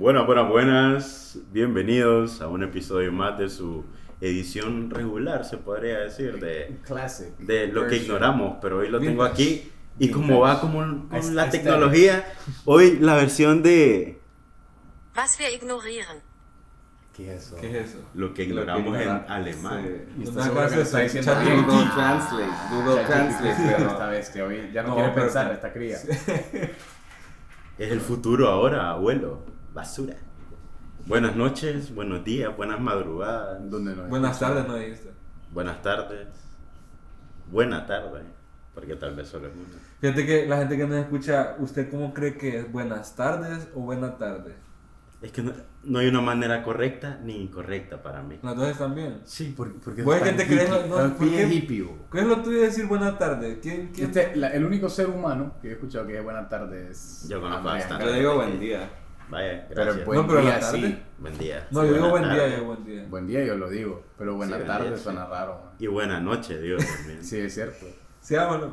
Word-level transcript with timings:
Buenas, 0.00 0.24
buenas, 0.26 0.48
buenas. 0.48 1.38
Bienvenidos 1.52 2.40
a 2.40 2.48
un 2.48 2.62
episodio 2.62 3.12
más 3.12 3.38
de 3.38 3.50
su 3.50 3.84
edición 4.22 4.88
regular, 4.90 5.44
se 5.44 5.58
podría 5.58 5.98
decir, 6.00 6.38
de, 6.40 6.78
Classic. 6.86 7.36
de 7.38 7.66
lo 7.66 7.82
que 7.82 7.88
version. 7.90 8.04
ignoramos. 8.06 8.56
Pero 8.62 8.78
hoy 8.78 8.88
lo 8.88 8.98
tengo 8.98 9.24
Vintage. 9.24 9.32
aquí. 9.32 9.72
Y 9.98 10.10
como 10.10 10.40
va 10.40 10.58
como 10.60 10.78
con 10.78 11.08
Aesthetic. 11.10 11.34
la 11.34 11.50
tecnología, 11.50 12.32
hoy 12.64 12.98
la 12.98 13.16
versión 13.16 13.62
de 13.62 14.18
Was 15.14 15.38
wir 15.38 15.52
ignorieren. 15.52 16.22
¿Qué 17.14 17.34
es 17.34 17.42
eso? 17.48 17.56
¿Qué 17.60 17.68
es 17.80 17.90
eso? 17.90 17.98
lo 18.14 18.32
que 18.32 18.44
ignoramos 18.44 18.94
en 18.96 19.02
ignora- 19.02 19.26
alemán. 19.28 19.84
Y 20.16 20.20
Una 20.20 20.24
está 20.30 20.42
seguro 20.44 20.60
clase 20.62 20.70
que 20.70 20.76
lo 20.76 20.82
está 20.82 20.96
de 20.98 21.04
diciendo 21.04 21.32
chat 21.34 21.44
bien. 21.44 21.62
Google 21.66 21.84
Translate, 21.94 22.52
Google 22.74 23.04
Translate, 23.04 23.56
pero 23.76 23.90
Esta 23.90 24.06
bestia 24.08 24.44
hoy 24.46 24.70
ya 24.72 24.82
no, 24.82 24.88
No, 24.88 24.94
quiere 24.94 25.10
pero- 25.10 25.22
pensar 25.26 25.52
esta 25.52 25.72
cría. 25.72 25.98
Es 27.78 27.90
el 27.90 28.00
futuro 28.00 28.46
ahora, 28.48 28.90
abuelo. 28.90 29.42
Basura. 29.72 30.16
Buenas 31.06 31.34
noches, 31.36 31.94
buenos 31.94 32.24
días, 32.24 32.54
buenas 32.56 32.80
madrugadas, 32.80 33.58
¿Dónde 33.70 33.94
no 33.96 34.04
Buenas 34.04 34.38
tardes, 34.38 34.66
no 34.66 34.74
dijiste. 34.76 35.10
buenas 35.50 35.80
tardes, 35.82 36.28
buena 37.50 37.86
tarde, 37.86 38.20
porque 38.74 38.96
tal 38.96 39.14
vez 39.14 39.28
solo 39.28 39.48
es 39.48 39.54
una. 39.54 39.80
Fíjate 40.00 40.26
que 40.26 40.46
la 40.46 40.58
gente 40.58 40.76
que 40.76 40.86
nos 40.86 40.98
escucha, 40.98 41.56
¿usted 41.58 41.90
cómo 41.90 42.12
cree 42.12 42.36
que 42.36 42.58
es? 42.60 42.70
¿Buenas 42.72 43.16
tardes 43.16 43.68
o 43.74 43.80
buena 43.80 44.18
tarde? 44.18 44.54
Es 45.22 45.32
que 45.32 45.42
no, 45.42 45.52
no 45.84 45.98
hay 45.98 46.08
una 46.08 46.20
manera 46.22 46.62
correcta 46.62 47.18
ni 47.22 47.42
incorrecta 47.42 48.02
para 48.02 48.22
mí. 48.22 48.38
Las 48.42 48.56
dos 48.56 48.68
están 48.68 48.94
bien. 48.94 49.20
Sí, 49.24 49.52
porque, 49.56 50.02
Vos 50.02 50.16
es 50.16 50.22
que 50.22 50.32
te 50.32 50.46
crees, 50.46 50.70
no, 50.88 50.96
¿por 51.16 51.28
qué? 51.28 51.46
hippie. 51.46 51.86
¿Qué 52.10 52.20
es 52.20 52.26
lo 52.26 52.42
tuyo 52.42 52.58
de 52.58 52.64
decir 52.66 52.86
buena 52.86 53.16
tarde? 53.18 53.58
¿Quién, 53.60 53.90
quién? 53.92 54.06
Este, 54.08 54.34
la- 54.36 54.48
el 54.48 54.64
único 54.64 54.88
ser 54.88 55.08
humano 55.08 55.54
que 55.60 55.68
he 55.68 55.72
escuchado 55.72 56.06
que 56.06 56.16
es 56.18 56.24
buena 56.24 56.48
tarde 56.48 56.88
es. 56.90 57.26
Yo 57.28 57.40
conozco 57.40 57.64
bastante. 57.64 58.04
yo 58.06 58.12
digo 58.12 58.34
buen 58.36 58.60
día. 58.60 58.90
Vaya, 59.30 59.66
Pero 59.68 59.82
gracias. 59.84 60.06
buen 60.06 60.20
No, 60.20 60.26
pero 60.26 60.38
la 60.40 60.50
día 60.50 60.60
tarde. 60.60 60.78
sí. 60.88 61.02
Buen 61.18 61.38
día. 61.38 61.68
No, 61.70 61.80
Sí, 61.82 61.86
yo 61.88 61.94
digo 61.94 62.10
buen 62.10 62.22
día, 62.24 62.36
tarde. 62.36 62.56
yo 62.58 62.64
buen 62.64 62.84
día. 62.84 63.06
Buen 63.08 63.26
día 63.26 63.44
yo 63.44 63.56
lo 63.56 63.68
digo, 63.70 64.04
pero 64.18 64.34
buena 64.36 64.58
Sí, 64.58 64.64
tarde 64.64 64.88
día, 64.88 64.98
suena 64.98 65.24
sí. 65.24 65.30
raro. 65.30 65.60
man. 65.64 65.74
Y 65.78 65.86
buena 65.86 66.20
noche, 66.20 66.60
digo 66.60 66.78
también. 66.78 67.24
Sí, 67.24 67.38
es 67.38 67.54
cierto. 67.54 67.86
Sí, 68.20 68.34
vámonos. 68.34 68.70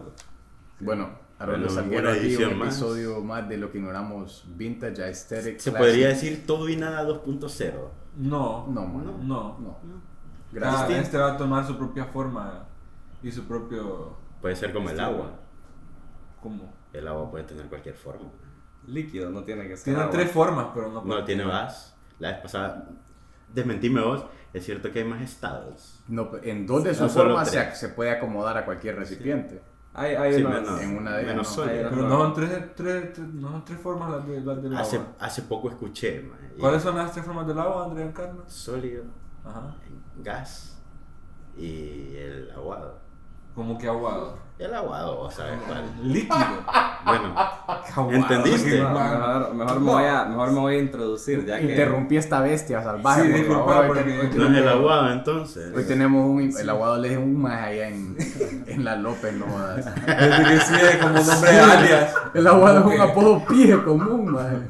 Bueno, 0.80 1.10
Arroyo 1.40 1.68
Bueno, 1.86 2.10
aquí, 2.10 2.20
edición 2.20 2.54
un 2.54 2.60
más. 2.60 2.68
episodio 2.70 3.22
más 3.22 3.48
de 3.48 3.58
lo 3.58 3.72
que 3.72 3.78
ignoramos 3.78 4.46
Vintage 4.56 5.04
Aesthetic. 5.04 5.60
Se 5.60 5.70
Classic. 5.72 5.78
podría 5.78 6.08
decir 6.08 6.46
todo 6.48 6.68
y 6.70 6.76
nada 6.76 7.04
2.0. 7.04 7.92
No. 8.18 8.66
No, 8.68 8.86
mano. 8.88 9.18
No. 9.22 9.60
No. 9.60 9.78
Ah, 9.84 10.02
Gracias. 10.52 11.04
este 11.04 11.18
va 11.18 11.34
a 11.34 11.38
tomar 11.38 11.68
su 11.68 11.78
propia 11.78 12.06
forma 12.06 12.66
y 13.22 13.32
su 13.32 13.44
propio... 13.48 14.18
Puede 14.42 14.56
ser 14.56 14.74
como 14.74 14.90
el 14.90 15.00
agua. 15.00 15.32
¿Cómo? 16.42 16.74
El 16.94 17.08
agua 17.08 17.30
puede 17.30 17.44
tener 17.44 17.66
cualquier 17.68 17.96
forma. 17.96 18.30
Líquido, 18.88 19.30
no 19.30 19.44
tiene 19.44 19.68
que 19.68 19.76
ser. 19.76 19.86
Tiene 19.86 20.00
agua. 20.00 20.12
tres 20.12 20.32
formas, 20.32 20.68
pero 20.74 20.88
no 20.88 20.96
No 21.02 21.04
puede- 21.04 21.24
tiene 21.24 21.44
vas. 21.46 21.96
La 22.20 22.32
vez 22.32 22.40
pasada, 22.40 22.90
desmentime 23.54 24.02
vos, 24.02 24.26
es 24.54 24.66
cierto 24.66 24.92
que 24.92 25.00
hay 25.00 25.06
más 25.06 25.22
estados. 25.22 26.04
No, 26.08 26.32
en 26.42 26.66
dos 26.66 26.84
de 26.84 26.92
No, 26.94 26.98
sus 26.98 27.12
solo 27.12 27.30
formas 27.32 27.52
se, 27.52 27.76
se 27.76 27.90
puede 27.90 28.12
acomodar 28.12 28.58
a 28.58 28.66
cualquier 28.66 28.96
recipiente. 28.96 29.62
Hay, 29.94 30.16
hay 30.16 30.34
Sí, 30.36 30.44
menos, 30.44 30.80
en 30.82 30.96
una 30.98 31.12
de 31.18 31.24
ellas, 31.24 31.32
menos 31.34 31.48
no. 31.58 31.64
sólido. 31.64 31.90
Pero 31.90 32.02
no 32.08 32.18
son 32.20 32.34
tres, 32.36 32.76
tres, 32.76 33.14
tres- 33.14 33.28
no 33.34 33.52
son 33.52 33.66
tres 33.66 33.80
formas 33.80 34.12
las, 34.12 34.28
de, 34.28 34.42
las 34.42 34.58
del 34.62 34.68
agua. 34.74 34.82
Hace, 34.82 35.00
hace 35.20 35.42
poco 35.44 35.70
escuché, 35.70 36.22
man, 36.22 36.38
¿Cuáles 36.60 36.82
son 36.84 36.96
las 36.98 37.12
tres 37.12 37.26
formas 37.26 37.48
del 37.48 37.58
agua, 37.60 37.86
Andrea 37.86 38.12
Carlos? 38.14 38.46
Sólido, 38.52 39.04
Ajá. 39.44 39.76
gas 40.24 40.80
y 41.58 42.16
el 42.16 42.52
aguado. 42.52 43.00
Como 43.58 43.76
que 43.76 43.88
aguado. 43.88 44.38
El 44.60 44.72
aguado, 44.72 45.32
sabes 45.32 45.60
cuál. 45.68 45.84
Líquido. 46.04 46.38
Bueno, 47.06 47.34
Aguado. 47.96 48.12
¿Entendiste? 48.12 48.82
Mejor, 48.84 49.54
mejor 49.56 49.80
me 49.80 49.92
voy 49.92 50.04
a, 50.04 50.26
mejor 50.26 50.52
me 50.52 50.60
voy 50.60 50.76
a 50.76 50.80
introducir, 50.80 51.44
ya 51.44 51.58
que. 51.58 51.72
Interrumpí 51.72 52.18
esta 52.18 52.40
bestia 52.42 52.84
salvaje. 52.84 53.24
Sí, 53.24 53.28
por 53.30 53.38
disculpa, 53.40 53.66
favor. 53.66 53.88
Porque- 53.88 54.30
no 54.38 54.46
es 54.46 54.58
el 54.58 54.68
aguado 54.68 55.12
entonces. 55.12 55.76
Hoy 55.76 55.84
tenemos 55.86 56.24
un, 56.24 56.56
el 56.56 56.70
aguado 56.70 56.98
le 57.00 57.14
es 57.14 57.18
un 57.18 57.36
más 57.36 57.64
allá 57.64 57.90
en, 57.90 58.16
en 58.68 58.86
la 58.86 58.96
López, 58.96 59.34
no 59.34 59.48
jodas. 59.48 59.86
Que 59.86 60.60
sí 60.60 60.74
es 60.76 60.98
como 60.98 61.14
nombre 61.20 61.52
de 61.52 61.60
alias. 61.60 62.14
El 62.36 62.46
aguado 62.46 62.80
es 62.92 62.96
un 62.96 63.02
apodo 63.02 63.44
pije 63.44 63.84
común, 63.84 64.34
man. 64.34 64.70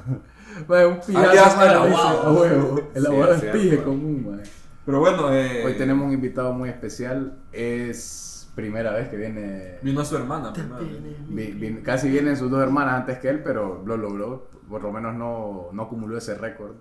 Un 0.65 0.99
pijazo, 1.05 1.61
el 1.61 1.69
aguado. 1.71 2.81
El 2.95 3.05
es 3.05 3.43
es 3.43 3.51
pije 3.51 3.83
común, 3.83 4.27
man. 4.29 4.43
Pero 4.85 5.01
bueno, 5.01 5.33
eh, 5.33 5.65
Hoy 5.65 5.73
tenemos 5.73 6.07
un 6.07 6.13
invitado 6.13 6.53
muy 6.53 6.69
especial. 6.69 7.33
Es 7.51 8.36
primera 8.57 8.91
vez 8.91 9.07
que 9.07 9.15
viene. 9.17 9.77
Vino 9.83 10.03
su 10.03 10.17
hermana 10.17 10.51
primero. 10.51 10.83
vi- 11.29 11.51
vi- 11.51 11.81
casi 11.83 12.09
vienen 12.09 12.35
sus 12.35 12.49
dos 12.49 12.59
hermanas 12.61 12.95
antes 12.95 13.19
que 13.19 13.29
él, 13.29 13.41
pero 13.43 13.83
lo 13.85 13.95
logró. 13.95 14.49
Por 14.67 14.81
lo 14.81 14.91
menos 14.91 15.13
no, 15.15 15.69
no 15.71 15.83
acumuló 15.83 16.17
ese 16.17 16.33
récord. 16.35 16.73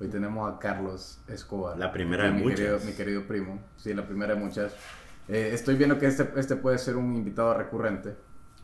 Hoy 0.00 0.08
tenemos 0.08 0.50
a 0.52 0.58
Carlos 0.58 1.20
Escobar. 1.28 1.78
La 1.78 1.92
primera 1.92 2.24
de 2.24 2.32
mi 2.32 2.42
muchas. 2.42 2.58
Querido, 2.60 2.78
mi 2.86 2.92
querido 2.92 3.22
primo. 3.28 3.60
Sí, 3.76 3.92
la 3.94 4.06
primera 4.06 4.34
de 4.34 4.40
muchas. 4.40 4.74
Eh, 5.28 5.50
estoy 5.52 5.76
viendo 5.76 5.98
que 5.98 6.06
este, 6.06 6.28
este 6.36 6.56
puede 6.56 6.78
ser 6.78 6.96
un 6.96 7.14
invitado 7.14 7.52
recurrente. 7.54 8.16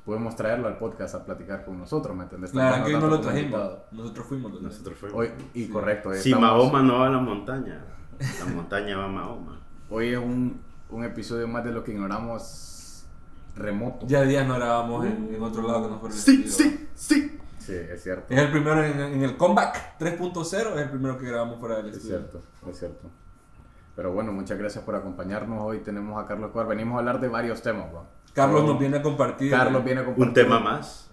Podemos 0.07 0.35
traerlo 0.35 0.67
al 0.67 0.79
podcast 0.79 1.15
a 1.15 1.25
platicar 1.25 1.65
con 1.67 1.79
nosotros, 1.79 2.17
¿me 2.17 2.23
entiendes? 2.25 2.51
Claro, 2.51 2.85
que 2.85 2.93
no 2.95 3.07
lo 3.09 3.21
trajimos. 3.21 3.45
invitado. 3.45 3.85
Nosotros 3.93 4.27
fuimos. 4.27 4.53
los 4.55 4.63
Nosotros 4.63 4.99
fuimos. 4.99 5.19
Hoy, 5.19 5.31
y 5.55 5.69
correcto. 5.69 6.09
hoy 6.11 6.17
si 6.17 6.31
estamos- 6.33 6.51
Mahoma 6.51 6.83
no 6.83 6.99
va 7.01 7.07
a 7.07 7.11
la 7.11 7.19
montaña, 7.19 7.85
la 8.41 8.53
montaña 8.55 8.97
va 8.97 9.05
a 9.05 9.09
Mahoma. 9.09 9.61
Hoy 9.91 10.09
es 10.09 10.19
un, 10.19 10.61
un 10.95 11.05
episodio 11.05 11.49
más 11.49 11.65
de 11.65 11.73
lo 11.73 11.83
que 11.85 11.93
ignoramos 11.93 13.05
remoto. 13.57 14.07
Ya 14.07 14.23
días 14.23 14.47
no 14.47 14.55
grabamos 14.55 15.07
en, 15.07 15.35
en 15.35 15.43
otro 15.43 15.63
lado 15.67 15.85
que 15.85 15.91
no 15.91 15.99
fuera 16.01 16.15
el 16.15 16.21
Sí, 16.21 16.45
estudio. 16.47 16.71
sí, 16.71 16.89
sí. 16.95 17.39
Sí, 17.59 17.73
es 17.75 18.03
cierto. 18.03 18.27
Es 18.35 18.39
el 18.41 18.51
primero 18.51 18.85
en, 18.85 19.01
en 19.01 19.23
el 19.23 19.37
comeback 19.39 19.99
3.0, 19.99 20.75
es 20.75 20.83
el 20.83 20.91
primero 20.91 21.17
que 21.17 21.27
grabamos 21.27 21.59
fuera 21.59 21.77
del 21.77 21.89
Es 21.89 21.97
estudio. 21.97 22.19
cierto, 22.19 22.43
es 22.69 22.79
cierto. 22.79 23.11
Pero 23.97 24.13
bueno, 24.13 24.33
muchas 24.33 24.59
gracias 24.59 24.85
por 24.85 24.95
acompañarnos. 24.97 25.63
Hoy 25.63 25.79
tenemos 25.79 26.23
a 26.23 26.27
Carlos 26.27 26.49
Escobar. 26.49 26.67
Venimos 26.67 26.97
a 26.97 26.99
hablar 26.99 27.21
de 27.21 27.29
varios 27.29 27.63
temas. 27.63 27.87
Carlos 28.35 28.65
nos 28.65 28.79
viene 28.79 28.99
a 28.99 29.03
compartir. 29.03 29.51
Carlos 29.51 29.83
viene 29.85 30.01
a 30.01 30.05
compartir 30.05 30.29
Un 30.29 30.35
tema 30.35 30.59
más. 30.61 31.09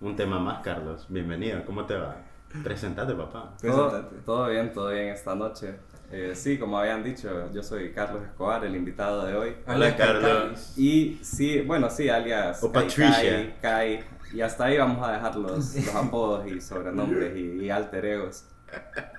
Un 0.00 0.16
tema 0.16 0.38
más, 0.38 0.60
Carlos. 0.62 1.06
Bienvenido. 1.08 1.64
¿Cómo 1.64 1.86
te 1.86 1.94
va? 1.96 2.16
Presentate, 2.64 3.14
papá. 3.14 3.52
Todo, 3.62 3.88
Preséntate. 3.90 4.16
todo 4.24 4.48
bien, 4.48 4.72
todo 4.72 4.90
bien 4.90 5.08
esta 5.08 5.34
noche. 5.34 5.78
Eh, 6.10 6.32
sí, 6.34 6.58
como 6.58 6.78
habían 6.78 7.02
dicho, 7.04 7.50
yo 7.52 7.62
soy 7.62 7.92
Carlos 7.92 8.22
Escobar, 8.24 8.64
el 8.64 8.74
invitado 8.74 9.26
de 9.26 9.36
hoy. 9.36 9.56
Hola, 9.66 9.74
Alias 9.74 9.94
Carlos. 9.94 10.72
Y 10.76 11.18
sí, 11.22 11.60
bueno, 11.60 11.90
sí, 11.90 12.08
alias 12.08 12.62
O 12.62 12.72
Kai 12.72 12.84
Patricia. 12.84 13.54
Kai, 13.60 13.60
Kai, 13.60 14.04
y 14.32 14.40
hasta 14.40 14.64
ahí 14.64 14.78
vamos 14.78 15.06
a 15.06 15.12
dejar 15.12 15.36
los, 15.36 15.74
los 15.74 15.94
apodos 15.94 16.46
y 16.50 16.60
sobrenombres 16.60 17.36
y, 17.36 17.64
y 17.64 17.70
alter 17.70 18.06
egos. 18.06 18.44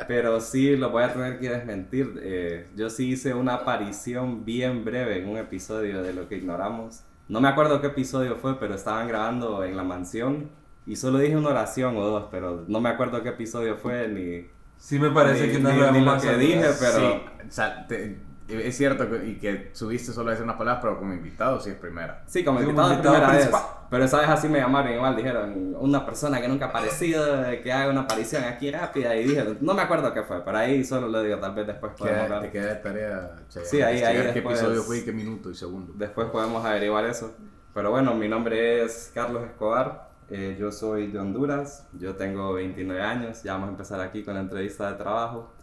Pero 0.08 0.40
sí, 0.42 0.76
lo 0.78 0.90
voy 0.90 1.04
a 1.04 1.14
tener 1.14 1.40
que 1.40 1.50
desmentir. 1.50 2.20
Eh, 2.24 2.68
yo 2.76 2.90
sí 2.90 3.10
hice 3.12 3.34
una 3.34 3.56
aparición 3.56 4.46
bien 4.46 4.84
breve 4.84 5.20
en 5.20 5.30
un 5.30 5.38
episodio 5.38 6.02
de 6.02 6.14
Lo 6.14 6.28
que 6.28 6.38
ignoramos. 6.38 7.04
No 7.28 7.42
me 7.42 7.48
acuerdo 7.48 7.82
qué 7.82 7.88
episodio 7.88 8.36
fue, 8.38 8.60
pero 8.60 8.74
estaban 8.74 9.08
grabando 9.08 9.64
en 9.64 9.78
la 9.78 9.84
mansión 9.84 10.50
y 10.88 10.96
solo 10.96 11.20
dije 11.20 11.38
una 11.38 11.50
oración 11.50 11.96
o 11.98 12.02
dos, 12.04 12.28
pero 12.32 12.66
no 12.68 12.82
me 12.82 12.90
acuerdo 12.90 13.22
qué 13.22 13.30
episodio 13.30 13.78
fue 13.78 14.08
ni... 14.08 14.48
Sí 14.80 14.98
me 14.98 15.12
parece 15.12 15.46
Ni- 15.48 15.54
que 15.54 15.60
no 15.60 15.70
ni- 15.70 15.76
grabamos 15.78 16.00
ni 16.00 16.06
lo 16.06 16.12
más 16.14 16.24
que 16.24 16.38
dije, 16.38 16.66
pero- 16.80 16.98
Sí, 16.98 17.22
o 17.48 17.52
sea, 17.52 17.86
te- 17.88 18.18
es 18.48 18.76
cierto 18.76 19.08
que, 19.08 19.28
y 19.28 19.36
que 19.38 19.70
subiste 19.74 20.12
solo 20.12 20.30
a 20.30 20.32
decir 20.32 20.44
unas 20.44 20.56
palabras, 20.56 20.82
pero 20.82 20.98
como 20.98 21.14
invitado 21.14 21.60
sí 21.60 21.70
es 21.70 21.76
primera. 21.76 22.24
Sí, 22.26 22.44
como 22.44 22.58
Sí, 22.60 22.66
como 22.66 22.72
invitado 22.82 22.94
invitado 22.94 23.16
primera 23.16 23.34
vez. 23.38 23.46
principal. 23.48 23.76
Pero 23.92 24.06
esa 24.06 24.20
vez 24.22 24.30
así 24.30 24.48
me 24.48 24.60
llamaron 24.60 24.94
igual, 24.94 25.16
dijeron, 25.16 25.76
una 25.80 26.04
persona 26.06 26.42
que 26.42 26.48
nunca 26.48 26.66
ha 26.66 26.70
aparecido, 26.70 27.44
que 27.64 27.72
haga 27.72 27.92
una 27.92 28.02
aparición 28.02 28.44
aquí 28.46 28.72
rápida, 28.72 29.16
y 29.16 29.26
dije, 29.26 29.46
no 29.62 29.74
me 29.76 29.82
acuerdo 29.84 30.12
qué 30.14 30.24
fue, 30.24 30.44
pero 30.44 30.58
ahí 30.58 30.84
solo 30.84 31.08
lo 31.10 31.22
digo, 31.22 31.38
tal 31.38 31.54
vez 31.54 31.68
después 31.68 31.92
podemos 31.98 32.22
hablar. 32.24 32.42
te 32.42 32.50
queda 32.52 32.66
de 32.68 32.76
tarea, 32.76 33.32
Che, 33.50 33.66
Sí, 33.66 33.82
ahí- 33.82 34.02
ahí 34.02 34.16
qué 34.18 34.24
después- 34.32 34.58
episodio 34.60 34.82
fue 34.84 34.98
y 35.00 35.02
qué 35.04 35.12
minuto 35.12 35.52
y 35.52 35.56
segundo. 35.56 35.94
Después 35.96 36.28
podemos 36.30 36.66
averiguar 36.66 37.06
eso. 37.06 37.36
Pero 37.74 37.92
bueno, 37.92 38.16
mi 38.16 38.28
nombre 38.28 38.84
es 38.84 39.12
Carlos 39.14 39.44
Escobar, 39.44 40.09
eh, 40.32 40.58
yo 40.60 40.72
soy 40.72 41.08
de 41.08 41.20
Honduras, 41.20 41.88
yo 42.00 42.16
tengo 42.16 42.54
29 42.54 43.02
años, 43.02 43.44
ya 43.44 43.54
vamos 43.54 43.70
a 43.70 43.72
empezar 43.72 44.00
aquí 44.02 44.24
con 44.24 44.34
la 44.36 44.42
entrevista 44.42 44.92
de 44.92 44.98
trabajo. 44.98 45.54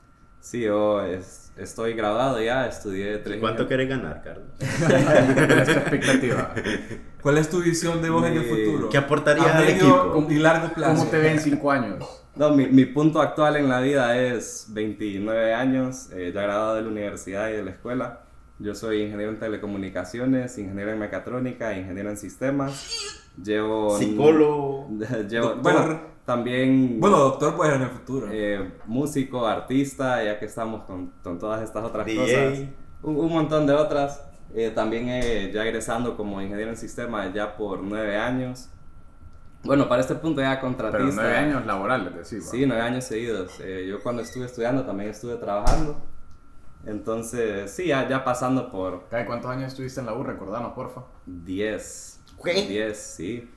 Sí, 0.40 0.62
yo 0.62 1.02
es- 1.02 1.52
estoy 1.56 1.94
graduado 1.94 2.40
ya, 2.40 2.66
estudié 2.66 3.18
tres 3.18 3.40
¿Cuánto 3.40 3.62
años. 3.62 3.68
querés 3.68 3.88
ganar, 3.88 4.22
Carlos? 4.22 4.46
¿Cuál 4.58 5.58
es 5.58 5.64
tu 5.68 5.72
expectativa? 5.72 6.54
¿Cuál 7.22 7.38
es 7.38 7.48
tu 7.50 7.60
visión 7.62 8.00
de 8.02 8.10
vos 8.10 8.24
en 8.26 8.34
el 8.34 8.40
Mi- 8.40 8.48
futuro? 8.48 8.88
¿Qué 8.88 8.98
aportarías 8.98 9.46
a 9.46 9.58
al 9.58 9.68
equipo? 9.68 10.26
y 10.30 10.34
largo 10.38 10.72
plazo. 10.74 10.94
¿Cómo 10.98 11.10
te 11.10 11.18
ven 11.18 11.32
en 11.32 11.40
cinco 11.40 11.70
años? 11.70 12.04
No, 12.36 12.50
mi, 12.50 12.66
mi 12.66 12.84
punto 12.84 13.22
actual 13.22 13.56
en 13.56 13.66
la 13.66 13.80
vida 13.80 14.14
es 14.18 14.66
29 14.68 15.54
años, 15.54 16.10
eh, 16.12 16.32
ya 16.34 16.42
graduado 16.42 16.74
de 16.74 16.82
la 16.82 16.88
universidad 16.88 17.48
y 17.48 17.52
de 17.52 17.62
la 17.64 17.70
escuela. 17.70 18.20
Yo 18.58 18.74
soy 18.74 19.02
ingeniero 19.02 19.32
en 19.32 19.38
telecomunicaciones, 19.38 20.56
ingeniero 20.58 20.92
en 20.92 20.98
mecatrónica, 20.98 21.76
ingeniero 21.76 22.10
en 22.10 22.16
sistemas. 22.16 23.22
Llevo... 23.42 23.98
Psicólogo. 23.98 24.88
llevo 25.28 25.48
Doctor. 25.48 25.62
bueno, 25.62 26.00
también... 26.24 26.98
Bueno, 26.98 27.18
doctor 27.18 27.54
puede 27.54 27.72
ser 27.72 27.80
en 27.82 27.86
el 27.86 27.92
futuro. 27.92 28.28
eh, 28.32 28.72
músico, 28.86 29.46
artista, 29.46 30.24
ya 30.24 30.38
que 30.38 30.46
estamos 30.46 30.84
con, 30.84 31.12
con 31.22 31.38
todas 31.38 31.62
estas 31.62 31.84
otras 31.84 32.06
DJ. 32.06 32.18
cosas. 32.18 32.58
Un, 33.02 33.16
un 33.16 33.32
montón 33.32 33.66
de 33.66 33.74
otras. 33.74 34.22
Eh, 34.54 34.70
también 34.74 35.08
eh, 35.08 35.50
ya 35.52 35.64
egresando 35.64 36.16
como 36.16 36.40
ingeniero 36.40 36.70
en 36.70 36.76
sistemas 36.78 37.32
ya 37.34 37.56
por 37.56 37.80
nueve 37.82 38.16
años. 38.16 38.70
Bueno, 39.64 39.88
para 39.88 40.00
este 40.00 40.14
punto 40.14 40.40
ya 40.40 40.60
contratista. 40.60 41.02
Pero 41.08 41.12
nueve 41.14 41.36
años 41.36 41.66
laborales, 41.66 42.14
decís. 42.14 42.46
¿va? 42.46 42.50
Sí, 42.52 42.64
nueve 42.66 42.82
años 42.82 43.04
seguidos. 43.04 43.52
Eh, 43.60 43.86
yo 43.88 44.00
cuando 44.02 44.22
estuve 44.22 44.46
estudiando 44.46 44.84
también 44.86 45.10
estuve 45.10 45.34
trabajando. 45.36 45.96
Entonces, 46.86 47.70
sí, 47.70 47.88
ya, 47.88 48.08
ya 48.08 48.24
pasando 48.24 48.70
por 48.70 49.08
¿Cuántos 49.26 49.50
años 49.50 49.72
estuviste 49.72 50.00
en 50.00 50.06
la 50.06 50.14
U? 50.14 50.22
Recordanos, 50.22 50.72
porfa. 50.72 51.02
10. 51.26 52.20
¿Qué? 52.44 52.66
10, 52.66 52.96
sí. 52.96 53.50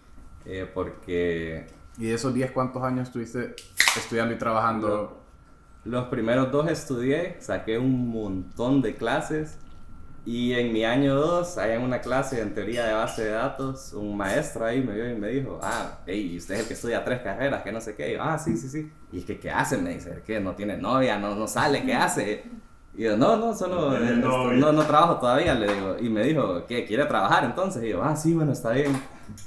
Eh, 0.46 0.70
porque 0.74 1.68
Y 1.98 2.06
de 2.06 2.14
esos 2.16 2.34
10, 2.34 2.52
¿cuántos 2.52 2.82
años 2.84 3.08
estuviste 3.08 3.56
estudiando 3.96 4.34
y 4.34 4.38
trabajando? 4.38 5.16
los 5.86 6.08
primeros 6.10 6.52
dos 6.52 6.70
estudié, 6.70 7.38
saqué 7.40 7.78
un 7.78 8.10
montón 8.10 8.82
de 8.82 8.96
clases. 8.96 9.58
Y 10.26 10.54
en 10.54 10.74
mi 10.74 10.84
año 10.84 11.16
2, 11.16 11.58
allá 11.58 11.76
en 11.76 11.82
una 11.82 12.02
clase 12.02 12.42
en 12.42 12.54
teoría 12.54 12.86
de 12.86 12.94
base 12.94 13.24
de 13.24 13.32
datos, 13.32 13.94
un 13.94 14.18
maestro 14.18 14.66
ahí 14.66 14.82
me 14.82 14.94
vio 14.94 15.10
y 15.10 15.16
me 15.16 15.30
dijo, 15.30 15.60
ah, 15.64 16.00
hey, 16.06 16.36
usted 16.38 16.56
es 16.56 16.62
el 16.62 16.68
que 16.68 16.74
estudia 16.74 17.04
tres 17.04 17.22
carreras, 17.22 17.64
que 17.64 17.72
no 17.72 17.80
sé 17.82 17.96
qué. 17.96 18.12
Y 18.12 18.14
yo, 18.16 18.22
ah, 18.22 18.38
sí, 18.38 18.58
sí, 18.58 18.70
sí. 18.70 18.92
Y 19.12 19.20
es 19.20 19.26
que, 19.26 19.40
¿qué 19.40 19.50
hace? 19.50 19.78
Me 19.78 19.94
dice, 19.94 20.22
¿qué? 20.26 20.40
No 20.40 20.54
tiene 20.54 20.78
novia, 20.78 21.18
no, 21.18 21.34
no 21.36 21.48
sale, 21.48 21.84
¿qué 21.84 21.94
hace? 21.94 22.44
Y 23.00 23.04
yo, 23.04 23.16
no, 23.16 23.38
no, 23.38 23.56
solo, 23.56 23.92
No 23.92 23.96
eh, 23.96 24.14
novia. 24.18 24.58
no, 24.58 24.74
no 24.74 24.84
trabajo 24.86 25.20
todavía, 25.20 25.54
le 25.56 25.74
digo. 25.74 25.96
Y 26.02 26.10
me 26.10 26.22
dijo, 26.22 26.66
¿qué? 26.68 26.84
¿Quiere 26.84 27.06
trabajar 27.06 27.46
entonces? 27.46 27.82
Y 27.86 27.92
yo, 27.92 28.04
ah, 28.04 28.14
sí, 28.14 28.34
bueno, 28.34 28.52
está 28.52 28.72
bien. 28.72 28.92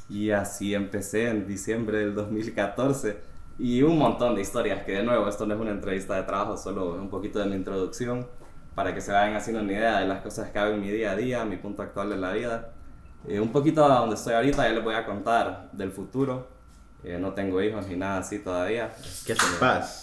Y 0.08 0.30
así 0.30 0.72
empecé 0.72 1.28
en 1.28 1.46
diciembre 1.46 1.98
del 1.98 2.14
2014. 2.14 3.20
Y 3.58 3.82
un 3.82 3.98
montón 3.98 4.34
de 4.34 4.40
historias, 4.40 4.84
que 4.84 4.92
de 4.92 5.02
nuevo, 5.02 5.28
esto 5.28 5.44
no 5.46 5.52
es 5.52 5.60
una 5.60 5.70
entrevista 5.70 6.14
de 6.16 6.22
trabajo, 6.22 6.56
solo 6.56 6.94
un 6.94 7.10
poquito 7.10 7.40
de 7.40 7.44
mi 7.44 7.56
introducción, 7.56 8.26
para 8.74 8.94
que 8.94 9.02
se 9.02 9.12
vayan 9.12 9.36
haciendo 9.36 9.60
una 9.62 9.72
idea 9.72 9.98
de 10.00 10.06
las 10.08 10.22
cosas 10.22 10.48
que 10.50 10.58
hago 10.58 10.72
en 10.72 10.80
mi 10.80 10.90
día 10.90 11.10
a 11.10 11.16
día, 11.16 11.44
mi 11.44 11.58
punto 11.58 11.82
actual 11.82 12.08
de 12.08 12.16
la 12.16 12.32
vida. 12.32 12.70
Eh, 13.28 13.38
un 13.38 13.52
poquito 13.52 13.84
a 13.84 13.98
donde 13.98 14.14
estoy 14.14 14.32
ahorita, 14.32 14.66
ya 14.66 14.72
les 14.72 14.82
voy 14.82 14.94
a 14.94 15.04
contar 15.04 15.68
del 15.72 15.92
futuro. 15.92 16.48
Eh, 17.04 17.18
no 17.20 17.34
tengo 17.34 17.60
hijos 17.60 17.86
ni 17.86 17.96
nada 17.96 18.20
así 18.20 18.38
todavía. 18.38 18.94
¿Qué 19.26 19.34
te 19.34 19.44
pasa? 19.60 20.01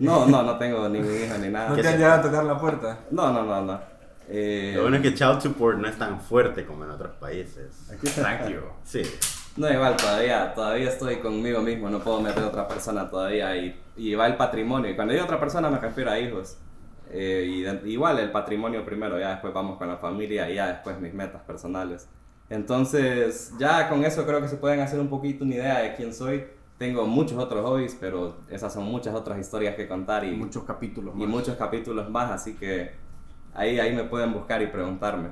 No, 0.00 0.26
no, 0.26 0.42
no 0.42 0.58
tengo 0.58 0.88
ningún 0.88 1.14
hijo 1.14 1.38
ni 1.38 1.48
nada. 1.48 1.68
¿No 1.70 1.76
¿Qué 1.76 1.82
te 1.82 1.88
han 1.88 1.98
llegado 1.98 2.20
a 2.20 2.22
tocar 2.22 2.44
la 2.44 2.58
puerta? 2.58 2.98
No, 3.10 3.32
no, 3.32 3.44
no, 3.44 3.60
no. 3.62 3.80
Eh, 4.28 4.72
Lo 4.76 4.82
bueno 4.82 4.96
es 4.96 5.02
que 5.02 5.14
child 5.14 5.40
support 5.40 5.78
no 5.78 5.88
es 5.88 5.96
tan 5.98 6.20
fuerte 6.20 6.64
como 6.64 6.84
en 6.84 6.90
otros 6.90 7.12
países. 7.20 7.88
Aquí 7.92 8.08
tranquilo. 8.08 8.72
Sí. 8.84 9.02
No, 9.56 9.68
igual, 9.70 9.96
todavía, 9.96 10.54
todavía 10.54 10.88
estoy 10.88 11.16
conmigo 11.16 11.60
mismo, 11.60 11.90
no 11.90 11.98
puedo 11.98 12.20
meter 12.20 12.44
a 12.44 12.46
otra 12.46 12.68
persona 12.68 13.10
todavía 13.10 13.56
y, 13.56 13.78
y 13.96 14.14
va 14.14 14.26
el 14.28 14.36
patrimonio. 14.36 14.90
Y 14.90 14.94
cuando 14.94 15.12
digo 15.12 15.24
otra 15.24 15.40
persona 15.40 15.68
me 15.68 15.78
refiero 15.78 16.10
a 16.10 16.18
hijos. 16.18 16.56
Eh, 17.12 17.44
y 17.48 17.62
de- 17.62 17.80
igual 17.90 18.20
el 18.20 18.30
patrimonio 18.30 18.84
primero, 18.84 19.18
ya 19.18 19.30
después 19.30 19.52
vamos 19.52 19.76
con 19.78 19.88
la 19.88 19.96
familia 19.96 20.48
y 20.48 20.54
ya 20.54 20.68
después 20.68 21.00
mis 21.00 21.12
metas 21.12 21.42
personales. 21.42 22.08
Entonces, 22.48 23.52
ya 23.58 23.88
con 23.88 24.04
eso 24.04 24.24
creo 24.26 24.40
que 24.40 24.48
se 24.48 24.56
pueden 24.56 24.80
hacer 24.80 25.00
un 25.00 25.08
poquito 25.08 25.44
una 25.44 25.54
idea 25.56 25.78
de 25.80 25.94
quién 25.96 26.14
soy. 26.14 26.44
Tengo 26.80 27.04
muchos 27.04 27.36
otros 27.36 27.62
hobbies, 27.62 27.94
pero 28.00 28.38
esas 28.48 28.72
son 28.72 28.84
muchas 28.84 29.14
otras 29.14 29.38
historias 29.38 29.76
que 29.76 29.86
contar 29.86 30.24
y, 30.24 30.34
Muchos 30.34 30.64
capítulos 30.64 31.14
y 31.14 31.18
más. 31.18 31.28
muchos 31.28 31.54
capítulos 31.58 32.08
más, 32.08 32.30
así 32.30 32.54
que 32.54 32.92
ahí, 33.52 33.78
ahí 33.78 33.94
me 33.94 34.04
pueden 34.04 34.32
buscar 34.32 34.62
y 34.62 34.66
preguntarme. 34.66 35.28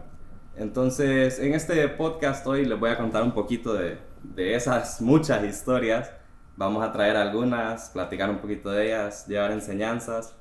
Entonces, 0.57 1.39
en 1.39 1.55
este 1.55 1.89
podcast 1.89 2.47
hoy 2.47 2.67
les 2.67 2.79
voy 2.79 2.91
a 2.91 2.99
contar 2.99 3.23
un 3.23 3.33
poquito 3.33 3.73
de, 3.73 3.97
de 4.23 4.55
esas 4.57 5.01
muchas 5.01 5.43
historias. 5.43 6.13
Vamos 6.55 6.85
a 6.85 6.93
traer 6.93 7.17
algunas, 7.17 7.89
platicar 7.89 8.29
un 8.29 8.41
poquito 8.41 8.71
de 8.71 8.89
ellas, 8.89 9.27
llevar 9.27 9.51
enseñanzas. 9.51 10.37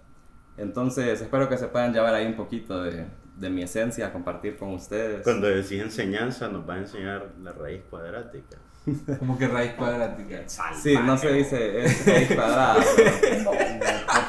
Entonces, 0.57 1.21
espero 1.21 1.47
que 1.47 1.57
se 1.57 1.69
puedan 1.69 1.93
llevar 1.93 2.15
ahí 2.15 2.25
un 2.25 2.35
poquito 2.35 2.83
de, 2.83 3.05
de 3.37 3.49
mi 3.49 3.63
esencia, 3.63 4.11
compartir 4.11 4.57
con 4.57 4.73
ustedes. 4.73 5.23
Cuando 5.23 5.47
decís 5.47 5.81
enseñanza, 5.81 6.49
nos 6.49 6.67
va 6.67 6.73
a 6.73 6.79
enseñar 6.79 7.31
la 7.41 7.53
raíz 7.53 7.81
cuadrática. 7.89 8.57
Como 9.19 9.37
que 9.37 9.47
raíz 9.47 9.71
cuadrática. 9.73 10.43
Sí, 10.81 10.95
no 11.03 11.17
se 11.17 11.33
dice 11.33 11.83
es 11.85 12.05
raíz 12.05 12.27
cuadrada. 12.33 12.75
pero- 12.95 13.51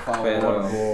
Por 0.08 0.14
favor. 0.14 0.22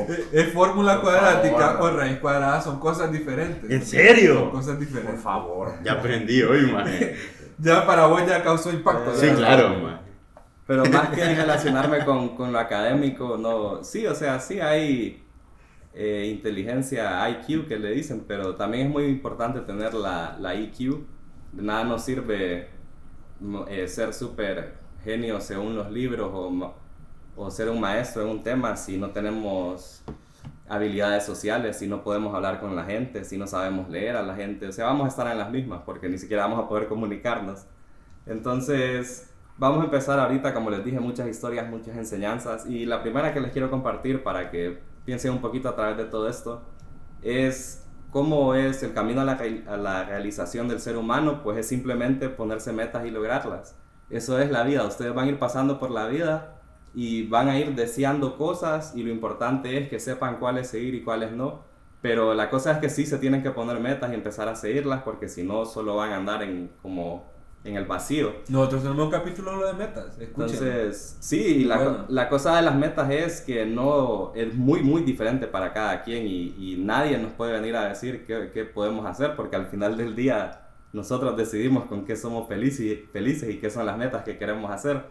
Pero-. 0.06 0.14
Es 0.32 0.52
fórmula 0.52 1.00
cuadrática 1.00 1.58
favor. 1.74 1.92
o 1.92 1.96
raíz 1.96 2.18
cuadrada 2.18 2.60
son 2.60 2.78
cosas 2.80 3.10
diferentes. 3.12 3.70
¿En 3.70 3.84
serio? 3.84 4.34
Son 4.40 4.50
cosas 4.50 4.78
diferentes. 4.80 5.14
Por 5.14 5.22
favor. 5.22 5.72
Ya 5.84 5.92
aprendí 5.92 6.42
hoy, 6.42 6.66
maje. 6.72 7.16
Ya 7.58 7.86
para 7.86 8.06
vos 8.06 8.26
ya 8.26 8.42
causó 8.42 8.70
impacto. 8.70 9.14
Sí, 9.14 9.26
¿verdad? 9.26 9.38
claro, 9.38 9.68
maje. 9.78 9.98
Pero 10.66 10.84
más 10.86 11.08
que 11.10 11.22
relacionarme 11.34 12.04
con, 12.04 12.36
con 12.36 12.52
lo 12.52 12.58
académico, 12.58 13.36
no. 13.36 13.84
Sí, 13.84 14.06
o 14.06 14.14
sea, 14.14 14.40
sí 14.40 14.60
hay 14.60 15.22
eh, 15.92 16.30
inteligencia 16.34 17.28
IQ 17.28 17.68
que 17.68 17.78
le 17.78 17.90
dicen, 17.90 18.24
pero 18.26 18.56
también 18.56 18.86
es 18.88 18.92
muy 18.92 19.04
importante 19.04 19.60
tener 19.60 19.92
la, 19.94 20.36
la 20.40 20.54
IQ. 20.54 21.04
De 21.52 21.62
nada 21.62 21.84
nos 21.84 22.02
sirve 22.04 22.68
eh, 23.68 23.88
ser 23.88 24.12
súper 24.14 24.74
genio 25.02 25.40
según 25.40 25.76
los 25.76 25.90
libros 25.90 26.30
o, 26.32 26.74
o 27.36 27.50
ser 27.50 27.68
un 27.68 27.80
maestro 27.80 28.22
en 28.22 28.28
un 28.28 28.42
tema 28.42 28.76
si 28.76 28.96
no 28.96 29.10
tenemos 29.10 30.02
habilidades 30.68 31.24
sociales, 31.24 31.78
si 31.78 31.86
no 31.86 32.02
podemos 32.02 32.34
hablar 32.34 32.60
con 32.60 32.74
la 32.74 32.84
gente, 32.84 33.24
si 33.24 33.36
no 33.36 33.46
sabemos 33.46 33.88
leer 33.90 34.16
a 34.16 34.22
la 34.22 34.34
gente. 34.34 34.68
O 34.68 34.72
sea, 34.72 34.86
vamos 34.86 35.06
a 35.06 35.08
estar 35.08 35.26
en 35.30 35.38
las 35.38 35.50
mismas 35.50 35.82
porque 35.84 36.08
ni 36.08 36.18
siquiera 36.18 36.44
vamos 36.44 36.64
a 36.64 36.68
poder 36.68 36.88
comunicarnos. 36.88 37.66
Entonces, 38.26 39.30
vamos 39.58 39.80
a 39.80 39.84
empezar 39.84 40.18
ahorita, 40.18 40.54
como 40.54 40.70
les 40.70 40.84
dije, 40.84 41.00
muchas 41.00 41.28
historias, 41.28 41.68
muchas 41.68 41.96
enseñanzas. 41.96 42.66
Y 42.66 42.86
la 42.86 43.02
primera 43.02 43.34
que 43.34 43.40
les 43.40 43.52
quiero 43.52 43.70
compartir 43.70 44.22
para 44.22 44.50
que 44.50 44.78
piensen 45.04 45.32
un 45.32 45.40
poquito 45.40 45.68
a 45.68 45.76
través 45.76 45.96
de 45.98 46.04
todo 46.04 46.28
esto 46.28 46.62
es 47.22 47.83
cómo 48.14 48.54
es 48.54 48.84
el 48.84 48.94
camino 48.94 49.22
a 49.22 49.24
la, 49.24 50.04
realización 50.04 50.68
del 50.68 50.78
ser 50.78 50.96
humano, 50.96 51.42
pues 51.42 51.58
es 51.58 51.66
simplemente 51.66 52.28
ponerse 52.28 52.72
metas 52.72 53.04
y 53.04 53.10
lograrlas. 53.10 53.76
Eso 54.08 54.38
es 54.38 54.52
la 54.52 54.62
vida, 54.62 54.86
ustedes 54.86 55.12
van 55.12 55.26
a 55.26 55.30
ir 55.30 55.40
pasando 55.40 55.80
por 55.80 55.90
la 55.90 56.06
vida 56.06 56.60
y 56.94 57.26
van 57.26 57.48
a 57.48 57.58
ir 57.58 57.74
deseando 57.74 58.36
cosas 58.38 58.92
y 58.94 59.02
lo 59.02 59.10
importante 59.10 59.78
es 59.78 59.88
que 59.88 59.98
sepan 59.98 60.38
cuáles 60.38 60.68
seguir 60.68 60.94
y 60.94 61.02
cuáles 61.02 61.32
no. 61.32 61.64
Pero 62.02 62.34
la 62.34 62.50
cosa 62.50 62.70
es 62.70 62.78
que 62.78 62.88
sí 62.88 63.04
se 63.04 63.18
tienen 63.18 63.42
que 63.42 63.50
poner 63.50 63.80
metas 63.80 64.12
y 64.12 64.14
empezar 64.14 64.46
a 64.48 64.54
seguirlas 64.54 65.02
porque 65.02 65.28
si 65.28 65.42
no 65.42 65.64
solo 65.64 65.96
van 65.96 66.12
a 66.12 66.16
andar 66.16 66.44
en 66.44 66.70
como 66.82 67.24
en 67.64 67.76
el 67.76 67.86
vacío. 67.86 68.32
Nosotros 68.48 68.82
tenemos 68.82 69.04
un 69.06 69.10
capítulo 69.10 69.52
de 69.52 69.56
lo 69.56 69.66
de 69.68 69.72
metas. 69.72 70.06
Escuchen. 70.18 70.28
Entonces, 70.28 71.16
sí, 71.20 71.64
la, 71.64 71.76
Bueno. 71.76 72.04
la 72.08 72.28
cosa 72.28 72.56
de 72.56 72.62
las 72.62 72.74
metas 72.76 73.10
es 73.10 73.40
que 73.40 73.64
no 73.66 74.32
es 74.34 74.54
muy, 74.54 74.82
muy 74.82 75.02
diferente 75.02 75.46
para 75.46 75.72
cada 75.72 76.02
quien 76.02 76.26
y, 76.26 76.54
y 76.58 76.76
nadie 76.84 77.16
nos 77.18 77.32
puede 77.32 77.52
venir 77.52 77.74
a 77.76 77.88
decir 77.88 78.26
qué, 78.26 78.50
qué 78.52 78.64
podemos 78.66 79.06
hacer 79.06 79.34
porque 79.34 79.56
al 79.56 79.66
final 79.66 79.96
del 79.96 80.14
día 80.14 80.60
nosotros 80.92 81.36
decidimos 81.36 81.86
con 81.86 82.04
qué 82.04 82.16
somos 82.16 82.46
felices, 82.48 82.98
felices 83.12 83.48
y 83.50 83.58
qué 83.58 83.70
son 83.70 83.86
las 83.86 83.96
metas 83.96 84.24
que 84.24 84.36
queremos 84.36 84.70
hacer. 84.70 85.02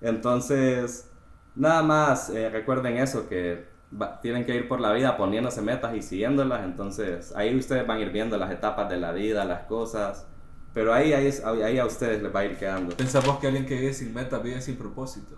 Entonces, 0.00 1.10
nada 1.54 1.82
más 1.82 2.30
eh, 2.30 2.48
recuerden 2.48 2.96
eso, 2.96 3.28
que 3.28 3.66
va- 4.00 4.20
tienen 4.20 4.44
que 4.46 4.54
ir 4.56 4.66
por 4.68 4.80
la 4.80 4.92
vida 4.92 5.16
poniéndose 5.16 5.60
metas 5.60 5.94
y 5.94 6.02
siguiéndolas. 6.02 6.64
Entonces, 6.64 7.34
ahí 7.36 7.54
ustedes 7.56 7.86
van 7.86 7.98
a 7.98 8.00
ir 8.00 8.10
viendo 8.10 8.38
las 8.38 8.50
etapas 8.50 8.88
de 8.88 8.96
la 8.96 9.12
vida, 9.12 9.44
las 9.44 9.62
cosas. 9.64 10.26
Pero 10.74 10.92
ahí, 10.92 11.12
ahí, 11.12 11.26
es- 11.26 11.44
ahí 11.44 11.78
a 11.78 11.86
ustedes 11.86 12.22
les 12.22 12.34
va 12.34 12.40
a 12.40 12.44
ir 12.44 12.56
quedando. 12.56 12.96
Pensamos 12.96 13.38
que 13.38 13.46
alguien 13.48 13.66
que 13.66 13.74
vive 13.78 13.92
sin 13.94 14.12
metas 14.14 14.42
vive 14.42 14.60
sin 14.60 14.76
propósito. 14.76 15.36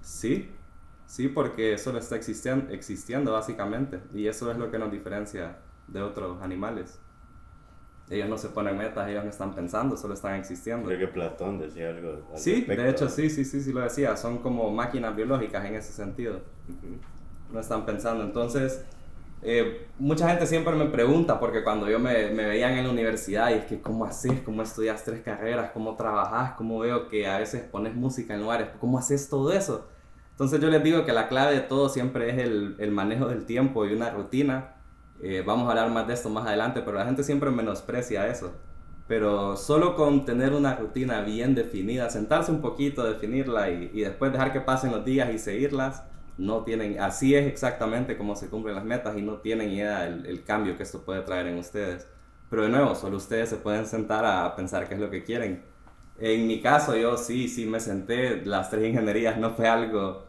Sí, 0.00 0.50
sí, 1.06 1.28
porque 1.28 1.78
solo 1.78 1.98
está 1.98 2.16
existiendo, 2.16 2.72
existiendo 2.72 3.32
básicamente. 3.32 4.00
Y 4.12 4.26
eso 4.26 4.50
es 4.50 4.58
lo 4.58 4.70
que 4.70 4.78
nos 4.78 4.92
diferencia 4.92 5.58
de 5.88 6.02
otros 6.02 6.42
animales. 6.42 7.00
Ellos 8.10 8.28
no 8.28 8.36
se 8.36 8.50
ponen 8.50 8.76
metas, 8.76 9.08
ellos 9.08 9.24
no 9.24 9.30
están 9.30 9.54
pensando, 9.54 9.96
solo 9.96 10.12
están 10.12 10.34
existiendo. 10.34 10.86
Creo 10.88 10.98
que 10.98 11.08
Platón 11.08 11.58
decía 11.58 11.88
algo. 11.88 12.28
al 12.32 12.38
Sí, 12.38 12.56
respecto. 12.56 12.82
de 12.82 12.90
hecho 12.90 13.08
sí, 13.08 13.30
sí, 13.30 13.46
sí, 13.46 13.62
sí 13.62 13.72
lo 13.72 13.80
decía. 13.80 14.14
Son 14.18 14.38
como 14.38 14.70
máquinas 14.70 15.16
biológicas 15.16 15.64
en 15.64 15.74
ese 15.74 15.92
sentido. 15.92 16.42
No 17.50 17.60
están 17.60 17.86
pensando. 17.86 18.22
Entonces, 18.22 18.84
eh, 19.44 19.88
mucha 19.98 20.28
gente 20.28 20.46
siempre 20.46 20.74
me 20.74 20.86
pregunta, 20.86 21.38
porque 21.38 21.62
cuando 21.62 21.88
yo 21.88 21.98
me, 21.98 22.30
me 22.30 22.46
veían 22.46 22.72
en 22.78 22.84
la 22.84 22.90
universidad, 22.90 23.50
y 23.50 23.54
es 23.54 23.66
que 23.66 23.80
cómo 23.80 24.06
haces, 24.06 24.40
cómo 24.42 24.62
estudias 24.62 25.04
tres 25.04 25.20
carreras, 25.22 25.70
cómo 25.72 25.96
trabajas, 25.96 26.52
cómo 26.56 26.78
veo 26.78 27.08
que 27.08 27.26
a 27.26 27.38
veces 27.38 27.62
pones 27.62 27.94
música 27.94 28.34
en 28.34 28.40
lugares, 28.40 28.68
cómo 28.80 28.98
haces 28.98 29.28
todo 29.28 29.52
eso. 29.52 29.86
Entonces 30.30 30.60
yo 30.60 30.68
les 30.68 30.82
digo 30.82 31.04
que 31.04 31.12
la 31.12 31.28
clave 31.28 31.54
de 31.54 31.60
todo 31.60 31.88
siempre 31.88 32.30
es 32.30 32.38
el, 32.38 32.90
manejo 32.90 33.26
del 33.26 33.44
tiempo 33.44 33.86
y 33.86 33.92
una 33.92 34.10
rutina. 34.10 34.76
Eh, 35.22 35.44
vamos 35.46 35.68
a 35.68 35.70
hablar 35.70 35.90
más 35.90 36.08
de 36.08 36.14
esto 36.14 36.28
más 36.30 36.46
adelante, 36.46 36.80
pero 36.80 36.98
la 36.98 37.04
gente 37.04 37.22
siempre 37.22 37.50
menosprecia 37.50 38.26
eso. 38.26 38.52
Pero 39.06 39.56
solo 39.56 39.94
con 39.94 40.24
tener 40.24 40.54
una 40.54 40.74
rutina 40.74 41.20
bien 41.20 41.54
definida, 41.54 42.10
sentarse 42.10 42.50
un 42.50 42.62
poquito, 42.62 43.04
definirla 43.04 43.70
y, 43.70 43.90
y 43.92 44.00
después 44.00 44.32
dejar 44.32 44.52
que 44.52 44.60
pasen 44.60 44.90
los 44.90 45.04
días 45.04 45.32
y 45.32 45.38
seguirlas, 45.38 46.02
no 46.36 46.64
tienen, 46.64 47.00
así 47.00 47.34
es 47.34 47.46
exactamente 47.46 48.16
como 48.16 48.36
se 48.36 48.48
cumplen 48.48 48.74
las 48.76 48.84
metas 48.84 49.16
y 49.16 49.22
no 49.22 49.38
tienen 49.40 49.70
idea 49.70 50.02
del 50.02 50.26
el 50.26 50.44
cambio 50.44 50.76
que 50.76 50.82
esto 50.82 51.04
puede 51.04 51.22
traer 51.22 51.46
en 51.48 51.58
ustedes. 51.58 52.08
Pero 52.50 52.62
de 52.64 52.68
nuevo, 52.70 52.94
solo 52.94 53.16
ustedes 53.16 53.48
se 53.50 53.56
pueden 53.56 53.86
sentar 53.86 54.24
a 54.24 54.54
pensar 54.56 54.88
qué 54.88 54.94
es 54.94 55.00
lo 55.00 55.10
que 55.10 55.24
quieren. 55.24 55.64
En 56.18 56.46
mi 56.46 56.60
caso, 56.62 56.96
yo 56.96 57.16
sí, 57.16 57.48
sí 57.48 57.66
me 57.66 57.80
senté, 57.80 58.44
las 58.46 58.70
tres 58.70 58.86
ingenierías 58.88 59.38
no 59.38 59.50
fue 59.54 59.68
algo, 59.68 60.26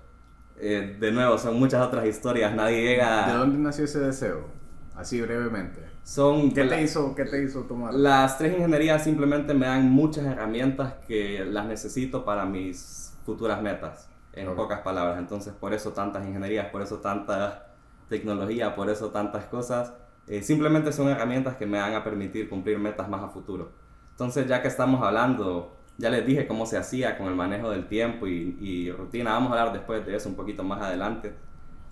eh, 0.57 0.97
de 0.99 1.11
nuevo, 1.11 1.37
son 1.37 1.59
muchas 1.59 1.85
otras 1.85 2.07
historias, 2.07 2.55
nadie 2.55 2.81
¿De 3.25 3.33
llega... 3.33 3.33
dónde 3.33 3.57
nació 3.59 3.85
ese 3.85 3.99
deseo? 3.99 4.47
así 4.95 5.21
brevemente. 5.21 5.81
Son 6.03 6.51
¿Qué 6.53 6.63
te 6.65 6.81
hizo, 6.81 7.13
qué 7.15 7.25
te 7.25 7.43
hizo 7.43 7.63
tomar? 7.63 7.93
Las 7.93 8.37
tres 8.37 8.53
ingenierías 8.53 9.03
simplemente 9.03 9.53
me 9.53 9.65
dan 9.67 9.89
muchas 9.91 10.25
herramientas 10.25 10.95
que 11.07 11.45
las 11.45 11.65
necesito 11.65 12.25
para 12.25 12.45
mis 12.45 13.15
futuras 13.25 13.61
metas, 13.61 14.09
en 14.35 14.55
pocas 14.55 14.81
palabras. 14.81 15.19
Entonces, 15.19 15.53
por 15.53 15.73
eso 15.73 15.93
tantas 15.93 16.25
ingenierías, 16.25 16.67
por 16.69 16.81
eso 16.81 16.99
tanta 16.99 17.75
tecnología, 18.09 18.75
por 18.75 18.89
eso 18.89 19.11
tantas 19.11 19.45
cosas. 19.45 19.93
eh, 20.27 20.41
simplemente 20.41 20.91
son 20.91 21.09
herramientas 21.09 21.55
que 21.57 21.65
me 21.67 21.79
van 21.79 21.93
a 21.95 22.03
permitir 22.03 22.49
cumplir 22.49 22.79
metas 22.79 23.07
más 23.09 23.23
a 23.23 23.29
futuro. 23.29 23.71
Entonces, 24.11 24.47
ya 24.47 24.61
que 24.61 24.67
estamos 24.67 25.03
hablando, 25.03 25.77
ya 25.97 26.09
les 26.09 26.25
dije 26.25 26.47
cómo 26.47 26.65
se 26.65 26.77
hacía 26.77 27.17
con 27.17 27.27
el 27.27 27.35
manejo 27.35 27.69
del 27.69 27.87
tiempo 27.87 28.27
y, 28.27 28.57
y 28.59 28.91
rutina. 28.91 29.33
Vamos 29.33 29.51
a 29.51 29.59
hablar 29.59 29.73
después 29.73 30.05
de 30.05 30.15
eso 30.15 30.29
un 30.29 30.35
poquito 30.35 30.63
más 30.63 30.81
adelante. 30.81 31.35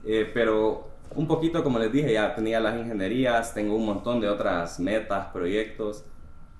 Eh, 0.03 0.29
pero 0.33 0.89
un 1.15 1.27
poquito, 1.27 1.63
como 1.63 1.79
les 1.79 1.91
dije, 1.91 2.13
ya 2.13 2.33
tenía 2.35 2.59
las 2.59 2.75
ingenierías, 2.77 3.53
tengo 3.53 3.75
un 3.75 3.85
montón 3.85 4.19
de 4.21 4.29
otras 4.29 4.79
metas, 4.79 5.27
proyectos, 5.27 6.05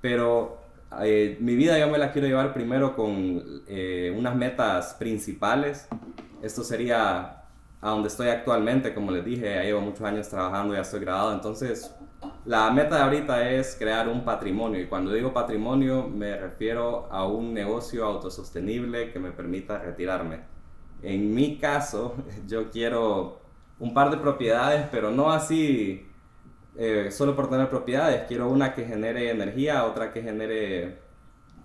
pero 0.02 0.62
eh, 1.03 1.38
mi 1.39 1.55
vida 1.55 1.79
yo 1.79 1.89
me 1.89 1.97
la 1.97 2.12
quiero 2.12 2.27
llevar 2.27 2.53
primero 2.53 2.95
con 2.95 3.63
eh, 3.67 4.13
unas 4.17 4.35
metas 4.35 4.95
principales. 4.95 5.88
Esto 6.41 6.63
sería 6.63 7.43
a 7.81 7.89
donde 7.89 8.07
estoy 8.07 8.29
actualmente, 8.29 8.93
como 8.93 9.12
les 9.12 9.25
dije, 9.25 9.55
ya 9.55 9.63
llevo 9.63 9.81
muchos 9.81 10.01
años 10.01 10.29
trabajando, 10.29 10.73
ya 10.73 10.81
estoy 10.81 11.01
graduado, 11.01 11.33
entonces 11.33 11.93
la 12.45 12.71
meta 12.71 12.95
de 12.95 13.01
ahorita 13.01 13.50
es 13.51 13.75
crear 13.77 14.07
un 14.07 14.23
patrimonio 14.23 14.79
y 14.79 14.88
cuando 14.88 15.13
digo 15.13 15.33
patrimonio 15.33 16.07
me 16.07 16.38
refiero 16.38 17.07
a 17.12 17.25
un 17.27 17.53
negocio 17.53 18.05
autosostenible 18.05 19.12
que 19.12 19.19
me 19.19 19.31
permita 19.31 19.79
retirarme. 19.79 20.41
En 21.01 21.33
mi 21.33 21.57
caso, 21.57 22.15
yo 22.47 22.69
quiero 22.69 23.41
un 23.79 23.93
par 23.93 24.12
de 24.12 24.17
propiedades, 24.17 24.88
pero 24.91 25.12
no 25.12 25.31
así 25.31 26.07
eh, 26.77 27.10
solo 27.12 27.36
por 27.36 27.50
tener 27.50 27.70
propiedades. 27.70 28.24
Quiero 28.27 28.50
una 28.50 28.74
que 28.74 28.86
genere 28.86 29.30
energía, 29.30 29.86
otra 29.86 30.12
que 30.12 30.22
genere 30.22 31.00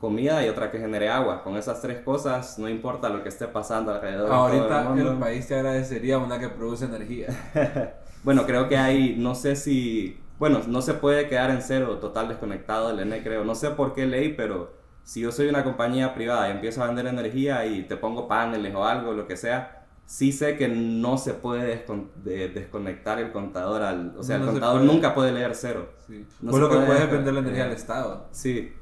comida 0.00 0.44
y 0.44 0.48
otra 0.48 0.70
que 0.70 0.78
genere 0.78 1.08
agua. 1.08 1.42
Con 1.42 1.56
esas 1.56 1.80
tres 1.82 2.00
cosas, 2.02 2.58
no 2.58 2.68
importa 2.68 3.08
lo 3.08 3.22
que 3.22 3.28
esté 3.30 3.48
pasando 3.48 3.92
alrededor. 3.92 4.34
de 4.50 4.60
todo 4.60 4.70
Ahorita 4.70 4.82
el 4.82 4.88
mundo. 4.88 5.12
el 5.12 5.18
país 5.18 5.46
te 5.48 5.54
agradecería 5.56 6.18
una 6.18 6.38
que 6.38 6.48
produce 6.48 6.84
energía. 6.86 7.28
Bueno, 8.24 8.46
creo 8.46 8.68
que 8.68 8.76
hay, 8.76 9.14
no 9.16 9.34
sé 9.36 9.54
si, 9.56 10.20
bueno, 10.38 10.60
no 10.66 10.82
se 10.82 10.94
puede 10.94 11.28
quedar 11.28 11.50
en 11.50 11.62
cero 11.62 11.98
total 12.00 12.28
desconectado 12.28 12.88
del 12.88 12.98
ENE, 13.00 13.22
creo. 13.22 13.44
No 13.44 13.54
sé 13.54 13.70
por 13.70 13.94
qué 13.94 14.06
ley, 14.06 14.34
pero 14.36 14.72
si 15.04 15.20
yo 15.20 15.30
soy 15.32 15.48
una 15.48 15.62
compañía 15.64 16.14
privada 16.14 16.48
y 16.48 16.52
empiezo 16.52 16.82
a 16.82 16.88
vender 16.88 17.06
energía 17.06 17.64
y 17.66 17.84
te 17.84 17.96
pongo 17.96 18.26
paneles 18.28 18.74
o 18.74 18.84
algo, 18.84 19.12
lo 19.12 19.26
que 19.28 19.36
sea, 19.36 19.77
sí 20.10 20.32
sé 20.32 20.56
que 20.56 20.68
no 20.68 21.18
se 21.18 21.34
puede 21.34 21.84
descon- 21.86 22.08
de- 22.24 22.48
desconectar 22.48 23.18
el 23.18 23.30
contador 23.30 23.82
al, 23.82 24.14
o 24.16 24.22
sea, 24.22 24.38
No 24.38 24.44
el 24.44 24.48
se 24.48 24.52
contador 24.54 24.80
puede. 24.80 24.92
nunca 24.92 25.14
puede 25.14 25.32
leer 25.32 25.54
cero. 25.54 25.90
Sí. 26.06 26.24
No 26.40 26.52
se 26.52 26.58
lo 26.60 26.68
que 26.70 26.74
puede- 26.76 26.86
puedes 26.86 27.02
es 27.02 27.10
vender 27.10 27.34
la 27.34 27.40
energía 27.40 27.64
al 27.64 27.72
Estado. 27.72 28.26
Sí. 28.32 28.72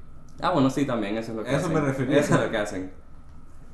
Ah, 0.41 0.51
bueno, 0.53 0.71
sí, 0.71 0.85
también, 0.87 1.17
eso 1.17 1.33
es 1.33 1.37
lo 1.39 1.43
que 1.43 1.51
Eso 1.51 1.59
hacen. 1.67 1.73
me 1.75 1.81
refería. 1.81 2.21
Eso 2.21 2.35
es 2.37 2.41
lo 2.43 2.51
que 2.51 2.57
hacen. 2.59 2.93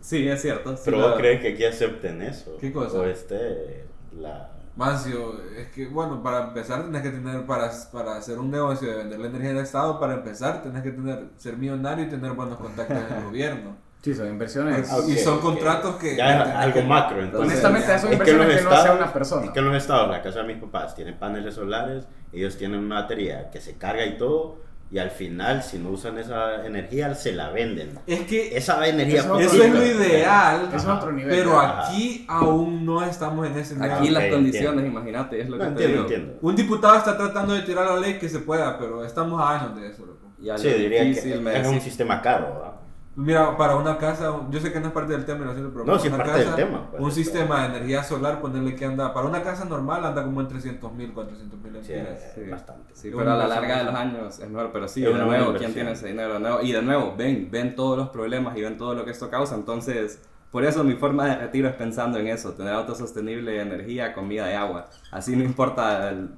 Sí, 0.00 0.26
es 0.26 0.40
cierto. 0.40 0.74
sí 0.76 0.82
Pero 0.86 0.98
vos 0.98 1.14
crees 1.18 1.40
que 1.42 1.48
aquí 1.52 1.64
acepten 1.64 2.22
eso. 2.22 2.56
¿Qué 2.58 2.72
cosa? 2.72 2.98
O 2.98 3.04
este, 3.04 3.84
la... 4.18 4.48
Mancio, 4.74 5.38
es 5.54 5.68
que 5.68 5.86
bueno, 5.88 6.22
para 6.22 6.48
empezar 6.48 6.82
tenés 6.84 7.02
que 7.02 7.10
tener, 7.10 7.44
para, 7.44 7.70
para 7.92 8.16
hacer 8.16 8.38
un 8.38 8.50
negocio 8.50 8.88
de 8.88 8.96
vender 8.96 9.20
la 9.20 9.26
energía 9.26 9.50
al 9.50 9.58
Estado, 9.58 10.00
para 10.00 10.14
empezar 10.14 10.62
tenés 10.62 10.82
que 10.82 10.92
tener, 10.92 11.26
ser 11.36 11.58
millonario 11.58 12.06
y 12.06 12.08
tener 12.08 12.32
buenos 12.32 12.56
contactos 12.56 12.96
en 12.96 13.16
el 13.18 13.24
gobierno. 13.28 13.76
Sí, 14.02 14.14
son 14.14 14.26
inversiones. 14.28 14.90
Ah, 14.90 14.96
ok, 14.96 15.08
y 15.10 15.16
son 15.16 15.38
contratos 15.40 15.94
que... 15.96 16.16
Ya 16.16 16.42
es 16.42 16.48
algo 16.56 16.74
que- 16.74 16.82
macro, 16.82 17.22
entonces. 17.22 17.50
Honestamente, 17.50 17.86
son 17.86 17.94
Es 17.94 18.20
que 18.20 18.30
inversiones 18.30 18.56
que, 18.58 18.62
no 18.64 18.70
hace 18.70 18.78
estados, 18.80 19.00
una 19.00 19.12
persona. 19.12 19.44
es 19.46 19.50
que 19.52 19.58
en 19.60 19.64
los 19.66 19.76
estados, 19.76 20.10
la 20.10 20.22
casa 20.22 20.38
de 20.40 20.44
mis 20.52 20.56
papás, 20.56 20.94
tienen 20.96 21.14
paneles 21.18 21.54
solares, 21.54 22.04
ellos 22.32 22.56
tienen 22.56 22.80
una 22.80 23.02
batería 23.02 23.48
que 23.50 23.60
se 23.60 23.76
carga 23.76 24.04
y 24.04 24.18
todo, 24.18 24.56
y 24.90 24.98
al 24.98 25.10
final, 25.10 25.62
si 25.62 25.78
no 25.78 25.90
usan 25.90 26.18
esa 26.18 26.66
energía, 26.66 27.14
se 27.14 27.30
la 27.32 27.50
venden. 27.50 27.96
Es 28.08 28.22
que 28.22 28.56
Esa 28.56 28.84
energía 28.88 29.20
Eso- 29.20 29.38
eso 29.38 29.62
es 29.62 29.72
lo 29.72 29.86
ideal, 29.86 30.68
Es 30.74 30.84
otro 30.84 31.12
nivel. 31.12 31.30
pero 31.34 31.58
Ajá. 31.60 31.86
aquí 31.86 32.26
aún 32.28 32.84
no 32.84 33.02
estamos 33.04 33.46
en 33.46 33.56
ese 33.56 33.74
nivel. 33.76 33.90
Aquí 33.92 34.10
las 34.10 34.24
condiciones, 34.26 34.70
entiendo. 34.70 34.98
imagínate, 34.98 35.40
es 35.40 35.48
lo 35.48 35.56
No, 35.58 35.62
que 35.62 35.64
te 35.66 35.70
entiendo, 35.84 35.92
digo. 36.08 36.14
entiendo. 36.16 36.38
Un 36.42 36.56
diputado 36.56 36.96
está 36.98 37.16
tratando 37.16 37.54
de 37.54 37.62
tirar 37.62 37.86
la 37.86 37.96
ley 38.00 38.18
que 38.18 38.28
se 38.28 38.40
pueda, 38.40 38.76
pero 38.80 39.04
estamos 39.04 39.40
a 39.40 39.60
años 39.60 39.80
de 39.80 39.86
eso, 39.88 40.04
loco. 40.04 40.26
Y 40.40 40.50
Sí, 40.58 40.68
diría 40.70 41.02
que 41.04 41.60
es 41.60 41.66
un 41.68 41.80
sistema 41.80 42.20
caro, 42.20 42.52
¿verdad? 42.54 42.72
Mira, 43.14 43.58
para 43.58 43.76
una 43.76 43.98
casa, 43.98 44.32
yo 44.48 44.58
sé 44.58 44.72
que 44.72 44.80
no 44.80 44.86
es 44.86 44.92
parte 44.94 45.12
del 45.12 45.26
tema, 45.26 45.44
lo 45.44 45.52
siento, 45.52 45.70
pero 45.70 45.84
No, 45.84 45.92
para 45.92 46.02
es 46.02 46.08
una 46.08 46.16
parte 46.16 46.32
del 46.32 46.44
casa, 46.44 46.56
tema, 46.56 46.90
pues, 46.90 47.02
un 47.02 47.12
sistema 47.12 47.60
de 47.60 47.66
energía 47.76 48.02
solar, 48.02 48.40
ponerle 48.40 48.74
que 48.74 48.86
anda, 48.86 49.12
para 49.12 49.26
una 49.26 49.42
casa 49.42 49.66
normal 49.66 50.02
anda 50.06 50.24
como 50.24 50.40
en 50.40 50.48
300 50.48 50.90
mil, 50.94 51.12
400 51.12 51.58
mil 51.60 51.72
Sí, 51.84 51.92
es 51.92 52.32
Sí. 52.34 52.50
bastante. 52.50 52.94
Sí, 52.94 53.08
Es 53.08 53.14
pero 53.14 53.32
a 53.32 53.36
la 53.36 53.46
larga 53.46 53.78
de 53.78 53.84
los 53.84 53.94
años 53.94 54.38
es 54.38 54.48
mejor, 54.48 54.70
pero 54.72 54.88
sí, 54.88 55.04
Es 55.04 55.12
de 55.12 55.24
nuevo, 55.24 55.52
¿quién 55.58 55.74
tiene 55.74 55.92
ese 55.92 56.06
dinero? 56.08 56.34
de 56.34 56.40
nuevo? 56.40 56.62
Y 56.62 56.72
de 56.72 56.80
nuevo, 56.80 57.14
ven, 57.14 57.48
ven 57.50 57.74
todos 57.76 57.98
los 57.98 58.08
problemas 58.08 58.56
y 58.56 58.62
ven 58.62 58.78
todo 58.78 58.94
lo 58.94 59.04
que 59.04 59.10
esto 59.10 59.28
causa, 59.28 59.56
entonces, 59.56 60.22
por 60.50 60.64
eso 60.64 60.82
mi 60.82 60.94
forma 60.94 61.26
de 61.26 61.36
retiro 61.36 61.68
es 61.68 61.74
pensando 61.74 62.18
en 62.18 62.28
eso, 62.28 62.52
tener 62.54 62.72
autosostenible 62.72 63.60
energía, 63.60 64.14
comida 64.14 64.50
y 64.50 64.54
agua. 64.54 64.88
Así 65.10 65.36
no 65.36 65.44
importa 65.44 66.08
el- 66.08 66.30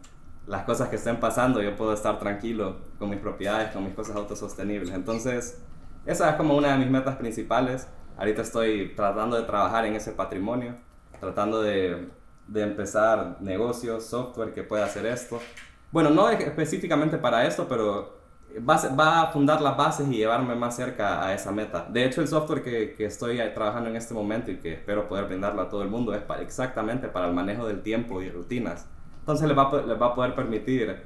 las 0.49 0.64
cosas 0.64 0.88
que 0.88 0.97
estén 0.97 1.21
pasando, 1.21 1.62
yo 1.62 1.76
puedo 1.76 1.95
estar 1.95 2.19
tranquilo 2.19 2.78
con 2.99 3.11
mis 3.11 3.21
propiedades, 3.21 3.71
con 3.71 3.85
mis 3.85 3.95
cosas 3.95 4.16
autosostenibles. 4.16 4.90
Entonces, 4.93 5.62
esa 6.06 6.30
es 6.30 6.37
como 6.37 6.56
una 6.56 6.73
de 6.73 6.78
mis 6.78 6.90
metas 6.90 7.16
principales. 7.16 7.88
Ahorita 8.16 8.42
estoy 8.42 8.94
tratando 8.94 9.37
de 9.37 9.42
trabajar 9.42 9.87
en 9.87 9.94
ese 9.94 10.12
patrimonio, 10.12 10.75
tratando 11.20 11.62
de, 11.62 12.08
de 12.46 12.62
empezar 12.62 13.38
negocios, 13.40 14.06
software 14.06 14.52
que 14.52 14.62
pueda 14.62 14.84
hacer 14.84 15.06
esto. 15.06 15.40
Bueno, 15.90 16.11
no 16.11 16.28
es 16.28 16.40
específicamente 16.40 17.18
para 17.18 17.46
esto, 17.46 17.66
pero 17.68 18.18
va 18.58 18.76
va 18.99 19.23
a 19.23 19.26
fundar 19.32 19.61
las 19.61 19.76
bases 19.76 20.08
y 20.08 20.16
llevarme 20.16 20.54
más 20.54 20.76
cerca 20.76 21.25
a 21.25 21.34
esa 21.34 21.50
meta. 21.52 21.87
De 21.88 22.04
hecho, 22.04 22.20
el 22.20 22.28
software 22.28 22.62
que, 22.62 22.94
que 22.94 23.06
estoy 23.06 23.38
trabajando 23.54 23.90
en 23.90 23.96
este 23.96 24.14
momento 24.14 24.50
y 24.50 24.58
que 24.58 24.75
espero 24.75 25.08
poder 25.08 25.26
brindarlo 25.26 25.62
a 25.62 25.68
todo 25.68 25.82
el 25.82 25.88
mundo 25.88 26.14
es 26.14 26.23
exactamente 26.40 27.08
para 27.08 27.26
el 27.26 27.34
manejo 27.34 27.66
del 27.66 27.82
tiempo 27.82 28.23
y 28.23 28.30
rutinas. 28.30 28.88
Entonces 29.20 29.49
les 29.49 29.56
va, 29.56 29.82
les 29.82 30.00
va 30.00 30.06
a 30.08 30.14
poder 30.14 30.34
permitir, 30.34 31.02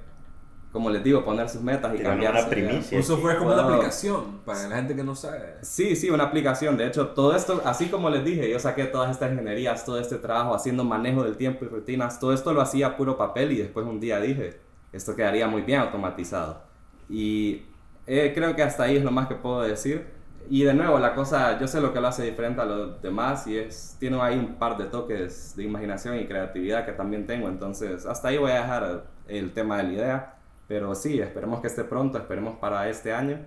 como 0.73 0.91
les 0.91 1.03
digo, 1.03 1.25
poner 1.25 1.49
sus 1.49 1.63
metas 1.63 1.95
y 1.99 2.03
cambiarse. 2.03 2.41
una 2.41 2.51
primicia. 2.51 2.99
Un 2.99 3.05
software 3.05 3.35
es 3.35 3.39
como 3.39 3.53
una 3.53 3.63
aplicación, 3.63 4.41
para 4.45 4.69
la 4.69 4.77
gente 4.77 4.95
que 4.95 5.03
no 5.03 5.15
sabe. 5.15 5.55
Sí, 5.63 5.97
sí, 5.97 6.11
una 6.11 6.25
aplicación. 6.25 6.77
De 6.77 6.87
hecho, 6.87 7.09
todo 7.09 7.35
esto, 7.35 7.63
así 7.65 7.87
como 7.87 8.11
les 8.11 8.25
dije, 8.25 8.51
yo 8.51 8.59
saqué 8.59 8.85
todas 8.85 9.11
estas 9.11 9.33
ingenierías, 9.33 9.85
todo 9.85 9.99
este 9.99 10.17
trabajo 10.17 10.55
haciendo 10.55 10.85
manejo 10.85 11.25
del 11.25 11.37
tiempo 11.37 11.65
y 11.65 11.69
rutinas, 11.69 12.21
todo 12.21 12.35
esto 12.35 12.53
lo 12.53 12.61
hacía 12.61 12.89
a 12.89 12.97
puro 12.97 13.17
papel 13.17 13.53
y 13.53 13.57
después 13.57 13.87
un 13.87 13.99
día 13.99 14.21
dije, 14.21 14.61
esto 14.93 15.17
quedaría 15.17 15.49
muy 15.49 15.63
bien 15.63 15.81
automatizado. 15.81 16.63
Y 17.09 17.63
eh, 18.07 18.33
creo 18.35 18.55
que 18.55 18.63
hasta 18.63 18.85
ahí 18.85 18.97
es 18.97 19.05
lo 19.05 19.11
más 19.11 19.27
que 19.29 19.37
puedo 19.37 19.63
decir. 19.63 20.19
Y 20.51 20.65
de 20.65 20.73
nuevo, 20.73 20.99
la 20.99 21.15
cosa, 21.15 21.59
yo 21.59 21.69
sé 21.69 21.81
lo 21.81 21.93
que 21.93 22.01
lo 22.01 22.09
hace 22.09 22.25
diferente 22.25 22.61
a 22.63 22.65
los 22.65 23.03
demás 23.03 23.47
y 23.47 23.59
es, 23.59 23.97
tiene 24.01 24.19
ahí 24.21 24.39
un 24.39 24.55
par 24.55 24.79
de 24.79 24.87
toques 24.87 25.55
de 25.57 25.65
imaginación 25.65 26.19
y 26.19 26.27
creatividad 26.27 26.87
que 26.87 26.93
también 26.93 27.27
tengo. 27.27 27.49
Entonces, 27.49 28.07
hasta 28.07 28.29
ahí 28.29 28.39
voy 28.39 28.53
a 28.53 28.63
dejar 28.63 29.05
el 29.27 29.53
tema 29.53 29.77
de 29.79 29.83
la 29.83 29.93
idea. 29.93 30.38
Pero 30.69 30.95
sí, 30.95 31.19
esperemos 31.21 31.61
que 31.61 31.67
esté 31.67 31.83
pronto, 31.85 32.19
esperemos 32.19 32.57
para 32.59 32.89
este 32.89 33.13
año. 33.13 33.39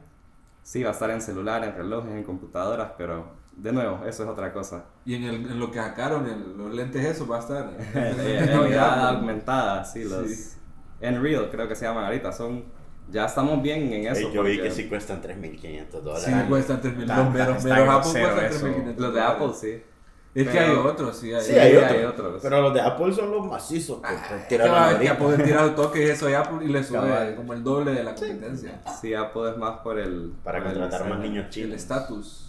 Sí, 0.63 0.83
va 0.83 0.89
a 0.89 0.93
estar 0.93 1.09
en 1.11 1.21
celular, 1.21 1.63
en 1.63 1.73
relojes, 1.75 2.11
en 2.11 2.23
computadoras, 2.23 2.91
pero 2.97 3.31
de 3.55 3.71
nuevo, 3.71 4.03
eso 4.05 4.23
es 4.23 4.29
otra 4.29 4.51
cosa. 4.53 4.85
Y 5.05 5.15
en, 5.15 5.23
el, 5.23 5.35
en 5.35 5.59
lo 5.59 5.71
que 5.71 5.79
sacaron, 5.79 6.27
en 6.27 6.57
los 6.57 6.73
lentes, 6.73 7.03
eso 7.05 7.27
va 7.27 7.37
a 7.37 7.39
estar. 7.39 7.71
Eh, 7.95 8.43
realidad 8.47 9.09
aumentada, 9.09 9.83
sí, 9.85 10.03
los 10.03 10.27
Sí. 10.27 10.57
Unreal 11.01 11.49
creo 11.49 11.67
que 11.67 11.75
se 11.75 11.85
llaman 11.85 12.05
ahorita, 12.05 12.31
son, 12.31 12.63
ya 13.09 13.25
estamos 13.25 13.61
bien 13.61 13.91
en 13.91 14.05
eso. 14.07 14.27
Ey, 14.27 14.33
yo 14.33 14.43
vi 14.43 14.59
que 14.61 14.69
sí 14.71 14.87
cuestan 14.87 15.21
3.500 15.21 15.89
dólares. 16.01 16.23
Sí, 16.25 16.31
cuestan 16.47 16.81
3 16.81 16.93
mil. 16.95 17.01
Está- 17.09 17.23
Los 17.23 17.33
meros, 17.33 17.65
Apple 17.65 18.21
cuestan 18.21 18.45
eso. 18.45 18.67
3.500 18.67 18.97
Los 18.97 19.13
de 19.13 19.21
Apple, 19.21 19.49
sí. 19.53 19.83
Es 20.33 20.47
que 20.47 20.59
hay 20.59 20.71
otros, 20.75 21.17
sí. 21.17 21.33
Hay, 21.33 21.41
Sí, 21.43 21.53
hay, 21.53 21.71
Sí, 21.71 21.77
otros, 21.77 21.91
hay 21.91 22.03
otros. 22.05 22.39
Pero 22.41 22.61
los 22.61 22.73
de 22.73 22.81
Apple 22.81 23.13
son 23.13 23.31
los 23.31 23.45
macizos 23.47 24.01
que 24.01 24.07
te 24.07 24.41
que 24.43 24.47
tiran 24.57 24.71
va, 24.71 24.97
que. 24.99 25.09
Apple 25.09 25.43
tira 25.43 25.63
el 25.65 25.75
toque 25.75 26.05
y 26.05 26.09
eso 26.09 26.29
y 26.29 26.33
Apple 26.33 26.65
y 26.65 26.69
le 26.69 26.83
sube 26.83 26.99
Cabal. 26.99 27.35
como 27.35 27.53
el 27.53 27.63
doble 27.63 27.91
de 27.93 28.03
la 28.03 28.15
competencia. 28.15 28.81
Sí, 29.01 29.13
Apple 29.13 29.49
es 29.51 29.57
más 29.57 29.79
por 29.81 29.99
el... 29.99 30.33
Para 30.43 30.59
por 30.59 30.67
el 30.71 30.79
contratar 30.79 31.09
más 31.09 31.19
niños 31.19 31.45
El 31.45 31.49
chinos. 31.51 31.75
estatus. 31.75 32.47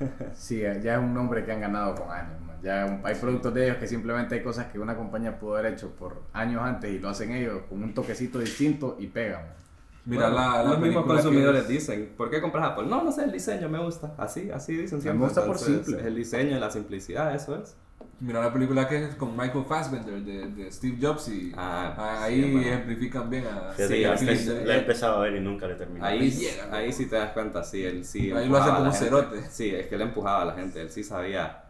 Sí, 0.34 0.60
ya 0.82 0.94
es 0.94 0.98
un 0.98 1.14
nombre 1.14 1.44
que 1.44 1.52
han 1.52 1.60
ganado 1.60 1.94
con 1.94 2.10
años. 2.10 2.32
Ya 2.62 2.84
un- 2.86 3.00
hay 3.06 3.14
productos 3.14 3.54
de 3.54 3.64
ellos 3.66 3.76
que 3.78 3.86
simplemente 3.86 4.34
hay 4.34 4.42
cosas 4.42 4.66
que 4.66 4.78
una 4.78 4.96
compañía 4.96 5.38
pudo 5.38 5.56
haber 5.56 5.72
hecho 5.74 5.90
por 5.90 6.22
años 6.32 6.62
antes 6.62 6.90
y 6.90 6.98
lo 6.98 7.08
hacen 7.10 7.32
ellos 7.32 7.62
con 7.68 7.82
un 7.82 7.94
toquecito 7.94 8.38
distinto 8.38 8.96
y 8.98 9.06
pegan. 9.06 9.42
Mira 10.06 10.28
Bueno, 10.30 10.36
la, 10.36 10.62
la 10.62 10.70
los 10.70 10.78
mismos 10.80 11.04
consumidores 11.06 11.62
es- 11.62 11.68
dicen, 11.68 12.14
¿por 12.16 12.30
qué 12.30 12.40
compras 12.40 12.70
Apple? 12.70 12.86
No, 12.86 13.02
no 13.02 13.12
sé, 13.12 13.24
el 13.24 13.32
diseño 13.32 13.68
me 13.68 13.78
gusta. 13.78 14.14
Así, 14.18 14.50
así 14.50 14.72
dicen 14.72 15.00
siempre. 15.00 15.18
Me 15.18 15.24
gusta 15.26 15.44
por 15.44 15.56
Entonces, 15.56 15.86
simple. 15.86 16.06
El 16.08 16.14
diseño 16.16 16.58
la 16.58 16.70
simplicidad, 16.70 17.34
eso 17.34 17.56
es. 17.56 17.76
Mira 18.18 18.40
la 18.42 18.52
película 18.52 18.86
que 18.88 19.04
es 19.04 19.14
con 19.14 19.36
Michael 19.36 19.64
Fassbender 19.66 20.22
de, 20.22 20.46
de 20.48 20.70
Steve 20.72 20.96
Jobs 21.00 21.28
y 21.28 21.52
Ah, 21.56 22.22
ahí 22.22 22.42
sí, 22.42 22.58
ejemplifican 22.68 23.30
bien 23.30 23.46
a 23.46 23.72
Sí, 23.74 23.88
que 23.88 24.00
la, 24.64 24.74
he 24.74 24.78
empezado 24.78 25.16
a 25.18 25.20
ver 25.20 25.36
y 25.36 25.40
nunca 25.40 25.66
la 25.66 25.74
he 25.74 25.76
terminado. 25.76 26.10
Ahí, 26.10 26.48
ahí 26.70 26.92
sí 26.92 27.06
te 27.06 27.16
das 27.16 27.32
cuenta, 27.32 27.62
sí, 27.62 27.82
él 27.84 28.04
sí. 28.04 28.30
Ahí 28.32 28.48
lo 28.48 28.56
hace 28.56 28.70
como 28.70 28.92
cerote. 28.92 29.42
Sí, 29.50 29.70
es 29.74 29.86
que 29.86 29.94
él 29.94 30.02
empujaba 30.02 30.42
a 30.42 30.44
la 30.46 30.52
gente, 30.54 30.80
él 30.82 30.90
sí 30.90 31.02
sabía. 31.04 31.64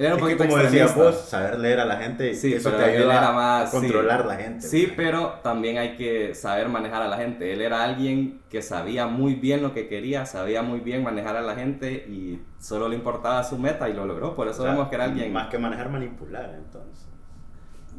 Era 0.00 0.14
un 0.14 0.20
Es 0.20 0.22
poquito 0.22 0.44
como 0.48 0.56
decías 0.56 0.94
vos, 0.94 1.14
saber 1.28 1.58
leer 1.58 1.78
a 1.78 1.84
la 1.84 1.96
gente, 1.98 2.34
Sí, 2.34 2.54
eso 2.54 2.72
te 2.72 2.82
ayuda 2.82 3.28
a 3.28 3.32
más, 3.32 3.70
sí. 3.70 3.76
controlar 3.76 4.24
la 4.24 4.36
gente. 4.36 4.66
Sí, 4.66 4.84
pues. 4.86 4.96
pero 4.96 5.34
también 5.42 5.76
hay 5.76 5.94
que 5.96 6.34
saber 6.34 6.70
manejar 6.70 7.02
a 7.02 7.08
la 7.08 7.18
gente. 7.18 7.52
Él 7.52 7.60
era 7.60 7.84
alguien 7.84 8.40
que 8.48 8.62
sabía 8.62 9.06
muy 9.06 9.34
bien 9.34 9.62
lo 9.62 9.74
que 9.74 9.88
quería, 9.88 10.24
sabía 10.24 10.62
muy 10.62 10.80
bien 10.80 11.02
manejar 11.02 11.36
a 11.36 11.42
la 11.42 11.54
gente 11.54 11.92
y 12.08 12.40
solo 12.58 12.88
le 12.88 12.96
importaba 12.96 13.44
su 13.44 13.58
meta 13.58 13.90
y 13.90 13.92
lo 13.92 14.06
logró. 14.06 14.34
Por 14.34 14.48
eso 14.48 14.62
O 14.62 14.64
sea, 14.64 14.72
vemos 14.72 14.88
que 14.88 14.94
era 14.94 15.04
alguien... 15.04 15.34
Más 15.34 15.48
que 15.48 15.58
manejar, 15.58 15.90
manipular, 15.90 16.54
entonces. 16.56 17.06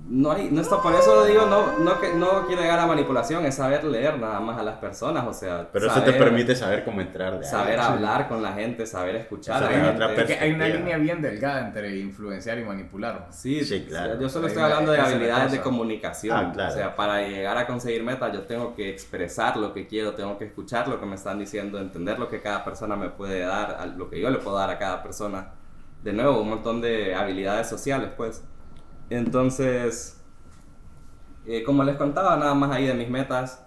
No 0.07 0.31
hay, 0.31 0.49
no 0.51 0.59
está, 0.61 0.81
por 0.81 0.93
eso 0.93 1.23
digo, 1.25 1.45
no, 1.45 1.77
no, 1.79 2.01
que, 2.01 2.13
no 2.13 2.45
quiero 2.45 2.61
llegar 2.61 2.79
a 2.79 2.85
manipulación, 2.85 3.45
es 3.45 3.55
saber 3.55 3.85
leer 3.85 4.19
nada 4.19 4.41
más 4.41 4.59
a 4.59 4.63
las 4.63 4.77
personas, 4.77 5.25
o 5.25 5.33
sea, 5.33 5.69
Pero 5.71 5.85
eso 5.85 5.95
saber- 5.95 6.13
te 6.13 6.19
permite 6.19 6.53
saber 6.53 6.83
cómo 6.83 6.99
entrar 6.99 7.39
de 7.39 7.45
saber 7.45 7.79
ahí. 7.79 7.85
hablar 7.93 8.27
con 8.27 8.41
la 8.43 8.51
gente, 8.51 8.85
saber 8.85 9.15
escuchar 9.15 9.63
a 9.63 9.67
Saber 9.67 9.83
la 9.83 9.91
otra 9.91 10.07
gente. 10.09 10.21
Es 10.23 10.27
que 10.37 10.43
hay 10.43 10.51
una 10.51 10.67
línea 10.67 10.97
bien 10.97 11.21
delgada 11.21 11.65
entre 11.65 11.97
influenciar 11.97 12.57
y 12.59 12.63
manipular. 12.65 13.27
Sí, 13.31 13.63
Sí, 13.63 13.85
claro. 13.87 14.19
Yo 14.19 14.27
solo 14.27 14.47
Hay 14.47 14.51
estoy 14.51 14.63
hablando 14.63 14.91
de 14.91 14.97
la 14.97 15.05
habilidades 15.05 15.51
de 15.53 15.61
comunicación. 15.61 16.37
Ah, 16.37 16.51
claro. 16.53 16.71
O 16.73 16.75
sea, 16.75 16.95
para 16.95 17.21
llegar 17.25 17.57
a 17.57 17.65
conseguir 17.65 18.03
metas, 18.03 18.33
yo 18.33 18.41
tengo 18.41 18.75
que 18.75 18.89
expresar 18.89 19.55
lo 19.55 19.73
que 19.73 19.87
quiero, 19.87 20.13
tengo 20.13 20.37
que 20.37 20.45
escuchar 20.45 20.89
lo 20.89 20.99
que 20.99 21.05
me 21.05 21.15
están 21.15 21.39
diciendo, 21.39 21.79
entender 21.79 22.19
lo 22.19 22.27
que 22.27 22.41
cada 22.41 22.65
persona 22.65 22.97
me 22.97 23.09
puede 23.09 23.39
dar, 23.45 23.77
a- 23.79 23.85
lo 23.85 24.09
que 24.09 24.19
yo 24.19 24.29
le 24.29 24.39
puedo 24.39 24.57
dar 24.57 24.71
a 24.71 24.77
cada 24.77 25.01
persona. 25.01 25.51
De 26.03 26.11
nuevo, 26.11 26.41
un 26.41 26.49
montón 26.49 26.81
de 26.81 27.15
habilidades 27.15 27.69
sociales, 27.69 28.09
pues. 28.17 28.43
Entonces, 29.11 30.21
eh, 31.45 31.63
como 31.63 31.83
les 31.83 31.97
contaba, 31.97 32.37
nada 32.37 32.55
más 32.55 32.71
ahí 32.71 32.87
de 32.87 32.93
mis 32.93 33.09
metas, 33.09 33.61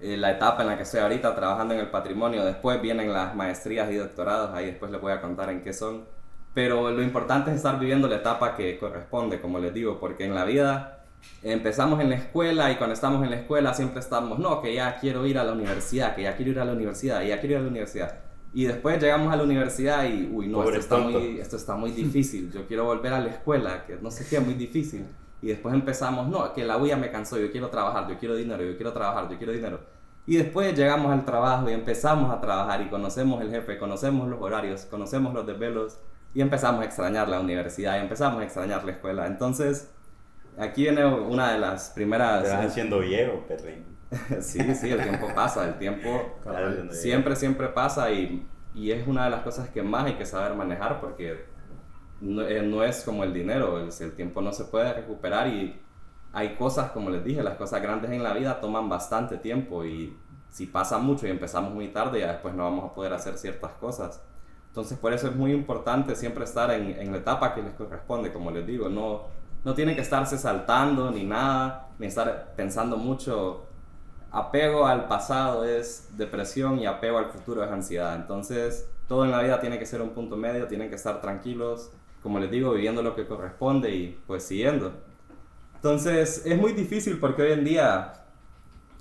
eh, 0.00 0.16
la 0.16 0.32
etapa 0.32 0.62
en 0.62 0.68
la 0.68 0.76
que 0.76 0.82
estoy 0.82 0.98
ahorita 0.98 1.36
trabajando 1.36 1.72
en 1.74 1.78
el 1.78 1.88
patrimonio, 1.88 2.44
después 2.44 2.82
vienen 2.82 3.12
las 3.12 3.32
maestrías 3.36 3.92
y 3.92 3.94
doctorados, 3.94 4.52
ahí 4.54 4.66
después 4.66 4.90
les 4.90 5.00
voy 5.00 5.12
a 5.12 5.20
contar 5.20 5.50
en 5.50 5.62
qué 5.62 5.72
son. 5.72 6.04
Pero 6.52 6.90
lo 6.90 7.00
importante 7.00 7.50
es 7.50 7.58
estar 7.58 7.78
viviendo 7.78 8.08
la 8.08 8.16
etapa 8.16 8.56
que 8.56 8.76
corresponde, 8.76 9.40
como 9.40 9.60
les 9.60 9.72
digo, 9.72 10.00
porque 10.00 10.24
en 10.24 10.34
la 10.34 10.44
vida 10.44 11.04
empezamos 11.44 12.00
en 12.00 12.10
la 12.10 12.16
escuela 12.16 12.72
y 12.72 12.74
cuando 12.74 12.94
estamos 12.94 13.22
en 13.22 13.30
la 13.30 13.36
escuela 13.36 13.74
siempre 13.74 14.00
estamos, 14.00 14.40
no, 14.40 14.60
que 14.60 14.74
ya 14.74 14.96
quiero 14.98 15.24
ir 15.26 15.38
a 15.38 15.44
la 15.44 15.52
universidad, 15.52 16.16
que 16.16 16.22
ya 16.22 16.34
quiero 16.34 16.50
ir 16.50 16.58
a 16.58 16.64
la 16.64 16.72
universidad, 16.72 17.22
ya 17.22 17.38
quiero 17.38 17.54
ir 17.54 17.58
a 17.60 17.62
la 17.62 17.68
universidad. 17.68 18.27
Y 18.52 18.64
después 18.64 19.00
llegamos 19.00 19.32
a 19.32 19.36
la 19.36 19.42
universidad 19.42 20.04
y, 20.04 20.28
uy, 20.32 20.48
no, 20.48 20.64
esto 20.64 20.78
está, 20.78 20.98
muy, 20.98 21.38
esto 21.38 21.56
está 21.56 21.76
muy 21.76 21.90
difícil, 22.04 22.50
yo 22.50 22.66
quiero 22.66 22.84
volver 22.84 23.12
a 23.12 23.20
la 23.20 23.28
escuela, 23.28 23.84
que 23.86 23.96
no 23.96 24.10
sé 24.10 24.26
qué, 24.28 24.40
muy 24.40 24.54
difícil. 24.54 25.06
Y 25.40 25.48
después 25.48 25.74
empezamos, 25.74 26.28
no, 26.28 26.52
que 26.52 26.64
la 26.64 26.76
UIA 26.76 26.96
me 26.96 27.10
cansó, 27.10 27.38
yo 27.38 27.52
quiero 27.52 27.68
trabajar, 27.68 28.08
yo 28.08 28.18
quiero 28.18 28.34
dinero, 28.34 28.64
yo 28.64 28.76
quiero 28.76 28.92
trabajar, 28.92 29.28
yo 29.30 29.36
quiero 29.36 29.52
dinero. 29.52 29.80
Y 30.26 30.36
después 30.36 30.76
llegamos 30.76 31.12
al 31.12 31.24
trabajo 31.24 31.70
y 31.70 31.72
empezamos 31.72 32.30
a 32.30 32.40
trabajar 32.40 32.82
y 32.82 32.88
conocemos 32.88 33.40
el 33.40 33.50
jefe, 33.50 33.78
conocemos 33.78 34.28
los 34.28 34.40
horarios, 34.42 34.84
conocemos 34.84 35.32
los 35.32 35.46
desvelos 35.46 35.98
y 36.34 36.42
empezamos 36.42 36.82
a 36.82 36.84
extrañar 36.84 37.28
la 37.28 37.40
universidad 37.40 37.96
y 37.96 38.00
empezamos 38.00 38.40
a 38.42 38.44
extrañar 38.44 38.84
la 38.84 38.92
escuela. 38.92 39.26
Entonces, 39.26 39.90
aquí 40.58 40.82
viene 40.82 41.06
una 41.06 41.52
de 41.52 41.58
las 41.58 41.90
primeras... 41.90 42.44
Te 42.44 42.50
vas 42.50 42.66
haciendo 42.66 42.98
viejo, 42.98 43.44
perrín. 43.48 43.87
sí, 44.40 44.74
sí, 44.74 44.90
el 44.90 45.02
tiempo 45.02 45.34
pasa, 45.34 45.66
el 45.68 45.78
tiempo 45.78 46.38
siempre, 46.90 47.36
siempre 47.36 47.68
pasa 47.68 48.10
y, 48.10 48.46
y 48.74 48.90
es 48.90 49.06
una 49.06 49.24
de 49.24 49.30
las 49.30 49.42
cosas 49.42 49.68
que 49.68 49.82
más 49.82 50.06
hay 50.06 50.14
que 50.14 50.24
saber 50.24 50.54
manejar 50.54 51.00
porque 51.00 51.44
no, 52.20 52.42
eh, 52.42 52.62
no 52.62 52.82
es 52.82 53.02
como 53.04 53.24
el 53.24 53.34
dinero, 53.34 53.78
el, 53.80 53.90
el 54.00 54.12
tiempo 54.14 54.40
no 54.40 54.52
se 54.52 54.64
puede 54.64 54.92
recuperar 54.94 55.48
y 55.48 55.80
hay 56.32 56.56
cosas, 56.56 56.90
como 56.92 57.10
les 57.10 57.24
dije, 57.24 57.42
las 57.42 57.56
cosas 57.56 57.82
grandes 57.82 58.10
en 58.10 58.22
la 58.22 58.32
vida 58.32 58.60
toman 58.60 58.88
bastante 58.88 59.38
tiempo 59.38 59.84
y 59.84 60.16
si 60.50 60.66
pasa 60.66 60.98
mucho 60.98 61.26
y 61.26 61.30
empezamos 61.30 61.74
muy 61.74 61.88
tarde, 61.88 62.20
ya 62.20 62.32
después 62.32 62.54
no 62.54 62.64
vamos 62.64 62.90
a 62.90 62.94
poder 62.94 63.12
hacer 63.12 63.36
ciertas 63.38 63.72
cosas. 63.72 64.22
Entonces 64.68 64.98
por 64.98 65.12
eso 65.12 65.28
es 65.28 65.34
muy 65.36 65.52
importante 65.52 66.14
siempre 66.16 66.44
estar 66.44 66.70
en, 66.70 66.90
en 67.00 67.12
la 67.12 67.18
etapa 67.18 67.54
que 67.54 67.62
les 67.62 67.74
corresponde, 67.74 68.32
como 68.32 68.50
les 68.50 68.66
digo, 68.66 68.88
no, 68.88 69.24
no 69.64 69.74
tienen 69.74 69.94
que 69.94 70.02
estarse 70.02 70.38
saltando 70.38 71.10
ni 71.10 71.24
nada, 71.24 71.90
ni 71.98 72.06
estar 72.06 72.54
pensando 72.56 72.96
mucho. 72.96 73.67
Apego 74.30 74.86
al 74.86 75.06
pasado 75.08 75.64
es 75.64 76.08
depresión 76.16 76.78
y 76.78 76.86
apego 76.86 77.18
al 77.18 77.26
futuro 77.26 77.64
es 77.64 77.70
ansiedad. 77.70 78.14
Entonces 78.16 78.88
todo 79.08 79.24
en 79.24 79.30
la 79.30 79.42
vida 79.42 79.60
tiene 79.60 79.78
que 79.78 79.86
ser 79.86 80.02
un 80.02 80.10
punto 80.10 80.36
medio, 80.36 80.66
tienen 80.66 80.90
que 80.90 80.96
estar 80.96 81.20
tranquilos, 81.20 81.90
como 82.22 82.38
les 82.38 82.50
digo, 82.50 82.72
viviendo 82.72 83.02
lo 83.02 83.16
que 83.16 83.26
corresponde 83.26 83.94
y 83.94 84.18
pues 84.26 84.44
siguiendo. 84.44 84.92
Entonces 85.76 86.44
es 86.44 86.58
muy 86.58 86.72
difícil 86.72 87.18
porque 87.18 87.42
hoy 87.42 87.52
en 87.52 87.64
día, 87.64 88.12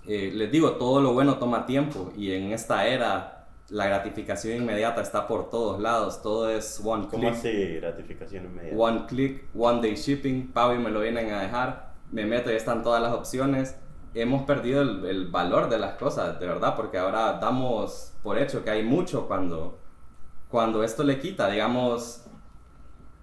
eh, 0.05 0.31
les 0.33 0.51
digo, 0.51 0.73
todo 0.73 1.01
lo 1.01 1.13
bueno 1.13 1.37
toma 1.37 1.65
tiempo 1.65 2.13
y 2.15 2.31
en 2.31 2.53
esta 2.53 2.87
era 2.87 3.47
la 3.69 3.87
gratificación 3.87 4.55
inmediata 4.57 5.01
está 5.01 5.27
por 5.27 5.49
todos 5.49 5.81
lados, 5.81 6.21
todo 6.21 6.49
es 6.49 6.79
one 6.83 7.07
¿Cómo 7.09 7.33
click. 7.33 7.33
así 7.33 7.75
gratificación 7.75 8.45
inmediata? 8.45 8.77
One 8.77 9.05
click, 9.07 9.43
one 9.53 9.81
day 9.81 9.95
shipping, 9.95 10.53
Pau 10.53 10.73
y 10.73 10.77
me 10.77 10.89
lo 10.89 11.01
vienen 11.01 11.31
a 11.33 11.41
dejar, 11.41 11.93
me 12.11 12.25
meto 12.25 12.49
y 12.51 12.55
están 12.55 12.81
todas 12.83 13.01
las 13.01 13.11
opciones. 13.11 13.75
Hemos 14.13 14.43
perdido 14.43 14.81
el, 14.81 15.05
el 15.05 15.27
valor 15.27 15.69
de 15.69 15.77
las 15.77 15.95
cosas, 15.95 16.39
de 16.39 16.47
verdad, 16.47 16.75
porque 16.75 16.97
ahora 16.97 17.33
damos 17.33 18.13
por 18.23 18.37
hecho 18.37 18.63
que 18.63 18.69
hay 18.69 18.83
mucho 18.83 19.27
cuando, 19.27 19.79
cuando 20.49 20.83
esto 20.83 21.03
le 21.03 21.19
quita, 21.19 21.49
digamos, 21.49 22.27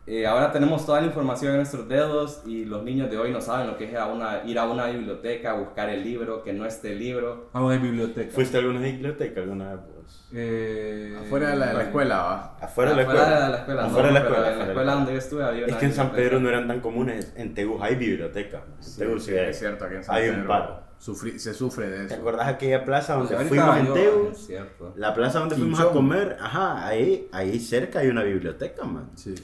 eh, 0.06 0.26
ahora 0.26 0.52
tenemos 0.52 0.84
toda 0.84 1.00
la 1.00 1.06
información 1.06 1.52
en 1.52 1.58
nuestros 1.58 1.88
dedos 1.88 2.42
y 2.46 2.66
los 2.66 2.82
niños 2.82 3.10
de 3.10 3.16
hoy 3.16 3.30
no 3.30 3.40
saben 3.40 3.66
lo 3.66 3.78
que 3.78 3.84
es 3.84 3.92
ir 3.92 3.96
a 3.96 4.06
una, 4.06 4.42
ir 4.44 4.58
a 4.58 4.68
una 4.68 4.86
biblioteca, 4.86 5.54
buscar 5.54 5.88
el 5.88 6.04
libro, 6.04 6.42
que 6.42 6.52
no 6.52 6.66
esté 6.66 6.92
el 6.92 6.98
libro. 6.98 7.48
Vamos 7.54 7.72
a 7.72 7.78
biblioteca. 7.78 8.30
¿Fuiste 8.30 8.58
a 8.58 8.60
alguna 8.60 8.80
biblioteca 8.80 9.40
alguna 9.40 9.74
vez? 9.76 9.93
Eh, 10.36 11.16
Afuera 11.20 11.50
de 11.50 11.56
la, 11.56 11.82
escuela, 11.82 12.16
va. 12.18 12.56
Afuera 12.60 12.90
de 12.90 12.96
la 12.96 13.02
Afuera 13.02 13.20
escuela. 13.22 13.44
de 13.44 13.50
la 13.52 13.56
escuela, 13.58 13.84
Afuera 13.84 14.06
de 14.08 14.12
la 14.14 14.18
escuela. 14.20 14.36
en 14.38 14.44
la 14.44 14.50
afuera 14.50 14.64
de 14.64 14.70
escuela 14.70 14.84
la 14.84 14.92
donde 14.94 15.12
yo 15.12 15.18
estuve 15.18 15.44
había 15.44 15.66
Es 15.66 15.76
que 15.76 15.86
en 15.86 15.92
San. 15.92 16.12
Pedro 16.12 16.40
no 16.40 16.48
eran 16.48 16.66
tan 16.66 16.80
comunes. 16.80 17.32
En 17.36 17.54
Tegus 17.54 17.80
hay 17.82 17.94
biblioteca. 17.94 18.64
En 18.84 18.96
Tegus 18.96 19.24
sí 19.24 19.32
hay. 19.36 19.50
es 19.50 19.58
cierto, 19.58 19.84
aquí 19.84 19.94
en 19.94 20.04
San 20.04 20.16
Hay 20.16 20.28
un 20.28 20.34
Pedro 20.36 20.48
par. 20.48 20.86
sufri- 21.00 21.38
se 21.38 21.54
sufre 21.54 21.88
de 21.88 21.98
¿Te 22.06 22.14
eso. 22.14 22.14
acordás 22.22 22.48
aquella 22.48 22.84
plaza 22.84 23.14
donde 23.14 23.36
fuimos 23.36 23.76
en 23.76 24.34
cierto. 24.34 24.92
La 24.96 25.14
plaza 25.14 25.38
donde 25.38 25.54
fuimos 25.54 25.78
a 25.80 25.90
comer, 25.90 26.36
ajá, 26.40 26.84
ahí, 26.86 27.28
ahí 27.32 27.60
cerca 27.60 28.00
hay 28.00 28.08
una 28.08 28.22
biblioteca, 28.24 28.84
man. 28.84 29.10
Sí. 29.14 29.34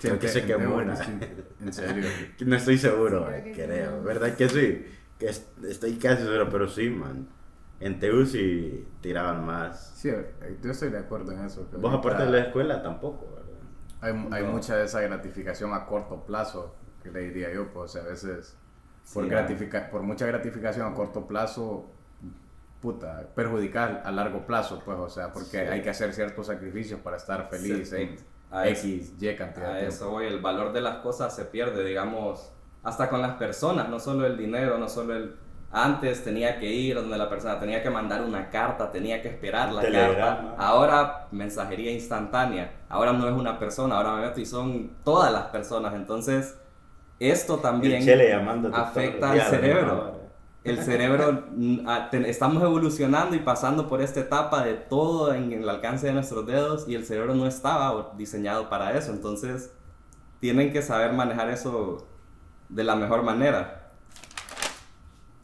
Creo 0.00 0.18
que 0.18 0.28
se 0.28 0.44
quemó 0.44 0.76
una. 0.76 0.96
sí, 0.96 1.10
En 1.60 1.72
serio. 1.72 2.04
No 2.46 2.56
estoy 2.56 2.78
seguro, 2.78 3.28
Sí, 3.44 3.52
creo 3.52 3.98
sí. 4.00 4.04
¿Verdad 4.06 4.34
que 4.34 4.48
sí? 4.48 4.86
Que 5.18 5.26
es- 5.28 5.46
estoy 5.68 5.92
casi 5.96 6.22
seguro, 6.24 6.48
pero 6.50 6.68
sí, 6.68 6.88
man. 6.90 7.28
En 7.80 7.98
Tegus 7.98 8.32
sí 8.32 8.86
tiraban 9.00 9.44
más. 9.44 9.92
Sí, 9.96 10.10
eh, 10.10 10.58
yo 10.62 10.70
estoy 10.70 10.90
de 10.90 10.98
acuerdo 10.98 11.32
en 11.32 11.44
eso. 11.46 11.66
Vos 11.78 11.94
aparte 11.94 12.24
de 12.24 12.30
la 12.30 12.38
escuela 12.40 12.82
tampoco, 12.82 13.26
¿verdad? 13.34 13.50
Hay, 14.02 14.28
hay 14.32 14.44
No. 14.44 14.52
mucha 14.52 14.76
de 14.76 14.84
esa 14.84 15.00
gratificación 15.00 15.72
a 15.72 15.86
corto 15.86 16.24
plazo, 16.24 16.74
que 17.02 17.10
le 17.10 17.20
diría 17.20 17.52
yo, 17.52 17.72
pues 17.72 17.90
o 17.90 17.92
sea, 17.94 18.02
a 18.02 18.08
veces 18.08 18.56
por, 19.14 19.24
Sí, 19.24 19.30
gratifica 19.30 19.90
por 19.90 20.02
mucha 20.02 20.26
gratificación 20.26 20.86
a 20.92 20.94
corto 20.94 21.26
plazo, 21.26 21.90
puta, 22.80 23.28
perjudicar 23.34 24.02
a 24.04 24.10
largo 24.12 24.46
plazo, 24.46 24.82
pues, 24.84 24.98
o 24.98 25.08
sea, 25.08 25.32
porque 25.32 25.48
Sí. 25.50 25.56
hay 25.56 25.82
que 25.82 25.90
hacer 25.90 26.12
ciertos 26.12 26.46
sacrificios 26.46 27.00
para 27.00 27.16
estar 27.16 27.48
feliz 27.50 27.88
Sí, 27.90 27.96
en 27.96 28.16
X, 28.68 29.14
Y 29.20 29.34
cantidad 29.36 29.72
A 29.72 29.74
de 29.76 29.86
eso 29.88 30.10
voy, 30.10 30.26
el 30.26 30.40
valor 30.40 30.72
de 30.72 30.80
las 30.80 30.96
cosas 30.98 31.34
se 31.34 31.44
pierde, 31.46 31.84
digamos, 31.84 32.52
hasta 32.82 33.08
con 33.08 33.20
las 33.22 33.32
personas, 33.36 33.88
no 33.88 33.98
solo 34.00 34.26
el 34.26 34.36
dinero, 34.36 34.78
no 34.78 34.88
solo 34.88 35.14
el... 35.16 35.36
Antes 35.72 36.24
tenía 36.24 36.58
que 36.58 36.66
ir 36.66 36.96
donde 36.96 37.16
la 37.16 37.28
persona, 37.28 37.60
tenía 37.60 37.80
que 37.80 37.90
mandar 37.90 38.22
una 38.22 38.50
carta, 38.50 38.90
tenía 38.90 39.22
que 39.22 39.28
esperar 39.28 39.72
la 39.72 39.82
Telegrama. 39.82 40.16
carta. 40.16 40.54
Ahora 40.58 41.28
mensajería 41.30 41.92
instantánea, 41.92 42.72
ahora 42.88 43.12
no 43.12 43.28
es 43.28 43.34
una 43.34 43.58
persona, 43.58 43.96
ahora 43.96 44.16
me 44.16 44.22
meto 44.22 44.40
y 44.40 44.46
son 44.46 44.90
todas 45.04 45.32
las 45.32 45.44
personas. 45.44 45.94
Entonces, 45.94 46.58
esto 47.20 47.58
también 47.58 48.02
afecta 48.72 49.30
al 49.30 49.42
cerebro. 49.42 50.18
el 50.64 50.78
cerebro, 50.82 51.44
mm, 51.54 51.86
estamos 52.26 52.62
evolucionando 52.62 53.36
y 53.36 53.38
pasando 53.38 53.88
por 53.88 54.02
esta 54.02 54.20
etapa 54.20 54.64
de 54.64 54.74
todo 54.74 55.32
en 55.32 55.52
el 55.52 55.68
alcance 55.68 56.08
de 56.08 56.12
nuestros 56.12 56.46
dedos 56.46 56.88
y 56.88 56.96
el 56.96 57.06
cerebro 57.06 57.34
no 57.34 57.46
estaba 57.46 58.12
diseñado 58.16 58.68
para 58.68 58.96
eso. 58.98 59.12
Entonces, 59.12 59.72
tienen 60.40 60.72
que 60.72 60.82
saber 60.82 61.12
manejar 61.12 61.48
eso 61.50 62.08
de 62.68 62.82
la 62.82 62.96
mejor 62.96 63.22
manera. 63.22 63.79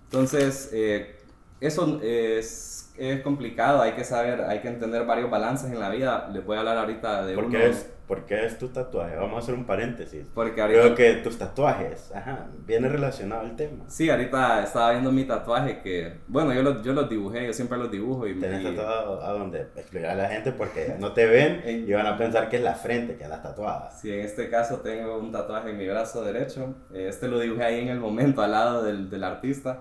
Entonces, 0.06 0.70
eh, 0.72 1.16
eso 1.60 2.00
es, 2.02 2.92
es 2.98 3.20
complicado, 3.22 3.82
hay 3.82 3.92
que 3.92 4.04
saber, 4.04 4.42
hay 4.42 4.60
que 4.60 4.68
entender 4.68 5.04
varios 5.06 5.30
balances 5.30 5.70
en 5.70 5.80
la 5.80 5.88
vida. 5.90 6.28
Les 6.32 6.44
voy 6.44 6.56
a 6.56 6.60
hablar 6.60 6.78
ahorita 6.78 7.24
de 7.26 7.34
¿Por 7.34 7.44
uno. 7.44 7.58
qué, 7.58 7.66
es, 7.70 7.90
¿Por 8.06 8.24
qué 8.24 8.44
es 8.46 8.56
tu 8.58 8.68
tatuaje? 8.68 9.16
Vamos 9.16 9.34
a 9.36 9.38
hacer 9.38 9.54
un 9.54 9.64
paréntesis. 9.64 10.26
Porque 10.32 10.60
ahorita... 10.60 10.80
Creo 10.80 10.94
que 10.94 11.14
tus 11.22 11.38
tatuajes, 11.38 12.12
ajá, 12.14 12.46
viene 12.66 12.88
relacionado 12.88 13.40
al 13.40 13.56
tema. 13.56 13.84
Sí, 13.88 14.08
ahorita 14.10 14.62
estaba 14.62 14.92
viendo 14.92 15.10
mi 15.10 15.24
tatuaje 15.24 15.80
que, 15.80 16.18
bueno, 16.28 16.54
yo 16.54 16.62
los, 16.62 16.82
yo 16.84 16.92
los 16.92 17.08
dibujé, 17.10 17.46
yo 17.46 17.52
siempre 17.52 17.78
los 17.78 17.90
dibujo 17.90 18.26
y... 18.28 18.38
Tenés 18.38 18.62
tatuado 18.62 19.20
a 19.24 19.32
donde 19.32 19.62
explicar 19.76 20.10
a 20.10 20.14
la 20.14 20.28
gente 20.28 20.52
porque 20.52 20.94
no 21.00 21.12
te 21.14 21.26
ven 21.26 21.62
En- 21.64 21.88
y 21.88 21.92
van 21.94 22.06
a 22.06 22.16
pensar 22.16 22.48
que 22.48 22.56
es 22.58 22.62
la 22.62 22.74
frente 22.74 23.16
que 23.16 23.24
andas 23.24 23.42
tatuada. 23.42 23.90
Sí, 23.90 24.12
en 24.12 24.20
este 24.20 24.48
caso 24.50 24.76
tengo 24.80 25.18
un 25.18 25.32
tatuaje 25.32 25.70
en 25.70 25.78
mi 25.78 25.88
brazo 25.88 26.22
derecho. 26.22 26.74
Este 26.94 27.26
lo 27.28 27.40
dibujé 27.40 27.64
ahí 27.64 27.80
en 27.80 27.88
el 27.88 27.98
momento, 27.98 28.40
al 28.42 28.52
lado 28.52 28.82
del, 28.84 29.10
del 29.10 29.24
artista. 29.24 29.80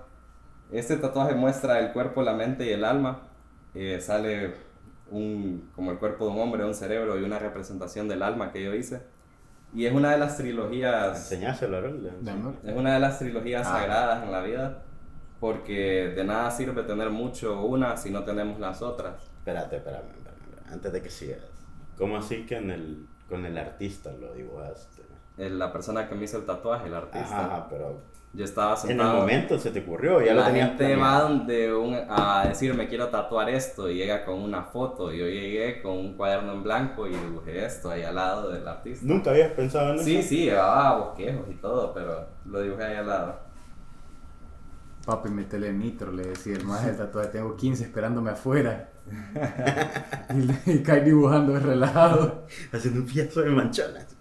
Este 0.72 0.98
tatuaje 0.98 1.36
muestra 1.36 1.80
el 1.80 1.92
cuerpo, 1.94 2.22
la 2.22 2.34
mente 2.34 2.66
y 2.66 2.70
el 2.72 2.84
alma. 2.84 3.22
Eh, 3.74 4.00
sale 4.02 4.54
un, 5.12 5.70
como 5.76 5.92
el 5.92 5.98
cuerpo 6.00 6.26
de 6.26 6.32
un 6.32 6.40
hombre, 6.40 6.66
un 6.66 6.74
cerebro 6.74 7.20
y 7.20 7.24
una 7.24 7.40
representación 7.40 8.08
del 8.08 8.24
alma 8.24 8.52
que 8.52 8.64
yo 8.64 8.74
hice. 8.74 9.02
Y 9.74 9.86
es 9.86 9.94
una 9.94 10.12
de 10.12 10.18
las 10.18 10.38
trilogías 10.38 11.18
Enseñáselo. 11.32 11.80
Es 12.64 12.76
una 12.76 12.94
de 12.94 13.00
las 13.00 13.20
trilogías 13.20 13.68
Ah. 13.68 13.80
sagradas 13.80 14.24
en 14.24 14.32
la 14.32 14.42
vida, 14.42 14.84
porque 15.40 16.14
de 16.16 16.24
nada 16.24 16.50
sirve 16.52 16.84
tener 16.84 17.10
mucho 17.10 17.62
una 17.66 17.98
si 17.98 18.10
no 18.10 18.24
tenemos 18.24 18.60
las 18.60 18.82
otras. 18.82 19.16
Espérate, 19.40 19.78
espérame, 19.78 20.06
espérame, 20.16 20.72
antes 20.74 20.94
de 20.94 21.02
que 21.02 21.10
sigas. 21.10 21.40
¿Cómo 21.98 22.18
así 22.18 22.46
que 22.46 22.58
en 22.58 22.72
el, 22.72 23.06
con 23.30 23.46
el 23.46 23.58
artista 23.58 24.12
lo 24.14 24.34
dibujaste? 24.34 25.04
La 25.38 25.74
persona 25.74 26.08
que 26.08 26.16
me 26.16 26.24
hizo 26.24 26.38
el 26.38 26.46
tatuaje, 26.46 26.88
el 26.88 26.94
artista, 26.96 27.46
Ajá, 27.46 27.68
pero 27.70 28.00
yo 28.36 28.46
estaba 28.46 28.76
en 28.88 29.02
el 29.02 29.12
sentado. 29.12 29.12
momento 29.12 29.60
se 29.60 29.72
te 29.72 29.80
ocurrió, 29.82 30.22
ya 30.22 30.34
lo 30.34 30.44
la 30.44 30.44
tenías 30.44 30.70
gente 30.70 30.78
planeado. 30.78 30.98
va 30.98 31.22
donde 31.22 31.74
un, 31.74 31.96
a 32.10 32.46
decirme 32.48 32.88
quiero 32.88 33.10
tatuar 33.10 33.50
esto 33.50 33.90
y 33.90 33.96
llega 33.98 34.26
con 34.26 34.40
una 34.42 34.64
foto. 34.66 35.12
Yo 35.12 35.26
llegué 35.28 35.82
con 35.82 35.94
un 35.98 36.16
cuaderno 36.18 36.54
en 36.54 36.64
blanco 36.64 37.08
y 37.08 37.16
dibujé 37.16 37.66
esto 37.66 37.90
ahí 37.92 38.04
al 38.04 38.16
lado 38.16 38.50
del 38.52 38.68
artista. 38.68 39.06
¿Nunca 39.06 39.30
habías 39.32 39.52
pensado 39.54 39.94
en 39.94 40.00
Sí, 40.00 40.18
eso? 40.18 40.30
sí, 40.30 40.46
llevaba 40.46 40.98
bosquejos 41.00 41.50
y 41.50 41.56
todo, 41.56 41.94
pero 41.94 42.28
lo 42.46 42.62
dibujé 42.62 42.84
ahí 42.86 42.96
al 42.98 43.08
lado. 43.08 43.40
Papi, 45.06 45.30
metele 45.30 45.72
nitro, 45.72 46.12
le 46.12 46.24
decía 46.28 46.56
el 46.56 46.64
más 46.66 46.86
del 46.86 46.98
tatuaje. 46.98 47.30
Tengo 47.30 47.56
15 47.56 47.84
esperándome 47.84 48.32
afuera. 48.32 48.90
y, 50.66 50.72
y 50.72 50.84
cae 50.84 51.02
dibujando 51.02 51.58
relajado. 51.60 52.46
Haciendo 52.72 53.02
un 53.02 53.06
piazo 53.08 53.42
de 53.42 53.50
manchones. 53.52 54.15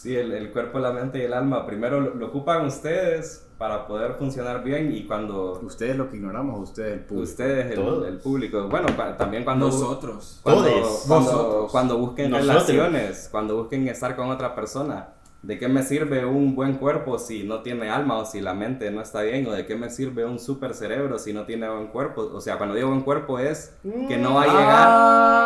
Sí, 0.00 0.16
el, 0.16 0.32
el 0.32 0.50
cuerpo, 0.50 0.78
la 0.78 0.92
mente 0.92 1.18
y 1.18 1.22
el 1.22 1.34
alma 1.34 1.66
primero 1.66 2.00
lo, 2.00 2.14
lo 2.14 2.28
ocupan 2.28 2.64
ustedes 2.64 3.46
para 3.58 3.86
poder 3.86 4.14
funcionar 4.14 4.64
bien 4.64 4.90
y 4.94 5.04
cuando 5.06 5.60
Ustedes 5.62 5.94
lo 5.94 6.08
que 6.08 6.16
ignoramos, 6.16 6.70
ustedes 6.70 6.94
el 6.94 7.00
público. 7.00 7.24
ustedes, 7.30 7.66
el, 7.72 7.74
Todos. 7.74 8.08
el 8.08 8.16
público, 8.16 8.66
bueno, 8.70 8.86
también 9.18 9.44
cuando... 9.44 9.66
Nosotros. 9.66 10.40
Cuando, 10.42 10.62
Todes. 10.64 11.04
cuando, 11.06 11.30
Nosotros. 11.32 11.70
cuando 11.70 11.98
busquen 11.98 12.30
Nosotros. 12.30 12.66
relaciones, 12.66 13.28
cuando 13.30 13.56
busquen 13.58 13.88
estar 13.88 14.16
con 14.16 14.30
otra 14.30 14.54
persona, 14.54 15.10
¿de 15.42 15.58
qué 15.58 15.68
me 15.68 15.82
sirve 15.82 16.24
un 16.26 16.54
buen 16.54 16.74
cuerpo 16.78 17.18
si 17.18 17.44
no 17.44 17.62
tiene 17.62 17.88
alma 17.90 18.18
o 18.18 18.24
si 18.26 18.40
la 18.40 18.54
mente 18.54 18.90
no 18.90 19.00
está 19.00 19.22
bien? 19.22 19.46
¿O 19.46 19.52
de 19.52 19.66
qué 19.66 19.76
me 19.76 19.90
sirve 19.90 20.24
un 20.24 20.38
super 20.38 20.74
cerebro 20.74 21.18
si 21.18 21.32
no 21.32 21.46
tiene 21.46 21.68
buen 21.68 21.88
cuerpo? 21.88 22.22
O 22.34 22.40
sea, 22.40 22.58
cuando 22.58 22.74
digo 22.74 22.88
buen 22.88 23.02
cuerpo 23.02 23.38
es 23.38 23.78
que 24.06 24.18
no 24.18 24.34
va 24.34 24.42
a 24.44 24.46
llegar, 24.48 24.98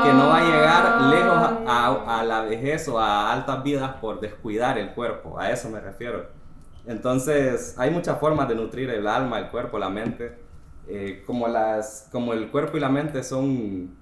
que 0.02 0.12
no 0.12 0.28
va 0.28 0.38
a 0.38 0.44
llegar 0.44 1.00
lejos 1.02 1.36
a, 1.66 2.20
a- 2.20 2.24
la 2.24 2.42
vejez 2.42 2.88
o 2.88 2.98
a 2.98 3.32
altas 3.32 3.62
vidas 3.62 3.92
por 4.00 4.20
descuidar 4.20 4.78
el 4.78 4.92
cuerpo. 4.94 5.38
A 5.38 5.50
eso 5.50 5.70
me 5.70 5.80
refiero. 5.80 6.26
Entonces, 6.86 7.74
hay 7.78 7.90
muchas 7.90 8.18
formas 8.20 8.48
de 8.48 8.54
nutrir 8.56 8.90
el 8.90 9.06
alma, 9.06 9.38
el 9.38 9.48
cuerpo, 9.50 9.78
la 9.78 9.88
mente. 9.90 10.38
Eh, 10.86 11.22
como, 11.26 11.48
las, 11.48 12.08
como 12.12 12.32
el 12.34 12.50
cuerpo 12.50 12.76
y 12.76 12.80
la 12.80 12.90
mente 12.90 13.22
son 13.22 13.96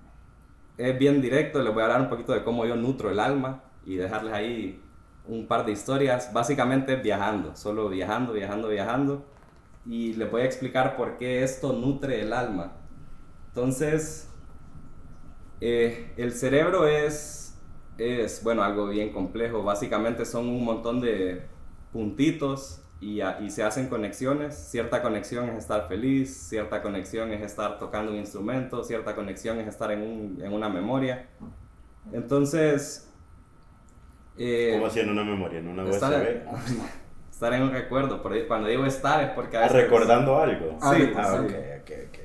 es 0.76 0.98
bien 0.98 1.20
directo, 1.22 1.62
les 1.62 1.72
voy 1.72 1.82
a 1.82 1.86
hablar 1.86 2.00
un 2.02 2.08
poquito 2.08 2.32
de 2.32 2.42
cómo 2.44 2.66
yo 2.66 2.76
nutro 2.76 3.10
el 3.10 3.20
alma 3.20 3.64
y 3.84 3.96
dejarles 3.96 4.32
ahí 4.34 4.81
un 5.26 5.46
par 5.46 5.64
de 5.66 5.72
historias, 5.72 6.32
básicamente 6.32 6.96
viajando, 6.96 7.54
solo 7.56 7.88
viajando, 7.88 8.32
viajando, 8.32 8.68
viajando, 8.68 9.24
y 9.86 10.14
les 10.14 10.30
voy 10.30 10.42
a 10.42 10.44
explicar 10.46 10.96
por 10.96 11.16
qué 11.16 11.42
esto 11.44 11.72
nutre 11.72 12.20
el 12.22 12.32
alma. 12.32 12.72
Entonces, 13.48 14.28
eh, 15.60 16.12
el 16.16 16.32
cerebro 16.32 16.86
es, 16.86 17.62
es, 17.98 18.42
bueno, 18.42 18.62
algo 18.62 18.88
bien 18.88 19.12
complejo, 19.12 19.62
básicamente 19.62 20.24
son 20.24 20.48
un 20.48 20.64
montón 20.64 21.00
de 21.00 21.46
puntitos 21.92 22.82
y, 23.00 23.20
y 23.22 23.50
se 23.50 23.62
hacen 23.62 23.88
conexiones. 23.88 24.54
Cierta 24.56 25.02
conexión 25.02 25.48
es 25.50 25.56
estar 25.58 25.88
feliz, 25.88 26.48
cierta 26.48 26.82
conexión 26.82 27.32
es 27.32 27.42
estar 27.42 27.78
tocando 27.78 28.12
un 28.12 28.18
instrumento, 28.18 28.82
cierta 28.84 29.14
conexión 29.14 29.60
es 29.60 29.68
estar 29.68 29.90
en, 29.92 30.02
un- 30.02 30.42
en 30.42 30.52
una 30.52 30.68
memoria. 30.68 31.28
Entonces, 32.12 33.11
eh, 34.38 34.70
¿Cómo 34.74 34.86
haciendo 34.86 35.12
una 35.12 35.24
memoria? 35.24 35.58
¿En 35.60 35.68
una 35.68 35.84
estar, 35.88 36.12
USB? 36.12 36.80
estar 37.30 37.52
en 37.54 37.62
un 37.62 37.70
recuerdo. 37.72 38.22
Por 38.22 38.32
ahí- 38.32 38.46
cuando 38.46 38.68
digo 38.68 38.84
estar 38.86 39.22
es 39.24 39.30
porque 39.30 39.56
a 39.56 39.60
Ah, 39.60 39.62
veces- 39.64 39.82
recordando 39.84 40.38
algo. 40.40 40.70
Sí, 40.72 40.76
Ah, 40.80 40.94
sí. 40.96 41.00
ok, 41.04 41.52
ok, 41.52 41.90
ok, 41.90 41.90
ok. 42.08 42.18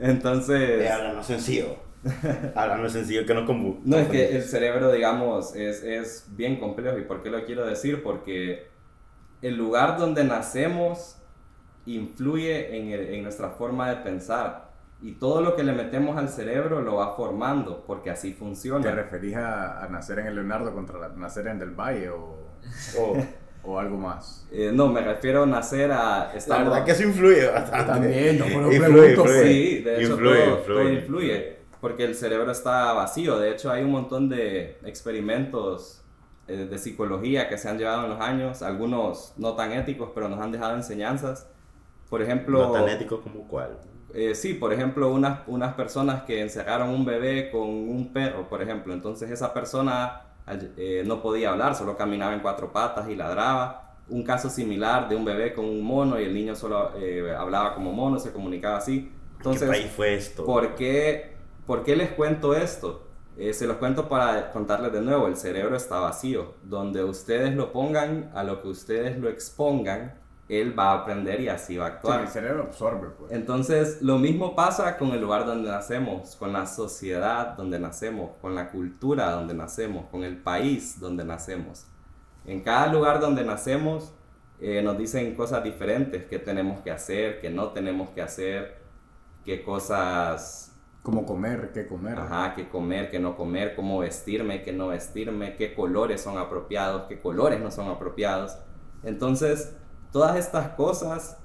Entonces... 0.00 0.82
Eh, 0.82 0.88
háblanos 0.88 1.26
sencillo. 1.26 1.76
háblanos 2.54 2.92
sencillo 2.92 3.26
que 3.26 3.34
no 3.34 3.46
convu- 3.46 3.80
No, 3.84 3.98
es 3.98 4.08
que 4.08 4.36
el 4.36 4.42
cerebro, 4.42 4.90
digamos, 4.90 5.54
es, 5.54 5.82
es 5.82 6.26
bien 6.34 6.58
complejo. 6.58 6.96
¿Y 6.98 7.02
por 7.02 7.22
qué 7.22 7.30
lo 7.30 7.44
quiero 7.44 7.66
decir? 7.66 8.02
Porque 8.02 8.68
el 9.42 9.56
lugar 9.56 9.98
donde 9.98 10.24
nacemos 10.24 11.16
influye 11.86 12.76
en, 12.78 12.88
el- 12.92 13.14
en 13.14 13.22
nuestra 13.22 13.50
forma 13.50 13.90
de 13.90 13.96
pensar. 13.96 14.69
Y 15.02 15.12
todo 15.12 15.40
lo 15.40 15.56
que 15.56 15.62
le 15.62 15.72
metemos 15.72 16.16
al 16.18 16.28
cerebro 16.28 16.82
lo 16.82 16.96
va 16.96 17.14
formando, 17.16 17.84
porque 17.86 18.10
así 18.10 18.32
¿Te 18.32 18.38
funciona. 18.38 18.90
referís 18.92 19.34
a, 19.36 19.82
a 19.82 19.88
nacer 19.88 20.18
en 20.18 20.26
el 20.26 20.34
Leonardo 20.34 20.74
contra 20.74 20.98
la- 20.98 21.08
nacer 21.08 21.46
en 21.46 21.58
Del 21.58 21.70
Valle 21.70 22.10
o, 22.10 22.36
Oh, 22.98 23.16
o 23.64 23.78
algo 23.78 23.96
más? 23.96 24.46
Eh, 24.52 24.70
no, 24.74 24.88
me 24.88 25.00
refiero 25.00 25.44
a 25.44 25.46
nacer 25.46 25.90
a... 25.90 26.26
la 26.28 26.32
estamos- 26.34 26.68
verdad 26.70 26.84
que 26.84 26.92
eso 26.92 27.02
influye 27.04 27.46
bastante. 27.46 27.92
También, 27.92 28.38
no, 28.38 28.44
pero 28.44 28.72
Influye, 28.72 28.80
pregunto, 28.92 29.22
influye. 29.32 29.42
Sí, 29.44 29.78
de 29.82 30.02
hecho 30.02 30.12
Influye, 30.12 30.44
todo, 30.44 30.58
influye. 30.58 30.80
todo 30.82 30.92
influye, 30.92 31.56
porque 31.80 32.04
el 32.04 32.14
cerebro 32.14 32.50
está 32.52 32.92
vacío. 32.92 33.38
De 33.38 33.50
hecho 33.52 33.70
hay 33.70 33.82
un 33.84 33.92
montón 33.92 34.28
de 34.28 34.78
experimentos 34.84 36.02
eh, 36.48 36.66
de 36.70 36.78
psicología 36.78 37.48
que 37.48 37.56
se 37.56 37.68
han 37.70 37.78
llevado 37.78 38.04
en 38.04 38.10
los 38.10 38.20
años, 38.20 38.60
algunos 38.62 39.32
no 39.38 39.54
tan 39.54 39.72
éticos, 39.72 40.10
pero 40.14 40.28
nos 40.28 40.40
han 40.40 40.52
dejado 40.52 40.74
enseñanzas. 40.76 41.48
Por 42.10 42.20
ejemplo, 42.22 42.66
No 42.66 42.72
tan 42.72 42.88
ético 42.88 43.20
como 43.22 43.46
cuál. 43.46 43.78
Eh, 44.14 44.34
sí, 44.34 44.54
por 44.54 44.72
ejemplo, 44.72 45.12
unas, 45.12 45.40
unas 45.46 45.74
personas 45.74 46.22
que 46.24 46.40
encerraron 46.40 46.90
un 46.90 47.04
bebé 47.04 47.50
con 47.50 47.68
un 47.68 48.12
perro, 48.12 48.48
por 48.48 48.62
ejemplo. 48.62 48.92
Entonces 48.92 49.30
esa 49.30 49.52
persona 49.54 50.22
eh, 50.76 51.02
no 51.06 51.22
podía 51.22 51.50
hablar, 51.50 51.74
solo 51.74 51.96
caminaba 51.96 52.34
en 52.34 52.40
cuatro 52.40 52.72
patas 52.72 53.08
y 53.08 53.16
ladraba. 53.16 53.96
Un 54.08 54.24
caso 54.24 54.50
similar 54.50 55.08
de 55.08 55.16
un 55.16 55.24
bebé 55.24 55.54
con 55.54 55.64
un 55.64 55.82
mono 55.82 56.18
y 56.20 56.24
el 56.24 56.34
niño 56.34 56.56
solo 56.56 56.92
eh, 56.96 57.34
hablaba 57.36 57.74
como 57.74 57.92
mono, 57.92 58.18
se 58.18 58.32
comunicaba 58.32 58.78
así. 58.78 59.12
Entonces, 59.36 59.70
¿Qué 59.70 59.78
país 59.78 59.92
fue 59.92 60.14
esto? 60.14 60.44
¿por 60.44 60.74
qué, 60.74 61.36
por 61.66 61.84
qué 61.84 61.96
les 61.96 62.10
cuento 62.10 62.54
esto? 62.54 63.06
Eh, 63.36 63.54
se 63.54 63.66
los 63.66 63.76
cuento 63.78 64.08
para 64.08 64.50
contarles 64.50 64.92
de 64.92 65.00
nuevo, 65.00 65.26
el 65.28 65.36
cerebro 65.36 65.76
está 65.76 66.00
vacío. 66.00 66.54
Donde 66.62 67.04
ustedes 67.04 67.54
lo 67.54 67.72
pongan, 67.72 68.30
a 68.34 68.42
lo 68.44 68.60
que 68.60 68.68
ustedes 68.68 69.18
lo 69.18 69.28
expongan, 69.28 70.19
él 70.58 70.78
va 70.78 70.92
a 70.92 70.94
aprender 71.02 71.40
y 71.40 71.48
así 71.48 71.76
va 71.76 71.86
a 71.86 71.90
Sí, 71.90 71.96
actuar. 71.96 72.20
el 72.20 72.28
cerebro 72.28 72.64
absorbe, 72.64 73.08
pues. 73.10 73.32
Entonces, 73.32 74.02
lo 74.02 74.18
mismo 74.18 74.56
pasa 74.56 74.96
con 74.98 75.10
el 75.12 75.20
lugar 75.20 75.46
donde 75.46 75.70
nacemos, 75.70 76.36
con 76.36 76.52
la 76.52 76.66
sociedad 76.66 77.56
donde 77.56 77.78
nacemos, 77.78 78.32
con 78.40 78.54
la 78.54 78.70
cultura 78.70 79.30
donde 79.32 79.54
nacemos, 79.54 80.06
con 80.10 80.24
el 80.24 80.42
país 80.42 80.98
donde 81.00 81.24
nacemos. 81.24 81.86
En 82.44 82.62
cada 82.62 82.86
lugar 82.92 83.20
donde 83.20 83.44
nacemos 83.44 84.14
eh, 84.58 84.82
nos 84.82 84.98
dicen 84.98 85.34
cosas 85.36 85.62
diferentes, 85.64 86.26
qué 86.26 86.38
tenemos 86.38 86.80
que 86.82 86.90
hacer, 86.90 87.40
qué 87.40 87.50
no 87.50 87.70
tenemos 87.72 88.10
que 88.10 88.22
hacer, 88.22 88.82
qué 89.44 89.62
cosas 89.62 90.66
Como 91.02 91.24
comer, 91.26 91.72
qué 91.72 91.86
comer. 91.86 92.18
Ajá, 92.18 92.54
qué 92.54 92.68
comer, 92.68 93.10
qué 93.10 93.18
no 93.20 93.36
comer, 93.36 93.74
cómo 93.76 94.00
vestirme, 94.00 94.62
qué 94.62 94.72
no 94.72 94.88
vestirme, 94.88 95.56
qué 95.56 95.74
colores 95.74 96.20
son 96.22 96.36
apropiados, 96.38 97.04
qué 97.08 97.18
colores 97.20 97.60
no 97.60 97.70
son 97.70 97.88
apropiados. 97.88 98.58
Entonces, 99.02 99.74
todas 100.12 100.36
estas 100.36 100.70
cosas 100.70 101.38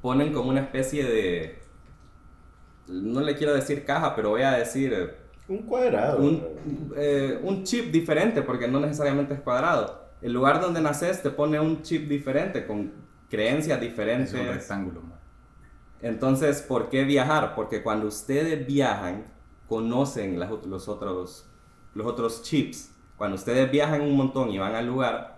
ponen 0.00 0.32
como 0.32 0.50
una 0.50 0.60
especie 0.60 1.04
de, 1.04 1.62
no 2.86 3.20
le 3.20 3.36
quiero 3.36 3.54
decir 3.54 3.84
caja, 3.84 4.14
pero 4.14 4.30
voy 4.30 4.42
a 4.42 4.52
decir 4.52 5.16
Un 5.48 5.62
cuadrado. 5.66 6.18
un, 6.18 6.42
eh, 6.96 7.38
un 7.42 7.64
chip 7.64 7.90
diferente, 7.92 8.42
porque 8.42 8.68
no 8.68 8.80
necesariamente 8.80 9.34
es 9.34 9.40
cuadrado. 9.40 10.02
El 10.20 10.32
lugar 10.32 10.60
donde 10.60 10.80
naces 10.80 11.22
te 11.22 11.30
pone 11.30 11.60
un 11.60 11.82
chip 11.82 12.08
diferente, 12.08 12.66
con 12.66 12.92
creencias 13.28 13.80
Es 13.80 13.80
diferentes. 13.80 14.32
un 14.34 14.46
rectángulo. 14.46 15.02
Entonces, 16.00 16.62
¿por 16.62 16.88
qué 16.90 17.04
viajar? 17.04 17.54
Porque 17.54 17.82
cuando 17.82 18.06
ustedes 18.06 18.66
viajan, 18.66 19.32
conocen 19.66 20.38
las 20.38 20.50
los, 20.66 20.88
otros, 20.88 21.50
los 21.94 22.06
otros 22.06 22.42
chips. 22.42 22.90
Cuando 23.16 23.36
ustedes 23.36 23.70
viajan 23.70 24.02
un 24.02 24.16
montón 24.16 24.50
y 24.50 24.58
van 24.58 24.74
al 24.74 24.86
lugar, 24.86 25.33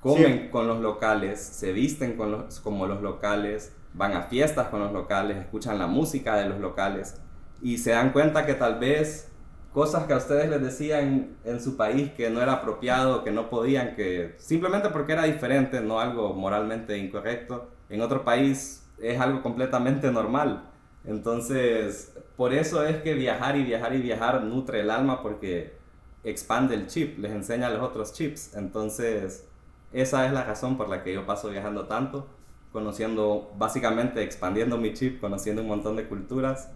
comen 0.00 0.50
con 0.50 0.66
los 0.66 0.80
locales, 0.80 1.40
se 1.40 1.72
visten 1.72 2.16
con 2.16 2.30
los, 2.30 2.60
como 2.60 2.86
los 2.86 3.02
locales, 3.02 3.72
van 3.94 4.12
a 4.12 4.22
fiestas 4.22 4.68
con 4.68 4.80
los 4.80 4.92
locales, 4.92 5.36
escuchan 5.38 5.78
la 5.78 5.86
música 5.86 6.36
de 6.36 6.48
los 6.48 6.60
locales 6.60 7.20
y 7.60 7.78
se 7.78 7.90
dan 7.90 8.12
cuenta 8.12 8.46
que 8.46 8.54
tal 8.54 8.78
vez 8.78 9.30
cosas 9.72 10.04
que 10.04 10.12
a 10.12 10.16
ustedes 10.16 10.48
les 10.48 10.62
decían 10.62 11.36
en 11.44 11.60
su 11.60 11.76
país 11.76 12.10
que 12.12 12.30
no 12.30 12.40
era 12.40 12.54
apropiado, 12.54 13.24
que 13.24 13.30
no 13.30 13.50
podían, 13.50 13.96
que 13.96 14.34
simplemente 14.38 14.88
porque 14.90 15.12
era 15.12 15.24
diferente, 15.24 15.80
no 15.80 16.00
algo 16.00 16.32
moralmente 16.34 16.96
incorrecto, 16.96 17.68
en 17.88 18.00
otro 18.00 18.24
país 18.24 18.84
es 19.00 19.20
algo 19.20 19.42
completamente 19.42 20.10
normal. 20.10 20.70
Entonces, 21.04 22.12
por 22.36 22.52
eso 22.52 22.84
es 22.84 22.98
que 22.98 23.14
viajar 23.14 23.56
y 23.56 23.64
viajar 23.64 23.94
y 23.94 24.02
viajar 24.02 24.42
nutre 24.42 24.80
el 24.80 24.90
alma 24.90 25.22
porque 25.22 25.76
expande 26.24 26.74
el 26.74 26.86
chip, 26.86 27.18
les 27.18 27.32
enseña 27.32 27.70
los 27.70 27.82
otros 27.82 28.12
chips. 28.12 28.54
Entonces, 28.54 29.46
esa 29.92 30.26
es 30.26 30.32
la 30.32 30.44
razón 30.44 30.76
por 30.76 30.88
la 30.88 31.02
que 31.02 31.14
yo 31.14 31.26
paso 31.26 31.50
viajando 31.50 31.86
tanto, 31.86 32.28
conociendo, 32.72 33.52
básicamente 33.56 34.22
expandiendo 34.22 34.76
mi 34.76 34.92
chip, 34.92 35.20
conociendo 35.20 35.62
un 35.62 35.68
montón 35.68 35.96
de 35.96 36.06
culturas. 36.06 36.70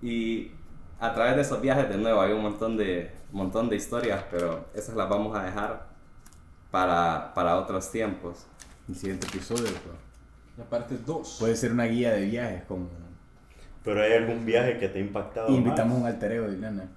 Y 0.00 0.52
a 0.98 1.12
través 1.14 1.36
de 1.36 1.42
esos 1.42 1.60
viajes, 1.60 1.88
de 1.88 1.98
nuevo, 1.98 2.20
hay 2.20 2.32
un 2.32 2.42
montón 2.42 2.76
de, 2.76 3.12
montón 3.30 3.68
de 3.68 3.76
historias, 3.76 4.24
pero 4.30 4.66
esas 4.74 4.96
las 4.96 5.08
vamos 5.08 5.36
a 5.36 5.44
dejar 5.44 5.88
para, 6.70 7.32
para 7.34 7.58
otros 7.58 7.90
tiempos. 7.90 8.46
El 8.88 8.96
siguiente 8.96 9.26
episodio, 9.26 9.64
pues. 9.64 9.96
La 10.56 10.64
parte 10.64 10.98
2. 10.98 11.36
Puede 11.40 11.56
ser 11.56 11.72
una 11.72 11.84
guía 11.84 12.12
de 12.12 12.26
viajes 12.26 12.64
con... 12.64 12.88
Pero 13.84 14.02
hay 14.02 14.12
algún 14.12 14.44
viaje 14.44 14.78
que 14.78 14.88
te 14.88 14.98
ha 14.98 15.02
impactado. 15.02 15.48
Invitamos 15.48 15.94
más? 15.94 16.02
un 16.02 16.06
alter 16.06 16.32
ego 16.32 16.46
de 16.46 16.56
Ilana. 16.56 16.88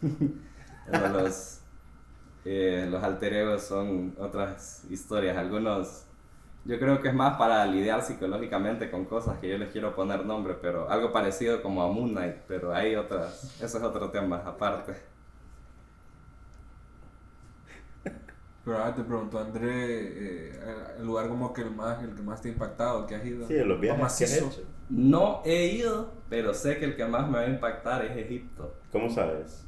Pero 0.90 1.08
los, 1.08 1.59
eh, 2.44 2.86
los 2.90 3.02
alter 3.02 3.34
egos 3.34 3.62
son 3.62 4.14
otras 4.18 4.84
historias. 4.90 5.36
Algunos, 5.36 6.06
yo 6.64 6.78
creo 6.78 7.00
que 7.00 7.08
es 7.08 7.14
más 7.14 7.36
para 7.38 7.64
lidiar 7.66 8.02
psicológicamente 8.02 8.90
con 8.90 9.04
cosas 9.04 9.38
que 9.38 9.48
yo 9.48 9.58
les 9.58 9.70
quiero 9.70 9.94
poner 9.94 10.24
nombre, 10.24 10.54
pero 10.60 10.88
algo 10.90 11.12
parecido 11.12 11.62
como 11.62 11.82
a 11.82 11.88
Moon 11.92 12.10
Knight, 12.10 12.36
pero 12.48 12.74
hay 12.74 12.96
otras, 12.96 13.60
eso 13.60 13.78
es 13.78 13.84
otro 13.84 14.10
tema 14.10 14.38
aparte. 14.44 14.94
Pero 18.64 18.78
ahora 18.78 18.94
te 18.94 19.02
pregunto, 19.02 19.38
André, 19.38 19.68
eh, 19.70 20.60
el 20.98 21.06
lugar 21.06 21.28
como 21.28 21.52
que 21.52 21.62
el 21.62 21.70
más, 21.70 22.02
el 22.02 22.14
que 22.14 22.22
más 22.22 22.42
te 22.42 22.48
ha 22.48 22.52
impactado, 22.52 23.06
que 23.06 23.14
has 23.14 23.24
ido. 23.24 23.46
Sí, 23.46 23.54
los 23.54 23.80
viajes 23.80 24.02
Más 24.02 24.18
que 24.18 24.24
has 24.24 24.36
hecho. 24.36 24.62
No 24.90 25.42
he 25.44 25.66
ido, 25.66 26.12
pero 26.28 26.52
sé 26.52 26.78
que 26.78 26.84
el 26.84 26.96
que 26.96 27.06
más 27.06 27.26
me 27.28 27.38
va 27.38 27.44
a 27.44 27.48
impactar 27.48 28.04
es 28.04 28.16
Egipto. 28.16 28.74
¿Cómo 28.92 29.08
sabes? 29.08 29.66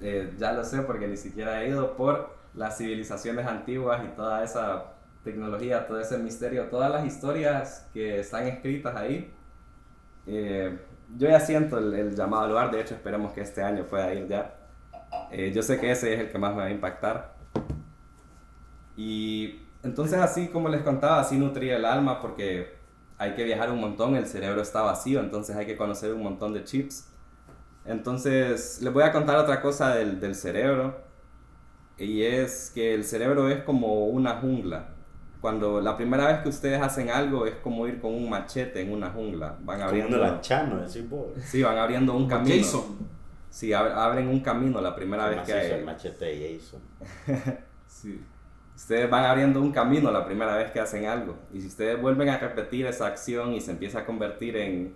Eh, 0.00 0.34
ya 0.38 0.52
lo 0.52 0.64
sé 0.64 0.82
porque 0.82 1.06
ni 1.08 1.16
siquiera 1.16 1.62
he 1.62 1.68
ido 1.68 1.96
por 1.96 2.34
las 2.54 2.76
civilizaciones 2.78 3.46
antiguas 3.46 4.02
y 4.04 4.08
toda 4.16 4.44
esa 4.44 4.94
tecnología, 5.24 5.86
todo 5.86 6.00
ese 6.00 6.18
misterio, 6.18 6.64
todas 6.66 6.90
las 6.90 7.06
historias 7.06 7.88
que 7.92 8.20
están 8.20 8.46
escritas 8.46 8.96
ahí. 8.96 9.32
Eh, 10.26 10.78
yo 11.16 11.28
ya 11.28 11.40
siento 11.40 11.78
el, 11.78 11.94
el 11.94 12.14
llamado 12.14 12.48
lugar, 12.48 12.70
de 12.70 12.80
hecho 12.80 12.94
esperemos 12.94 13.32
que 13.32 13.42
este 13.42 13.62
año 13.62 13.84
pueda 13.84 14.12
ir 14.14 14.28
ya. 14.28 14.54
Eh, 15.30 15.52
yo 15.54 15.62
sé 15.62 15.78
que 15.80 15.90
ese 15.90 16.14
es 16.14 16.20
el 16.20 16.30
que 16.30 16.38
más 16.38 16.52
me 16.52 16.62
va 16.62 16.66
a 16.66 16.70
impactar. 16.70 17.34
Y 18.96 19.62
entonces 19.82 20.18
así 20.18 20.48
como 20.48 20.68
les 20.68 20.82
contaba, 20.82 21.20
así 21.20 21.38
nutría 21.38 21.76
el 21.76 21.84
alma 21.84 22.20
porque 22.20 22.76
hay 23.18 23.34
que 23.34 23.44
viajar 23.44 23.70
un 23.70 23.80
montón, 23.80 24.16
el 24.16 24.26
cerebro 24.26 24.62
está 24.62 24.82
vacío, 24.82 25.20
entonces 25.20 25.56
hay 25.56 25.66
que 25.66 25.76
conocer 25.76 26.12
un 26.12 26.22
montón 26.22 26.52
de 26.52 26.64
chips. 26.64 27.11
Entonces, 27.84 28.80
les 28.82 28.92
voy 28.92 29.02
a 29.02 29.12
contar 29.12 29.36
otra 29.38 29.60
cosa 29.60 29.94
del, 29.94 30.20
del 30.20 30.34
cerebro. 30.34 31.00
Y 31.98 32.22
es 32.22 32.70
que 32.74 32.94
el 32.94 33.04
cerebro 33.04 33.48
es 33.48 33.62
como 33.64 34.06
una 34.06 34.36
jungla. 34.40 34.88
Cuando 35.40 35.80
la 35.80 35.96
primera 35.96 36.28
vez 36.28 36.38
que 36.42 36.48
ustedes 36.48 36.80
hacen 36.80 37.10
algo 37.10 37.46
es 37.46 37.56
como 37.56 37.86
ir 37.88 38.00
con 38.00 38.14
un 38.14 38.30
machete 38.30 38.80
en 38.80 38.92
una 38.92 39.10
jungla. 39.10 39.56
Van 39.60 39.82
abriendo, 39.82 40.16
un 40.16 40.22
lanchano, 40.22 40.80
decís 40.80 41.08
vos. 41.08 41.26
sí, 41.44 41.62
van 41.62 41.78
abriendo 41.78 42.14
un 42.16 42.28
camino. 42.28 42.54
Jason. 42.56 42.82
Sí, 43.50 43.70
ab- 43.70 43.92
abren 43.94 44.28
un 44.28 44.40
camino 44.40 44.80
la 44.80 44.94
primera 44.94 45.28
vez 45.28 45.42
que 45.42 45.74
el 45.78 45.84
machete 45.84 46.24
de 46.26 46.58
Jason. 46.60 46.80
Sí. 47.86 48.20
Ustedes 48.74 49.08
van 49.10 49.24
abriendo 49.26 49.60
un 49.60 49.70
camino 49.70 50.10
la 50.10 50.24
primera 50.24 50.56
vez 50.56 50.70
que 50.72 50.80
hacen 50.80 51.04
algo. 51.06 51.36
Y 51.52 51.60
si 51.60 51.66
ustedes 51.68 52.00
vuelven 52.00 52.30
a 52.30 52.38
repetir 52.38 52.86
esa 52.86 53.06
acción 53.06 53.52
y 53.52 53.60
se 53.60 53.70
empieza 53.72 54.00
a 54.00 54.06
convertir 54.06 54.56
en, 54.56 54.94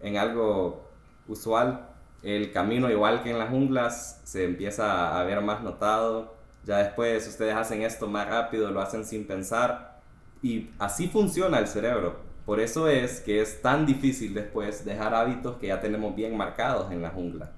en 0.00 0.16
algo 0.18 0.88
usual, 1.26 1.87
el 2.22 2.52
camino, 2.52 2.90
igual 2.90 3.22
que 3.22 3.30
en 3.30 3.38
las 3.38 3.50
junglas, 3.50 4.20
se 4.24 4.44
empieza 4.44 5.18
a 5.18 5.24
ver 5.24 5.40
más 5.40 5.62
notado. 5.62 6.36
Ya 6.64 6.78
después 6.78 7.26
ustedes 7.28 7.54
hacen 7.54 7.82
esto 7.82 8.08
más 8.08 8.28
rápido, 8.28 8.70
lo 8.70 8.80
hacen 8.80 9.04
sin 9.04 9.26
pensar. 9.26 10.00
Y 10.42 10.70
así 10.78 11.08
funciona 11.08 11.58
el 11.58 11.68
cerebro. 11.68 12.20
Por 12.44 12.60
eso 12.60 12.88
es 12.88 13.20
que 13.20 13.40
es 13.42 13.60
tan 13.62 13.86
difícil 13.86 14.34
después 14.34 14.84
dejar 14.84 15.14
hábitos 15.14 15.56
que 15.58 15.68
ya 15.68 15.80
tenemos 15.80 16.14
bien 16.14 16.36
marcados 16.36 16.90
en 16.90 17.02
la 17.02 17.10
jungla. 17.10 17.52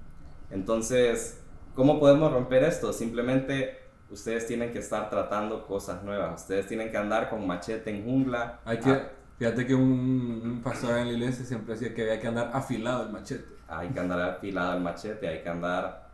Entonces, 0.50 1.40
¿cómo 1.74 2.00
podemos 2.00 2.32
romper 2.32 2.64
esto? 2.64 2.92
Simplemente 2.92 3.78
ustedes 4.10 4.46
tienen 4.46 4.72
que 4.72 4.80
estar 4.80 5.08
tratando 5.10 5.66
cosas 5.66 6.02
nuevas. 6.02 6.42
Ustedes 6.42 6.66
tienen 6.66 6.90
que 6.90 6.96
andar 6.96 7.30
con 7.30 7.46
machete 7.46 7.90
en 7.90 8.04
jungla. 8.04 8.60
Hay 8.64 8.80
que, 8.80 8.90
Ah, 8.90 9.10
fíjate 9.38 9.66
que 9.66 9.74
un, 9.74 10.42
un 10.44 10.62
pastor 10.62 10.98
en 10.98 11.06
la 11.06 11.12
iglesia 11.12 11.44
siempre 11.44 11.74
decía 11.74 11.94
que 11.94 12.02
había 12.02 12.20
que 12.20 12.26
andar 12.26 12.50
afilado 12.52 13.04
el 13.04 13.10
machete. 13.10 13.59
Hay 13.70 13.88
que 13.88 14.00
andar 14.00 14.20
afilado 14.20 14.76
el 14.76 14.82
machete, 14.82 15.28
hay 15.28 15.42
que 15.42 15.48
andar... 15.48 16.08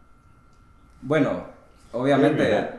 Bueno, 1.03 1.45
obviamente... 1.93 2.71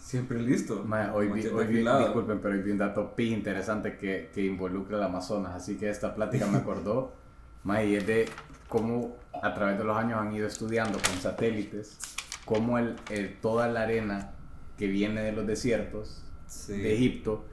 Siempre 0.00 0.40
listo. 0.40 0.82
Ma, 0.84 1.12
hoy 1.14 1.28
vi, 1.28 1.46
hoy 1.46 1.66
vi- 1.66 1.84
disculpen, 1.84 2.40
pero 2.40 2.54
hoy 2.54 2.62
vi 2.62 2.72
un 2.72 2.78
dato 2.78 3.14
pi 3.14 3.32
interesante 3.32 3.96
que, 3.96 4.30
que 4.34 4.44
involucra 4.44 4.96
el 4.96 5.04
Amazonas, 5.04 5.54
así 5.54 5.76
que 5.76 5.88
esta 5.88 6.14
plática 6.16 6.46
me 6.46 6.58
acordó, 6.58 7.12
ma, 7.64 7.82
y 7.84 7.94
es 7.94 8.06
de 8.06 8.28
cómo 8.68 9.16
a 9.40 9.54
través 9.54 9.78
de 9.78 9.84
los 9.84 9.96
años 9.96 10.18
han 10.20 10.32
ido 10.34 10.48
estudiando 10.48 10.98
con 10.98 11.16
satélites, 11.20 11.96
cómo 12.44 12.78
el, 12.78 12.96
el- 13.10 13.38
toda 13.40 13.68
la 13.68 13.82
arena 13.82 14.32
que 14.76 14.88
viene 14.88 15.22
de 15.22 15.32
los 15.32 15.46
desiertos 15.46 16.24
Sí. 16.46 16.72
de 16.72 16.94
Egipto 16.94 17.44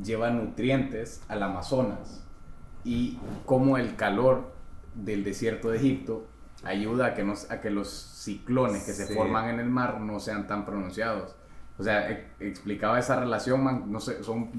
lleva 0.00 0.30
nutrientes 0.30 1.20
al 1.26 1.42
Amazonas 1.42 2.22
y 2.84 3.18
cómo 3.44 3.76
el 3.78 3.96
calor 3.96 4.52
del 4.94 5.24
desierto 5.24 5.70
de 5.70 5.78
Egipto 5.78 6.26
ayuda 6.64 7.06
a 7.08 7.14
que, 7.14 7.24
nos, 7.24 7.50
a 7.50 7.60
que 7.60 7.70
los 7.70 7.88
ciclones 7.90 8.84
que 8.84 8.92
se 8.92 9.06
Sí. 9.06 9.14
forman 9.14 9.48
en 9.50 9.60
el 9.60 9.68
mar 9.68 10.00
no 10.00 10.18
sean 10.20 10.46
tan 10.46 10.64
pronunciados. 10.64 11.36
O 11.78 11.82
sea, 11.82 12.08
e- 12.10 12.28
explicaba 12.40 12.98
esa 12.98 13.18
relación, 13.18 13.62
man, 13.64 13.84
no 13.90 14.00
sé, 14.00 14.22
son 14.22 14.50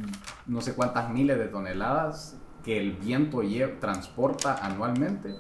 no 0.45 0.61
sé 0.61 0.73
cuántas 0.75 1.09
miles 1.09 1.37
de 1.39 1.45
toneladas 1.47 2.37
que 2.63 2.77
el 2.79 2.93
viento 2.93 3.41
lle- 3.41 3.79
transporta 3.79 4.59
anualmente 4.63 5.35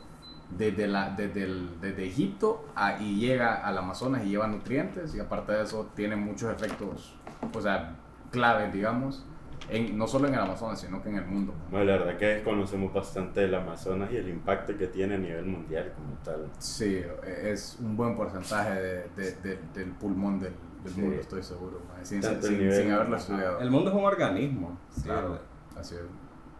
desde, 0.57 0.87
la, 0.87 1.09
desde, 1.09 1.43
el- 1.43 1.79
desde 1.81 2.05
Egipto 2.07 2.65
a- 2.75 2.97
y 3.01 3.19
llega 3.19 3.55
al 3.67 3.77
Amazonas 3.77 4.23
y 4.25 4.29
lleva 4.29 4.47
nutrientes 4.47 5.13
y 5.15 5.19
aparte 5.19 5.51
de 5.51 5.63
eso 5.63 5.91
tiene 5.95 6.15
muchos 6.15 6.51
efectos, 6.53 7.15
o 7.53 7.61
sea, 7.61 7.95
claves, 8.31 8.71
digamos, 8.71 9.25
en, 9.69 9.97
no 9.97 10.07
solo 10.07 10.27
en 10.27 10.33
el 10.35 10.39
Amazonas, 10.39 10.79
sino 10.79 11.01
que 11.01 11.09
en 11.09 11.15
el 11.17 11.25
mundo. 11.25 11.53
Bueno, 11.71 11.85
la 11.85 11.97
verdad 11.97 12.17
que 12.17 12.43
conocemos 12.43 12.93
bastante 12.93 13.41
del 13.41 13.55
Amazonas 13.55 14.11
y 14.11 14.17
el 14.17 14.29
impacto 14.29 14.77
que 14.77 14.87
tiene 14.87 15.15
a 15.15 15.17
nivel 15.17 15.45
mundial 15.45 15.93
como 15.95 16.13
tal. 16.23 16.49
Sí, 16.59 17.01
es 17.43 17.77
un 17.81 17.95
buen 17.97 18.15
porcentaje 18.15 18.81
de- 18.81 19.09
de- 19.15 19.31
de- 19.43 19.59
del 19.73 19.91
pulmón 19.93 20.39
del, 20.39 20.53
del 20.83 20.93
Sí. 20.93 21.01
mundo, 21.01 21.17
estoy 21.19 21.41
seguro, 21.43 21.81
sin, 22.03 22.21
Tanto 22.21 22.47
sin- 22.47 22.55
el 22.55 22.61
nivel- 22.61 22.81
sin 22.83 22.91
haberlo 22.91 23.17
estudiado. 23.17 23.59
El 23.59 23.71
mundo 23.71 23.89
es 23.89 23.95
un 23.95 24.03
organismo. 24.05 24.77
sí, 24.91 25.01
Claro, 25.03 25.39
así 25.77 25.95
es. 25.95 26.01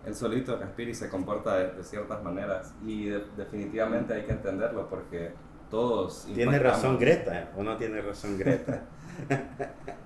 El 0.06 0.14
solito 0.14 0.56
respira 0.58 0.92
y 0.92 0.94
se 0.94 1.10
comporta 1.10 1.56
de, 1.58 1.72
de 1.74 1.84
ciertas 1.84 2.22
maneras. 2.24 2.74
Y 2.86 3.06
de- 3.10 3.26
definitivamente 3.38 4.14
hay 4.14 4.24
que 4.24 4.34
entenderlo 4.34 4.88
porque 4.88 5.34
todos... 5.72 6.28
¿Tiene 6.34 6.60
razón 6.60 7.00
Greta 7.00 7.52
o 7.58 7.64
no 7.64 7.76
tiene 7.78 8.02
razón 8.02 8.38
Greta? 8.38 8.84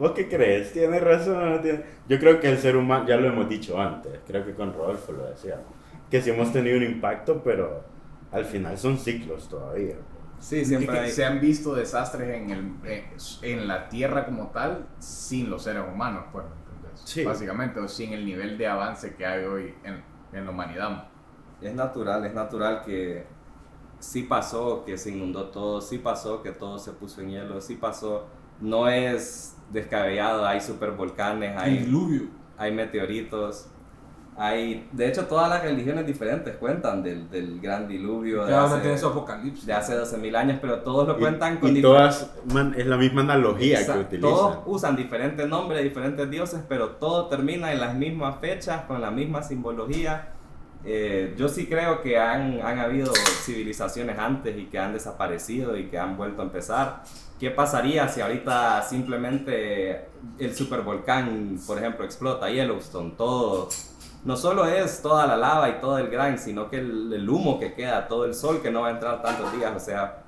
¿Vos 0.00 0.12
qué 0.12 0.28
crees? 0.28 0.72
¿Tiene 0.72 0.98
razón 0.98 1.36
o 1.36 1.50
no 1.50 1.60
tiene? 1.60 1.84
Yo 2.08 2.18
creo 2.18 2.40
que 2.40 2.48
el 2.48 2.56
ser 2.56 2.74
humano, 2.74 3.06
ya 3.06 3.18
lo 3.18 3.28
hemos 3.28 3.50
dicho 3.50 3.78
antes, 3.78 4.18
creo 4.26 4.46
que 4.46 4.54
con 4.54 4.72
Rodolfo 4.72 5.12
lo 5.12 5.26
decíamos, 5.26 5.66
que 6.10 6.22
sí 6.22 6.30
hemos 6.30 6.50
tenido 6.52 6.78
un 6.78 6.84
impacto, 6.84 7.42
pero 7.42 7.84
al 8.32 8.46
final 8.46 8.78
son 8.78 8.96
ciclos 8.96 9.46
todavía. 9.46 9.96
Sí, 10.38 10.64
siempre 10.64 10.98
hay... 10.98 11.10
se 11.10 11.22
han 11.22 11.38
visto 11.38 11.74
desastres 11.74 12.34
en, 12.34 12.50
el, 12.50 12.58
en, 12.84 13.04
en 13.42 13.68
la 13.68 13.90
Tierra 13.90 14.24
como 14.24 14.46
tal 14.46 14.86
sin 14.98 15.50
los 15.50 15.64
seres 15.64 15.82
humanos, 15.86 16.24
pues. 16.32 16.46
Sí. 17.04 17.22
Básicamente, 17.22 17.78
o 17.78 17.86
sin 17.86 18.14
el 18.14 18.24
nivel 18.24 18.56
de 18.56 18.66
avance 18.66 19.14
que 19.14 19.26
hay 19.26 19.44
hoy 19.44 19.74
en, 19.84 20.02
en 20.32 20.44
la 20.46 20.50
humanidad. 20.50 21.08
Es 21.60 21.74
natural, 21.74 22.24
es 22.24 22.32
natural 22.32 22.82
que 22.86 23.26
sí 23.98 24.22
pasó 24.22 24.82
que 24.84 24.96
se 24.96 25.10
inundó 25.10 25.50
todo, 25.50 25.82
sí 25.82 25.98
pasó 25.98 26.42
que 26.42 26.52
todo 26.52 26.78
se 26.78 26.92
puso 26.92 27.20
en 27.20 27.30
hielo, 27.30 27.60
sí 27.60 27.74
pasó. 27.76 28.28
No 28.60 28.88
es 28.88 29.56
descabellado, 29.70 30.46
hay 30.46 30.60
supervolcanes, 30.60 31.52
El 31.52 31.58
hay, 31.58 31.78
diluvio. 31.78 32.22
hay 32.58 32.72
meteoritos, 32.72 33.66
hay... 34.36 34.88
De 34.92 35.06
hecho, 35.08 35.26
todas 35.26 35.48
las 35.48 35.62
religiones 35.62 36.06
diferentes 36.06 36.56
cuentan 36.56 37.02
del, 37.02 37.30
del 37.30 37.60
gran 37.60 37.86
diluvio 37.88 38.44
de 38.44 38.50
Cada 38.50 38.64
una 38.66 38.74
hace, 38.74 38.82
tiene 38.82 38.98
su 38.98 39.06
apocalipsis. 39.06 39.66
de 39.66 39.72
hace 39.72 39.94
12.000 39.96 40.36
años, 40.36 40.58
pero 40.60 40.80
todos 40.80 41.06
lo 41.08 41.16
Y- 41.16 41.20
cuentan 41.20 41.58
con 41.58 41.70
y, 41.70 41.78
difer- 41.78 41.82
todas, 41.82 42.30
man, 42.52 42.74
es 42.76 42.86
la 42.86 42.96
misma 42.96 43.20
analogía 43.22 43.84
que 43.84 43.92
utilizan. 43.98 44.20
Todos 44.20 44.58
usan 44.66 44.96
diferentes 44.96 45.46
nombres, 45.48 45.82
diferentes 45.82 46.30
dioses, 46.30 46.60
pero 46.68 46.90
todo 46.90 47.26
termina 47.28 47.72
en 47.72 47.80
las 47.80 47.94
mismas 47.94 48.40
fechas, 48.40 48.82
con 48.82 49.00
la 49.00 49.10
misma 49.10 49.42
simbología. 49.42 50.28
Eh, 50.84 51.34
yo 51.36 51.48
sí 51.48 51.66
creo 51.66 52.00
que 52.00 52.18
han, 52.18 52.60
han 52.62 52.78
habido 52.78 53.12
civilizaciones 53.44 54.18
antes 54.18 54.56
y 54.58 54.64
que 54.66 54.78
han 54.78 54.94
desaparecido 54.94 55.76
y 55.76 55.84
que 55.88 55.98
han 55.98 56.16
vuelto 56.16 56.40
a 56.40 56.44
empezar. 56.46 57.02
¿Qué 57.40 57.50
pasaría 57.50 58.06
si 58.06 58.20
ahorita 58.20 58.82
simplemente 58.82 60.08
el 60.38 60.54
supervolcán, 60.54 61.58
por 61.66 61.78
ejemplo, 61.78 62.04
explota 62.04 62.50
Yellowstone? 62.50 63.12
Todo, 63.16 63.70
no 64.26 64.36
solo 64.36 64.66
es 64.66 65.00
toda 65.00 65.26
la 65.26 65.38
lava 65.38 65.70
y 65.70 65.80
todo 65.80 65.96
el 65.96 66.08
gran, 66.10 66.38
sino 66.38 66.68
que 66.68 66.80
el, 66.80 67.10
el 67.14 67.28
humo 67.30 67.58
que 67.58 67.72
queda, 67.72 68.06
todo 68.08 68.26
el 68.26 68.34
sol 68.34 68.60
que 68.60 68.70
no 68.70 68.82
va 68.82 68.88
a 68.88 68.90
entrar 68.90 69.22
tantos 69.22 69.50
días, 69.54 69.74
o 69.74 69.80
sea, 69.80 70.22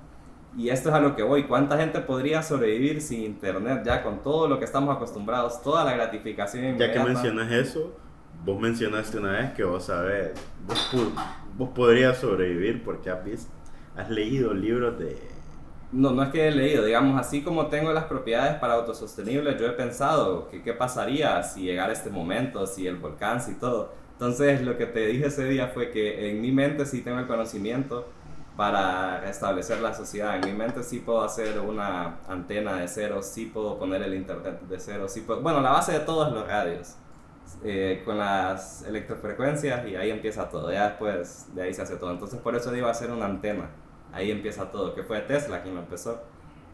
y 0.57 0.71
esto 0.71 0.89
es 0.89 0.95
a 0.95 1.01
lo 1.01 1.15
que 1.15 1.23
voy. 1.23 1.45
¿Cuánta 1.45 1.77
gente 1.77 2.01
podría 2.01 2.43
sobrevivir 2.43 3.03
sin 3.03 3.23
internet 3.23 3.83
ya 3.85 4.03
con 4.03 4.23
todo 4.23 4.49
lo 4.49 4.59
que 4.59 4.65
estamos 4.65 4.97
acostumbrados, 4.97 5.61
toda 5.63 5.85
la 5.85 5.93
gratificación 5.93 6.63
Ya 6.63 6.71
inmediata? 6.71 6.93
que 6.95 7.05
mencionas 7.05 7.53
eso, 7.53 7.95
vos 8.43 8.59
mencionaste 8.59 9.19
una 9.19 9.33
vez 9.33 9.53
que 9.53 9.65
vos 9.65 9.85
sabés, 9.85 10.33
vos, 10.67 10.91
vos 11.59 11.69
podrías 11.75 12.17
sobrevivir 12.17 12.83
porque 12.83 13.11
has 13.11 13.23
visto, 13.23 13.53
has 13.97 14.09
leído 14.09 14.55
libros 14.55 14.99
de 14.99 15.32
no, 15.93 16.11
no 16.11 16.23
es 16.23 16.31
que 16.31 16.49
he 16.49 16.51
leído, 16.51 16.85
digamos, 16.85 17.21
así 17.21 17.43
como 17.43 17.67
tengo 17.67 17.93
las 17.93 18.05
propiedades 18.05 18.57
para 18.59 18.75
autosostenibles, 18.75 19.61
yo 19.61 19.67
he 19.67 19.73
pensado 19.73 20.49
que 20.49 20.63
qué 20.63 20.73
pasaría 20.73 21.43
si 21.43 21.63
llegara 21.63 21.93
este 21.93 22.11
momento, 22.11 22.67
si 22.67 22.87
el 22.87 22.97
volcán, 22.97 23.41
si 23.43 23.55
todo. 23.55 23.93
Entonces, 24.13 24.63
lo 24.63 24.79
que 24.79 24.87
te 24.87 25.07
dije 25.07 25.27
ese 25.27 25.45
día 25.45 25.69
fue 25.69 25.91
que 25.91 26.31
en 26.31 26.41
mi 26.41 26.51
mente 26.53 26.87
sí 26.87 27.03
tengo 27.03 27.19
el 27.19 27.27
conocimiento 27.27 28.09
para 28.57 29.21
restablecer 29.21 29.81
la 29.81 29.95
sociedad. 29.95 30.37
En 30.37 30.51
mi 30.51 30.57
mente 30.57 30.83
sí 30.83 31.01
puedo 31.01 31.23
hacer 31.23 31.59
una 31.61 32.19
antena 32.29 32.75
de 32.77 32.89
cero, 32.89 33.21
sí 33.23 33.47
puedo 33.47 33.79
poner 33.79 34.03
el 34.03 34.15
internet 34.15 34.61
de 34.63 34.79
cero, 34.79 35.09
sí 35.09 35.23
puedo... 35.23 35.41
Bueno, 35.43 35.61
la 35.61 35.71
base 35.73 35.93
de 35.93 36.01
todo 36.01 36.27
es 36.27 36.33
los 36.33 36.47
radios, 36.47 36.97
eh, 37.65 38.03
con 38.05 38.19
las 38.19 38.83
electrofrecuencias 38.83 39.87
y 39.89 39.97
ahí 39.97 40.11
empieza 40.11 40.49
todo. 40.49 40.73
Ya 40.73 40.89
después 40.91 41.55
de 41.55 41.63
ahí 41.63 41.75
se 41.75 41.83
hace 41.83 41.97
todo. 41.97 42.13
Entonces 42.13 42.41
por 42.41 42.55
eso 42.55 42.71
digo 42.71 42.87
hacer 42.87 43.11
una 43.11 43.27
antena. 43.27 43.71
Ahí 44.13 44.31
empieza 44.31 44.71
todo, 44.71 44.95
que 44.95 45.03
fue 45.03 45.21
Tesla 45.21 45.63
quien 45.63 45.75
lo 45.75 45.81
empezó. 45.81 46.23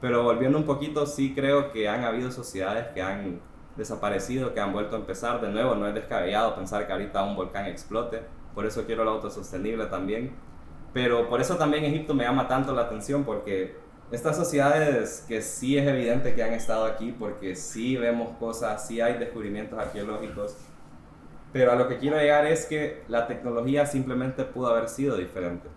Pero 0.01 0.23
volviendo 0.23 0.59
un 0.59 0.65
poquito, 0.65 1.07
sí 1.07 1.35
creo 1.35 1.73
que 1.73 1.89
han 1.89 2.05
habido 2.05 2.31
sociedades 2.31 2.89
que 2.89 3.03
han 3.03 3.41
desaparecido, 3.77 4.55
que 4.55 4.61
han 4.61 4.73
vuelto 4.73 4.97
a 4.97 4.99
empezar 4.99 5.41
de 5.41 5.49
nuevo. 5.49 5.75
No 5.75 5.87
es 5.87 5.95
descabellado 5.95 6.55
pensar 6.55 6.87
que 6.87 6.93
ahorita 6.93 7.23
un 7.23 7.37
volcán 7.37 7.67
explote. 7.67 8.23
Por 8.55 8.67
eso 8.67 8.85
quiero 8.87 9.05
lo 9.05 9.13
autosostenible 9.13 9.87
también 9.87 10.35
pero 10.93 11.29
por 11.29 11.41
eso 11.41 11.57
también 11.57 11.85
Egipto 11.85 12.15
me 12.15 12.25
llama 12.25 12.49
tanto 12.49 12.75
la 12.75 12.83
atención, 12.83 13.25
porque 13.25 13.77
estas 14.11 14.37
sociedades 14.37 15.25
que 15.29 15.43
sí 15.43 15.77
es 15.77 15.87
evidente 15.87 16.35
que 16.35 16.43
han 16.43 16.55
estado 16.55 16.87
aquí, 16.87 17.15
porque 17.17 17.55
sí 17.55 17.97
vemos 17.97 18.31
cosas, 18.39 18.87
sí 18.87 19.01
hay 19.01 19.19
descubrimientos 19.19 19.79
arqueológicos, 19.79 20.57
pero 21.53 21.73
a 21.73 21.75
lo 21.75 21.89
que 21.89 21.99
quiero 21.99 22.17
llegar 22.17 22.47
es 22.47 22.67
que 22.67 23.03
la 23.09 23.27
tecnología 23.27 23.87
simplemente 23.87 24.45
pudo 24.45 24.69
haber 24.69 24.89
sido 24.89 25.17
diferente. 25.17 25.69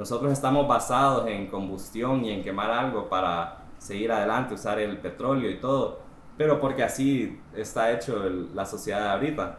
Nosotros 0.00 0.32
estamos 0.32 0.66
basados 0.66 1.28
en 1.28 1.46
combustión 1.46 2.24
y 2.24 2.30
en 2.30 2.42
quemar 2.42 2.70
algo 2.70 3.10
para 3.10 3.64
seguir 3.76 4.10
adelante, 4.10 4.54
usar 4.54 4.78
el 4.78 4.96
petróleo 4.96 5.50
y 5.50 5.60
todo, 5.60 6.00
pero 6.38 6.58
porque 6.58 6.82
así 6.82 7.38
está 7.54 7.92
hecho 7.92 8.18
la 8.54 8.64
sociedad 8.64 9.10
ahorita. 9.10 9.58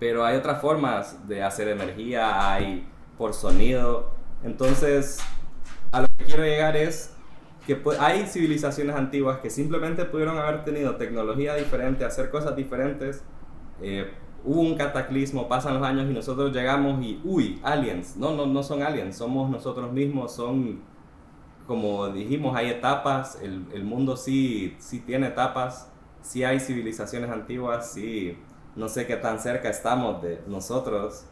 Pero 0.00 0.24
hay 0.24 0.36
otras 0.36 0.60
formas 0.60 1.28
de 1.28 1.44
hacer 1.44 1.68
energía, 1.68 2.52
hay 2.52 2.88
por 3.16 3.32
sonido. 3.32 4.10
Entonces, 4.42 5.20
a 5.92 6.00
lo 6.00 6.08
que 6.18 6.24
quiero 6.24 6.42
llegar 6.42 6.76
es 6.76 7.14
que 7.64 7.80
hay 8.00 8.26
civilizaciones 8.26 8.96
antiguas 8.96 9.38
que 9.38 9.50
simplemente 9.50 10.04
pudieron 10.04 10.36
haber 10.36 10.64
tenido 10.64 10.96
tecnología 10.96 11.54
diferente, 11.54 12.04
hacer 12.04 12.28
cosas 12.30 12.56
diferentes. 12.56 13.22
Eh, 13.82 14.10
hubo 14.44 14.60
un 14.60 14.76
cataclismo, 14.76 15.48
pasan 15.48 15.74
los 15.74 15.82
años 15.82 16.10
y 16.10 16.14
nosotros 16.14 16.52
llegamos 16.52 17.02
y, 17.02 17.20
uy, 17.24 17.60
aliens. 17.62 18.16
No, 18.16 18.32
no, 18.34 18.46
no 18.46 18.62
son 18.62 18.82
aliens, 18.82 19.16
somos 19.16 19.50
nosotros 19.50 19.92
mismos, 19.92 20.32
son, 20.32 20.80
como 21.66 22.08
dijimos, 22.08 22.56
hay 22.56 22.70
etapas, 22.70 23.38
el, 23.42 23.66
el 23.72 23.84
mundo 23.84 24.16
sí, 24.16 24.76
sí 24.78 25.00
tiene 25.00 25.28
etapas, 25.28 25.90
sí 26.22 26.44
hay 26.44 26.60
civilizaciones 26.60 27.30
antiguas, 27.30 27.92
sí, 27.92 28.38
no 28.76 28.88
sé 28.88 29.06
qué 29.06 29.16
tan 29.16 29.38
cerca 29.40 29.68
estamos 29.70 30.22
de 30.22 30.40
nosotros 30.46 31.26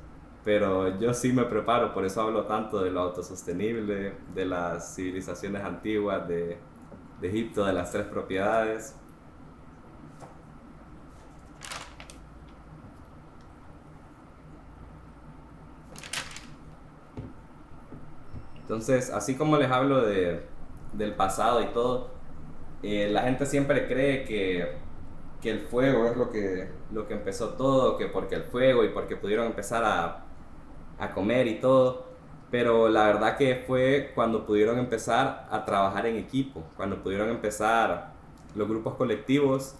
pero 0.46 0.96
yo 1.00 1.12
sí 1.12 1.32
me 1.32 1.42
preparo, 1.42 1.92
por 1.92 2.04
eso 2.04 2.20
hablo 2.20 2.44
tanto 2.44 2.80
de 2.80 2.92
lo 2.92 3.00
autosostenible, 3.00 4.14
de 4.32 4.44
las 4.44 4.94
civilizaciones 4.94 5.64
antiguas, 5.64 6.28
de, 6.28 6.56
de 7.20 7.28
Egipto, 7.28 7.64
de 7.64 7.72
las 7.72 7.90
tres 7.90 8.06
propiedades. 8.06 8.94
Entonces, 18.66 19.10
así 19.10 19.36
como 19.36 19.58
les 19.58 19.70
hablo 19.70 20.04
de, 20.04 20.40
del 20.92 21.14
pasado 21.14 21.62
y 21.62 21.66
todo, 21.66 22.10
eh, 22.82 23.08
la 23.12 23.22
gente 23.22 23.46
siempre 23.46 23.86
cree 23.86 24.24
que, 24.24 24.72
que, 25.40 25.50
el 25.50 25.60
fuego 25.60 26.06
es 26.06 26.16
lo 26.16 26.32
que, 26.32 26.68
lo 26.90 27.06
que 27.06 27.14
empezó 27.14 27.50
todo, 27.50 27.96
que 27.96 28.06
porque 28.06 28.34
el 28.34 28.42
fuego 28.42 28.82
y 28.82 28.88
porque 28.88 29.14
pudieron 29.14 29.46
empezar 29.46 29.84
a, 29.84 30.24
a 30.98 31.12
comer 31.12 31.46
y 31.46 31.60
todo. 31.60 32.06
Pero 32.50 32.88
la 32.88 33.06
verdad 33.06 33.36
que 33.36 33.62
fue 33.68 34.10
cuando 34.16 34.44
pudieron 34.44 34.80
empezar 34.80 35.46
a 35.48 35.64
trabajar 35.64 36.06
en 36.06 36.16
equipo, 36.16 36.64
cuando 36.76 37.02
pudieron 37.04 37.28
empezar 37.28 38.14
los 38.56 38.68
grupos 38.68 38.94
colectivos. 38.94 39.76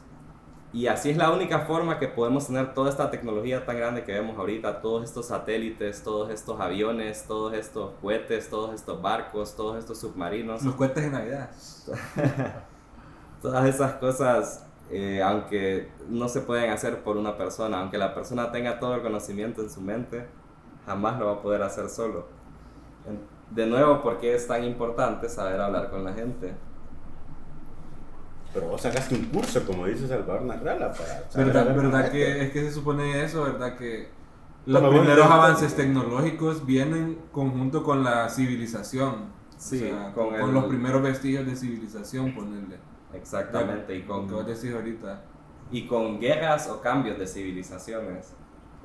Y 0.73 0.89
así 0.89 1.11
es 1.11 1.17
la 1.17 1.31
única 1.31 1.61
forma 1.61 1.99
que 1.99 2.09
podemos 2.09 2.49
tener 2.49 2.75
toda 2.75 2.91
esta 2.91 3.11
tecnología 3.11 3.65
tan 3.65 3.77
grande 3.77 4.05
que 4.05 4.13
vemos 4.13 4.37
ahorita, 4.39 4.83
todos 4.83 5.05
estos 5.05 5.27
satélites, 5.27 6.03
todos 6.03 6.31
estos 6.31 6.61
aviones, 6.61 7.25
todos 7.27 7.55
estos 7.55 7.93
cohetes, 8.03 8.51
todos 8.51 8.75
estos 8.75 9.01
barcos, 9.01 9.57
todos 9.57 9.79
estos 9.79 9.99
submarinos. 9.99 10.63
Los 10.63 10.75
cohetes 10.75 11.05
de 11.05 11.11
Navidad. 11.11 11.51
Todas 13.43 13.67
esas 13.67 13.93
cosas, 13.95 14.67
eh, 14.91 15.23
aunque 15.23 15.93
no 16.09 16.29
se 16.29 16.41
pueden 16.41 16.71
hacer 16.71 17.03
por 17.05 17.17
una 17.17 17.37
persona, 17.37 17.81
aunque 17.81 17.99
la 17.99 18.15
persona 18.15 18.51
tenga 18.51 18.81
todo 18.81 18.95
el 18.95 19.03
conocimiento 19.03 19.61
en 19.61 19.71
su 19.71 19.81
mente, 19.81 20.27
jamás 20.87 21.19
lo 21.19 21.27
va 21.27 21.33
a 21.33 21.43
poder 21.43 21.63
hacer 21.63 21.89
solo. 21.89 22.27
De 23.51 23.67
nuevo, 23.67 24.03
¿por 24.03 24.19
qué 24.19 24.35
es 24.35 24.49
tan 24.49 24.65
importante 24.65 25.29
saber 25.29 25.61
hablar 25.61 25.91
con 25.91 26.03
la 26.03 26.13
gente? 26.13 26.55
Pero 28.57 28.69
vos 28.69 28.81
sacaste 28.81 29.15
un 29.15 29.27
curso, 29.27 29.67
como 29.67 29.85
dice 29.85 30.09
Salvador 30.09 30.41
Narrala, 30.41 30.91
para... 30.91 31.45
¿Verdad, 31.45 31.77
verdad 31.77 32.11
que 32.11 32.43
es 32.43 32.53
que 32.53 32.63
se 32.63 32.73
supone 32.73 33.23
eso? 33.23 33.43
¿Verdad 33.43 33.77
que 33.77 34.09
los 34.65 34.83
primeros 34.89 35.27
avances 35.27 35.77
tecnológicos 35.77 36.65
vienen 36.65 37.19
conjunto 37.33 37.83
con 37.83 38.03
la 38.03 38.31
civilización? 38.31 39.27
Sí, 39.59 39.93
con, 40.15 40.55
los 40.55 40.65
primeros 40.65 41.03
vestigios 41.03 41.45
de 41.45 41.55
civilización, 41.55 42.35
ponerle. 42.35 42.79
Exactamente, 43.13 43.95
y 43.95 44.05
con... 44.05 44.27
vos 44.27 44.47
decís 44.47 44.75
ahorita. 44.75 45.21
Y 45.71 45.87
con 45.87 46.19
guerras 46.19 46.71
o 46.71 46.81
cambios 46.81 47.19
de 47.19 47.27
civilizaciones. 47.27 48.33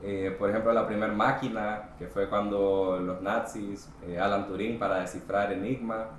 Eh, 0.03 0.36
por 0.38 0.49
ejemplo, 0.49 0.73
la 0.73 0.86
primera 0.86 1.13
máquina, 1.13 1.91
que 1.97 2.07
fue 2.07 2.27
cuando 2.27 2.99
los 2.99 3.21
nazis, 3.21 3.89
eh, 4.05 4.19
Alan 4.19 4.47
Turing 4.47 4.77
para 4.77 4.99
descifrar 4.99 5.53
Enigma, 5.53 6.10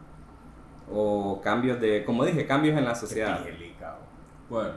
o 0.91 1.41
cambios 1.41 1.81
de, 1.81 2.05
como 2.05 2.25
dije, 2.25 2.47
cambios 2.47 2.77
en 2.77 2.85
la 2.85 2.95
sociedad. 2.95 3.41
Bueno, 4.49 4.73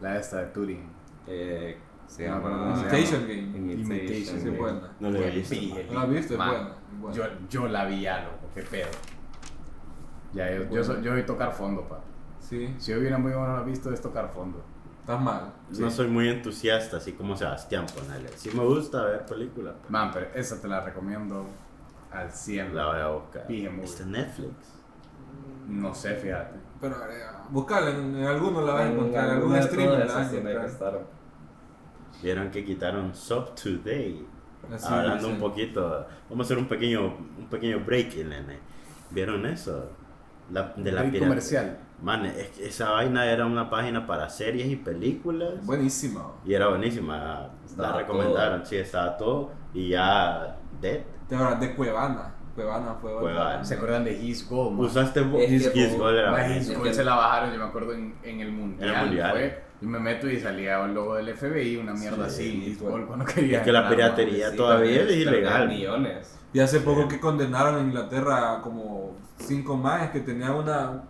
la 0.00 0.18
esta 0.18 0.38
de 0.38 0.46
Turing. 0.46 0.92
Eh, 1.26 1.78
se 2.06 2.26
llama 2.26 2.74
Imitation 2.76 3.22
Game. 3.22 3.72
Imitation, 3.72 4.44
Game. 4.44 4.58
Buena. 4.58 4.92
No 5.00 5.10
la 5.10 5.18
he 5.20 5.30
visto. 5.30 5.56
¿No 5.90 6.00
la 6.00 6.06
viste? 6.06 6.36
Buena. 6.36 6.74
Yo, 7.12 7.24
yo 7.48 7.68
la 7.68 7.84
vi 7.86 8.02
ya, 8.02 8.24
loco, 8.24 8.50
qué 8.54 8.62
pedo. 8.62 8.88
Ya, 10.32 10.50
yo, 10.52 10.68
yo, 10.68 11.00
yo, 11.00 11.12
voy 11.12 11.20
a 11.20 11.26
tocar 11.26 11.52
fondo, 11.52 11.88
pa. 11.88 12.00
Sí. 12.40 12.74
Si 12.78 12.90
yo 12.90 12.98
hubiera 12.98 13.18
muy 13.18 13.32
bueno 13.32 13.56
la 13.56 13.62
visto, 13.62 13.92
es 13.92 14.00
tocar 14.00 14.30
fondo. 14.32 14.62
Estás 15.00 15.20
mal. 15.20 15.52
No 15.78 15.90
soy 15.90 16.08
muy 16.08 16.28
entusiasta, 16.28 16.96
así 16.96 17.12
como 17.12 17.36
Sebastián, 17.36 17.86
ponele. 17.94 18.30
Sí 18.36 18.50
me 18.54 18.64
gusta 18.64 19.04
ver 19.04 19.26
películas. 19.26 19.74
Man, 19.88 20.10
pero 20.12 20.28
esa 20.34 20.60
te 20.60 20.66
la 20.66 20.80
recomiendo 20.80 21.46
al 22.10 22.30
100. 22.30 22.74
La 22.74 22.86
voy 22.86 23.00
a 23.00 23.08
buscar. 23.08 23.52
¿Está 23.52 24.02
en 24.02 24.12
Netflix? 24.12 24.52
No 25.68 25.94
sé, 25.94 26.14
fíjate. 26.16 26.58
Pero 26.80 26.96
eh, 26.96 27.24
buscala, 27.50 27.90
en, 27.90 28.16
en 28.16 28.24
alguno 28.26 28.60
la 28.62 28.72
vas 28.74 28.82
a 28.82 28.92
encontrar, 28.92 29.24
en 29.24 29.30
algún 29.36 29.62
stream 29.62 29.90
la 29.90 30.04
vas 30.06 30.16
a 30.16 30.36
encontrar. 30.36 31.00
Vieron 32.22 32.50
que 32.50 32.64
quitaron 32.64 33.14
Sub 33.14 33.54
Today. 33.54 34.26
Así, 34.72 34.86
Hablando 34.88 35.26
así. 35.26 35.34
un 35.34 35.40
poquito, 35.40 36.06
vamos 36.30 36.44
a 36.44 36.46
hacer 36.46 36.58
un 36.58 36.66
pequeño, 36.68 37.06
un 37.38 37.48
pequeño 37.50 37.80
break, 37.84 38.16
nene. 38.16 38.58
¿Vieron 39.10 39.44
eso? 39.46 39.90
La, 40.50 40.72
de 40.76 40.92
la 40.92 41.02
pirata- 41.04 41.18
comercial. 41.26 41.78
Man, 42.02 42.26
esa 42.60 42.90
vaina 42.90 43.24
era 43.26 43.46
una 43.46 43.70
página 43.70 44.06
para 44.06 44.28
series 44.28 44.66
y 44.68 44.76
películas. 44.76 45.64
Buenísimo. 45.64 46.34
Y 46.44 46.52
era 46.54 46.68
buenísima. 46.68 47.50
Estaba 47.64 47.90
la 47.92 47.96
recomendaron, 47.98 48.58
todo. 48.60 48.68
sí, 48.68 48.76
estaba 48.76 49.16
todo. 49.16 49.52
Y 49.72 49.88
ya, 49.90 50.56
Dead. 50.80 51.00
De 51.28 51.36
verdad, 51.36 51.56
de 51.58 51.74
Cuevana. 51.74 52.33
Cuevana 52.54 52.94
fue. 53.00 53.12
Cuevana. 53.12 53.64
¿Se 53.64 53.74
acuerdan 53.74 54.04
de 54.04 54.12
His 54.12 54.48
Gold? 54.48 54.76
man? 54.76 54.86
Usaste 54.86 55.20
vos. 55.22 55.40
Es 55.42 55.68
que 55.68 55.80
His 55.86 55.98
La 55.98 56.30
buenísimo. 56.30 56.72
His 56.72 56.78
Gold 56.78 56.92
se 56.94 57.04
la 57.04 57.14
bajaron, 57.16 57.52
yo 57.52 57.58
me 57.58 57.64
acuerdo 57.64 57.92
en, 57.94 58.14
en 58.22 58.40
el 58.40 58.52
mundial. 58.52 58.88
En 58.90 58.94
el 58.96 59.04
Mundial. 59.06 59.30
fue. 59.32 59.64
Yo 59.80 59.88
me 59.88 59.98
meto 59.98 60.30
y 60.30 60.40
salía 60.40 60.82
el 60.84 60.94
logo 60.94 61.16
del 61.16 61.34
FBI, 61.36 61.76
una 61.76 61.92
mierda 61.92 62.28
Sí, 62.30 62.48
así. 62.48 62.70
His 62.70 62.80
Gold 62.80 63.06
cuando 63.06 63.24
quería. 63.24 63.58
Es 63.58 63.64
que 63.64 63.72
la 63.72 63.88
piratería 63.88 64.50
Sí, 64.50 64.56
todavía 64.56 65.02
es 65.02 65.10
ilegal. 65.10 65.68
millones. 65.68 66.38
Y 66.52 66.60
hace 66.60 66.80
poco 66.80 67.08
que 67.08 67.18
condenaron 67.18 67.80
en 67.80 67.86
Inglaterra 67.86 68.60
como 68.62 69.16
cinco 69.38 69.76
más 69.76 70.10
que 70.10 70.20
tenían 70.20 70.52
una, 70.52 71.02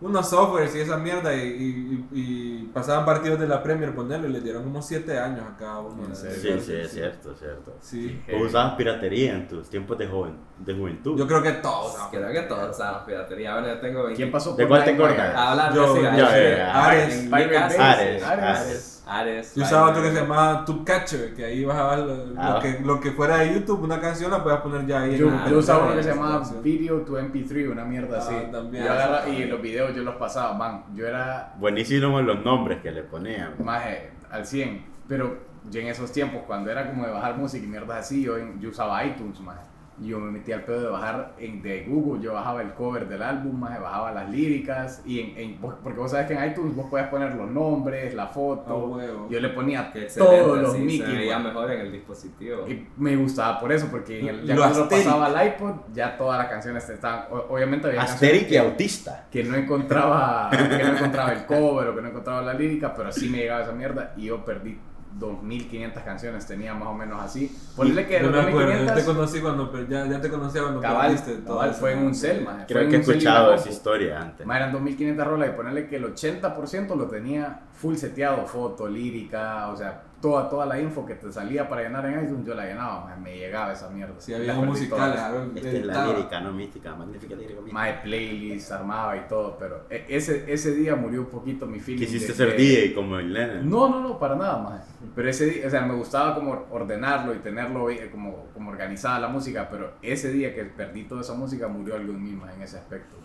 unos 0.00 0.28
softwares 0.30 0.74
y 0.76 0.80
esa 0.80 0.96
mierda 0.96 1.34
y, 1.34 1.40
y- 1.40 2.08
y 2.12 2.70
pasaban 2.72 3.04
partidos 3.04 3.40
de 3.40 3.48
la 3.48 3.62
Premier 3.62 3.94
ponerlo 3.94 4.28
y 4.28 4.32
le 4.32 4.40
dieron 4.40 4.62
como 4.62 4.80
siete 4.80 5.18
años 5.18 5.42
a 5.52 5.56
cada 5.56 5.80
uno. 5.80 6.04
¿En 6.04 6.10
de- 6.10 6.14
serio? 6.14 6.58
Sí, 6.60 6.66
sí, 6.66 6.72
es 6.76 6.90
cierto, 6.92 7.32
es 7.32 7.38
cierto. 7.38 7.74
Sí. 7.80 8.22
O 8.32 8.38
usabas 8.44 8.74
piratería 8.74 9.34
en 9.34 9.48
tus 9.48 9.68
tiempos 9.68 9.98
de, 9.98 10.06
joven, 10.06 10.34
de 10.58 10.74
juventud. 10.74 11.18
Yo 11.18 11.26
creo 11.26 11.42
que 11.42 11.52
todos. 11.52 11.96
Creo 12.10 12.30
que 12.32 12.42
todos 12.42 12.76
usamos 12.76 13.02
piratería. 13.02 13.54
Bueno, 13.54 13.68
yo 13.68 13.78
tengo 13.80 14.00
20. 14.04 14.16
¿Quién 14.16 14.30
pasó 14.30 14.54
¿De 14.54 14.66
por 14.66 14.78
cuál 14.84 14.84
te? 15.16 15.20
A 15.22 15.50
hablar 15.50 15.74
Yo- 15.74 15.94
de 15.94 16.02
yo- 16.02 16.26
Ares. 16.72 17.30
Bay. 17.30 17.42
Ares, 17.54 17.78
Ares. 17.78 18.22
Ares. 18.24 18.97
Ares. 19.08 19.54
Yo 19.54 19.62
usaba 19.62 19.90
otro 19.90 20.02
que 20.02 20.10
se 20.10 20.20
llamaba 20.20 20.64
Tubecatcher, 20.64 21.34
que 21.34 21.44
ahí 21.44 21.64
bajabas 21.64 22.00
lo, 22.00 22.26
lo 22.26 22.40
Ah. 22.40 22.58
que, 22.60 22.80
lo 22.84 23.00
que 23.00 23.10
fuera 23.12 23.38
de 23.38 23.54
YouTube, 23.54 23.82
una 23.82 24.00
canción 24.00 24.30
la 24.30 24.42
podías 24.42 24.60
poner 24.60 24.86
ya 24.86 25.00
ahí. 25.00 25.16
Yo, 25.16 25.28
en 25.28 25.50
yo 25.50 25.58
usaba 25.58 25.80
no, 25.80 25.86
uno 25.86 25.96
que 25.96 26.02
se 26.02 26.10
llamaba. 26.10 26.42
Video 26.62 27.00
to 27.02 27.18
MP3, 27.18 27.70
una 27.72 27.84
mierda 27.84 28.18
Ah, 28.18 28.20
así. 28.20 28.34
también. 28.52 28.84
Yo 28.84 28.92
agarra- 28.92 29.28
y 29.28 29.44
los 29.46 29.62
videos 29.62 29.94
yo 29.96 30.02
los 30.02 30.16
pasaba, 30.16 30.52
man. 30.54 30.84
Yo 30.94 31.06
era 31.06 31.54
Buenísimos 31.58 32.22
los 32.22 32.44
nombres 32.44 32.80
que 32.82 32.90
le 32.92 33.02
ponían. 33.02 33.54
más 33.64 33.84
eh, 33.86 34.10
al 34.30 34.44
100. 34.46 34.84
Pero 35.08 35.38
yo 35.70 35.80
en 35.80 35.86
esos 35.88 36.12
tiempos, 36.12 36.42
cuando 36.46 36.70
era 36.70 36.88
como 36.90 37.06
de 37.06 37.12
bajar 37.12 37.36
música 37.36 37.64
y 37.64 37.68
mierdas 37.68 37.98
así, 37.98 38.22
yo, 38.22 38.34
yo 38.60 38.68
usaba 38.68 39.02
iTunes, 39.04 39.40
más. 39.40 39.56
Yo 40.00 40.18
me 40.20 40.30
metía 40.30 40.56
al 40.56 40.64
pedo 40.64 40.80
de 40.82 40.88
bajar 40.88 41.34
en, 41.38 41.60
de 41.62 41.84
Google, 41.84 42.22
yo 42.22 42.34
bajaba 42.34 42.62
el 42.62 42.72
cover 42.74 43.08
del 43.08 43.22
álbum, 43.22 43.58
más 43.58 43.80
bajaba 43.80 44.12
las 44.12 44.30
líricas. 44.30 45.02
Y 45.04 45.20
en, 45.20 45.36
en- 45.38 45.56
porque 45.58 45.98
vos 45.98 46.10
sabes 46.10 46.26
que 46.26 46.34
en 46.34 46.50
iTunes 46.50 46.74
vos 46.76 46.86
podías 46.88 47.08
poner 47.08 47.34
los 47.34 47.50
nombres, 47.50 48.14
la 48.14 48.24
Ah, 48.24 48.26
foto. 48.28 48.78
huevo. 48.86 49.26
yo 49.30 49.40
le 49.40 49.48
ponía 49.50 49.92
todos 50.16 50.58
los 50.58 50.72
sí, 50.74 50.78
Mickey. 50.80 51.06
se 51.06 51.12
veía 51.16 51.38
mejor 51.38 51.70
en 51.72 51.80
el 51.80 51.92
dispositivo. 51.92 52.66
Y 52.68 52.86
me 52.96 53.16
gustaba 53.16 53.58
por 53.58 53.72
eso, 53.72 53.88
porque 53.90 54.20
en 54.20 54.28
el, 54.28 54.44
ya 54.46 54.54
Lo 54.54 54.60
cuando 54.62 54.80
lo 54.80 54.88
pasaba 54.88 55.26
al 55.26 55.46
iPod, 55.48 55.72
ya 55.92 56.16
todas 56.16 56.38
las 56.38 56.48
canciones 56.48 56.88
estaban. 56.88 57.24
Obviamente 57.48 57.88
había 57.88 58.02
Asteric 58.02 58.50
y 58.50 58.56
autista. 58.56 59.26
que 59.30 59.42
no 59.44 59.56
encontraba 59.56 60.50
que 60.50 60.84
no 60.84 60.96
encontraba 60.96 61.32
el 61.32 61.44
cover 61.46 61.88
o 61.88 61.94
que 61.94 62.02
no 62.02 62.08
encontraba 62.08 62.42
la 62.42 62.54
lírica, 62.54 62.94
pero 62.94 63.10
sí 63.12 63.28
me 63.28 63.38
llegaba 63.38 63.62
esa 63.62 63.72
mierda 63.72 64.12
y 64.16 64.24
yo 64.26 64.44
perdí 64.44 64.78
2500 65.18 66.02
canciones, 66.02 66.46
tenía 66.46 66.74
más 66.74 66.88
o 66.88 66.94
menos 66.94 67.20
así. 67.20 67.54
Ponle 67.76 68.06
que 68.06 68.20
de 68.20 68.28
me 68.28 68.40
acuerdo, 68.40 68.72
yo 68.72 68.78
te 68.78 69.02
2500 69.02 69.04
conocí 69.04 69.40
cuando, 69.40 69.88
ya, 69.88 70.06
ya 70.06 70.20
te 70.20 70.30
conocía 70.30 70.62
cuando 70.62 70.80
cabal, 70.80 71.06
perdiste 71.08 71.42
todo 71.42 71.58
cabal, 71.58 71.74
fue 71.74 71.92
en 71.92 72.00
¿no? 72.00 72.06
un 72.06 72.14
cel, 72.14 72.44
maje, 72.44 72.58
fue 72.58 72.66
Creo 72.66 72.88
que 72.88 72.96
he 72.96 73.00
escuchado 73.00 73.54
esa 73.54 73.68
historia 73.68 74.20
antes. 74.20 74.46
Ma, 74.46 74.56
eran 74.56 74.72
2500 74.72 75.26
rolas 75.26 75.48
y 75.48 75.52
ponerle 75.52 75.86
que 75.86 75.96
el 75.96 76.14
80% 76.14 76.96
lo 76.96 77.06
tenía 77.06 77.60
full 77.74 77.96
seteado, 77.96 78.46
foto, 78.46 78.88
lírica, 78.88 79.68
o 79.68 79.76
sea, 79.76 80.02
toda, 80.20 80.48
toda 80.48 80.66
la 80.66 80.80
info 80.80 81.06
que 81.06 81.14
te 81.14 81.30
salía 81.32 81.68
para 81.68 81.82
llenar 81.82 82.04
en 82.06 82.24
iTunes, 82.24 82.46
yo 82.46 82.54
la 82.54 82.66
llenaba, 82.66 83.14
me 83.16 83.36
llegaba 83.36 83.72
esa 83.72 83.88
mierda. 83.90 84.14
Sí, 84.18 84.34
había 84.34 84.54
todas. 84.54 85.18
había 85.18 85.50
Es 85.54 85.62
que 85.62 85.84
la 85.84 86.06
lírica, 86.06 86.40
no 86.40 86.52
mística, 86.52 86.94
magnífica 86.94 87.34
lírica. 87.34 87.60
mística. 87.60 87.72
Más 87.72 87.92
playlist, 88.02 88.72
armaba 88.72 89.16
y 89.16 89.20
todo, 89.28 89.56
pero 89.58 89.86
e- 89.90 90.04
ese, 90.08 90.52
ese 90.52 90.74
día 90.74 90.96
murió 90.96 91.20
un 91.20 91.26
poquito 91.28 91.66
mi 91.66 91.80
feeling. 91.80 92.00
Quisiste 92.04 92.32
ser 92.32 92.50
de- 92.50 92.56
DJ 92.56 92.94
como 92.94 93.18
el 93.18 93.32
Lennon. 93.32 93.68
No, 93.68 93.88
no, 93.88 94.00
no, 94.00 94.18
para 94.18 94.34
nada 94.36 94.58
más. 94.58 94.84
Pero 95.14 95.28
ese 95.28 95.46
día, 95.46 95.66
o 95.66 95.70
sea, 95.70 95.82
me 95.82 95.94
gustaba 95.94 96.34
como 96.34 96.66
ordenarlo 96.70 97.34
y 97.34 97.38
tenerlo 97.38 97.88
eh, 97.90 98.08
como, 98.10 98.46
como 98.54 98.70
organizada 98.70 99.18
la 99.20 99.28
música, 99.28 99.68
pero 99.70 99.92
ese 100.02 100.32
día 100.32 100.54
que 100.54 100.64
perdí 100.64 101.04
toda 101.04 101.20
esa 101.20 101.34
música 101.34 101.68
murió 101.68 101.94
algo 101.96 102.12
en 102.12 102.22
mí 102.24 102.32
más 102.32 102.54
en 102.54 102.62
ese 102.62 102.76
aspecto. 102.78 103.16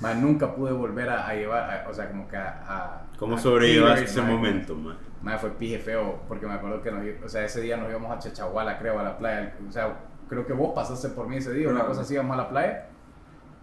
Más 0.00 0.16
nunca 0.16 0.54
pude 0.54 0.72
volver 0.72 1.08
a, 1.08 1.26
a 1.26 1.34
llevar, 1.34 1.70
a- 1.70 1.88
o 1.88 1.94
sea, 1.94 2.08
como 2.08 2.28
que 2.28 2.36
a... 2.36 2.64
a- 2.68 3.02
¿Cómo 3.18 3.36
a 3.36 3.38
sobrellevaste 3.38 4.04
ese 4.04 4.20
mae. 4.22 4.32
momento, 4.32 4.74
man? 4.74 4.96
Mae, 5.22 5.38
fue 5.38 5.50
pije 5.52 5.78
feo, 5.78 6.20
porque 6.28 6.46
me 6.46 6.52
acuerdo 6.54 6.82
que 6.82 6.90
nos, 6.90 7.02
o 7.24 7.28
sea, 7.28 7.44
ese 7.44 7.60
día 7.62 7.76
nos 7.78 7.88
íbamos 7.88 8.12
a 8.12 8.18
Chachahuala, 8.18 8.78
creo, 8.78 8.98
a 8.98 9.02
la 9.02 9.16
playa. 9.18 9.54
O 9.68 9.72
sea, 9.72 9.96
creo 10.28 10.46
que 10.46 10.52
vos 10.52 10.72
pasaste 10.74 11.08
por 11.08 11.26
mí 11.28 11.36
ese 11.36 11.52
día, 11.54 11.68
una 11.68 11.84
cosa 11.86 12.02
así, 12.02 12.14
íbamos 12.14 12.34
a 12.34 12.42
la 12.42 12.48
playa. 12.50 12.86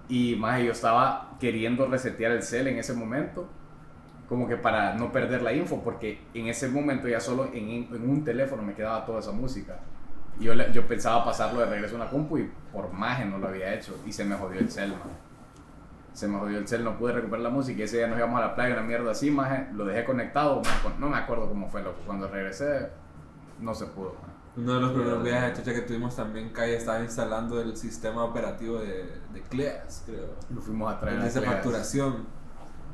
Y 0.10 0.36
más 0.36 0.60
yo 0.62 0.72
estaba 0.72 1.32
queriendo 1.40 1.86
resetear 1.88 2.32
el 2.34 2.42
cel 2.44 2.68
en 2.68 2.78
ese 2.80 2.94
momento, 2.94 3.48
como 4.28 4.48
que 4.48 4.58
para 4.58 4.96
no 4.96 5.12
perder 5.12 5.42
la 5.44 5.54
info, 5.54 5.82
porque 5.84 6.20
en 6.34 6.48
ese 6.48 6.68
momento 6.68 7.08
ya 7.08 7.20
solo 7.20 7.46
en, 7.54 7.70
en 7.94 8.10
un 8.10 8.24
teléfono 8.24 8.64
me 8.64 8.74
quedaba 8.74 9.06
toda 9.06 9.20
esa 9.20 9.32
música. 9.32 9.78
Y 10.40 10.46
yo, 10.46 10.56
le- 10.56 10.72
yo 10.74 10.86
pensaba 10.88 11.24
pasarlo 11.24 11.60
de 11.60 11.68
regreso 11.68 11.94
a 11.96 12.02
una 12.02 12.10
compu 12.10 12.40
y 12.40 12.52
por 12.72 12.92
maje 12.92 13.24
no 13.24 13.38
lo 13.38 13.48
había 13.48 13.74
hecho. 13.76 13.96
Y 14.06 14.12
se 14.12 14.26
me 14.26 14.36
jodió 14.36 14.60
el 14.60 14.70
cel, 14.72 14.90
man. 14.90 15.02
Se 16.14 16.28
me 16.28 16.38
jodió 16.38 16.58
el 16.60 16.68
cel, 16.68 16.84
no 16.84 16.98
pude 16.98 17.14
recuperar 17.14 17.42
la 17.44 17.50
música. 17.50 17.80
Y 17.80 17.84
ese 17.84 17.98
día 17.98 18.08
nos 18.08 18.18
íbamos 18.18 18.40
a 18.40 18.46
la 18.48 18.56
playa, 18.56 18.74
una 18.76 18.84
mierda 18.84 19.12
así, 19.12 19.32
maje. 19.32 19.68
Lo 19.74 19.84
dejé 19.86 20.06
conectado, 20.06 20.58
maje, 20.62 20.90
no 21.00 21.10
me 21.10 21.18
acuerdo 21.18 21.48
cómo 21.50 21.68
fue, 21.70 21.82
loco. 21.82 22.00
Cuando 22.06 22.28
regresé, 22.28 22.90
no 23.60 23.74
se 23.74 23.86
pudo, 23.88 24.14
maje. 24.22 24.34
Uno 24.56 24.76
de 24.76 24.82
los 24.82 24.92
primeros 24.92 25.24
viajes 25.24 25.50
de 25.50 25.64
chacha 25.64 25.74
que 25.74 25.82
tuvimos 25.82 26.16
también, 26.16 26.50
Calle 26.50 26.76
estaba 26.78 27.00
instalando 27.00 27.60
el 27.60 27.76
sistema 27.76 28.24
operativo 28.24 28.78
de, 28.78 29.10
de 29.34 29.42
Cleas, 29.50 30.04
creo. 30.06 30.28
Lo 30.54 30.62
fuimos 30.62 30.94
a 30.94 31.00
traer 31.00 31.16
El 31.18 31.22
a 31.24 31.26
de 31.26 31.32
Cleas. 31.32 31.46
facturación. 31.54 32.28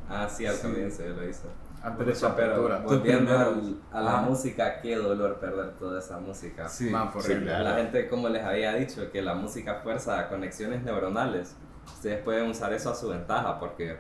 Ah, 0.10 0.28
sí, 0.30 0.46
al 0.46 0.56
Sí. 0.56 0.62
comienzo 0.68 1.04
yo 1.04 1.14
lo 1.16 1.28
hice. 1.28 1.48
Antes 1.84 2.08
de 2.08 2.16
su 2.16 2.22
Pero 2.36 2.54
apertura. 2.54 2.80
volviendo 2.80 3.38
al- 3.38 3.76
a 3.92 4.02
la 4.02 4.12
Ajá. 4.20 4.22
música, 4.22 4.80
qué 4.82 4.96
dolor 4.96 5.36
perder 5.40 5.72
toda 5.78 6.00
esa 6.00 6.18
música. 6.20 6.68
Sí. 6.70 6.90
Man, 6.90 7.10
Sí. 7.20 7.34
La 7.36 7.76
gente, 7.76 8.08
como 8.08 8.30
les 8.30 8.44
había 8.46 8.74
dicho, 8.76 9.12
que 9.12 9.22
la 9.22 9.34
música 9.36 9.76
fuerza 9.84 10.30
conexiones 10.30 10.84
neuronales. 10.84 11.56
Ustedes 11.96 12.22
pueden 12.24 12.50
usar 12.50 12.72
eso 12.74 12.90
a 12.92 12.96
su 12.96 13.10
ventaja 13.10 13.60
porque, 13.60 13.98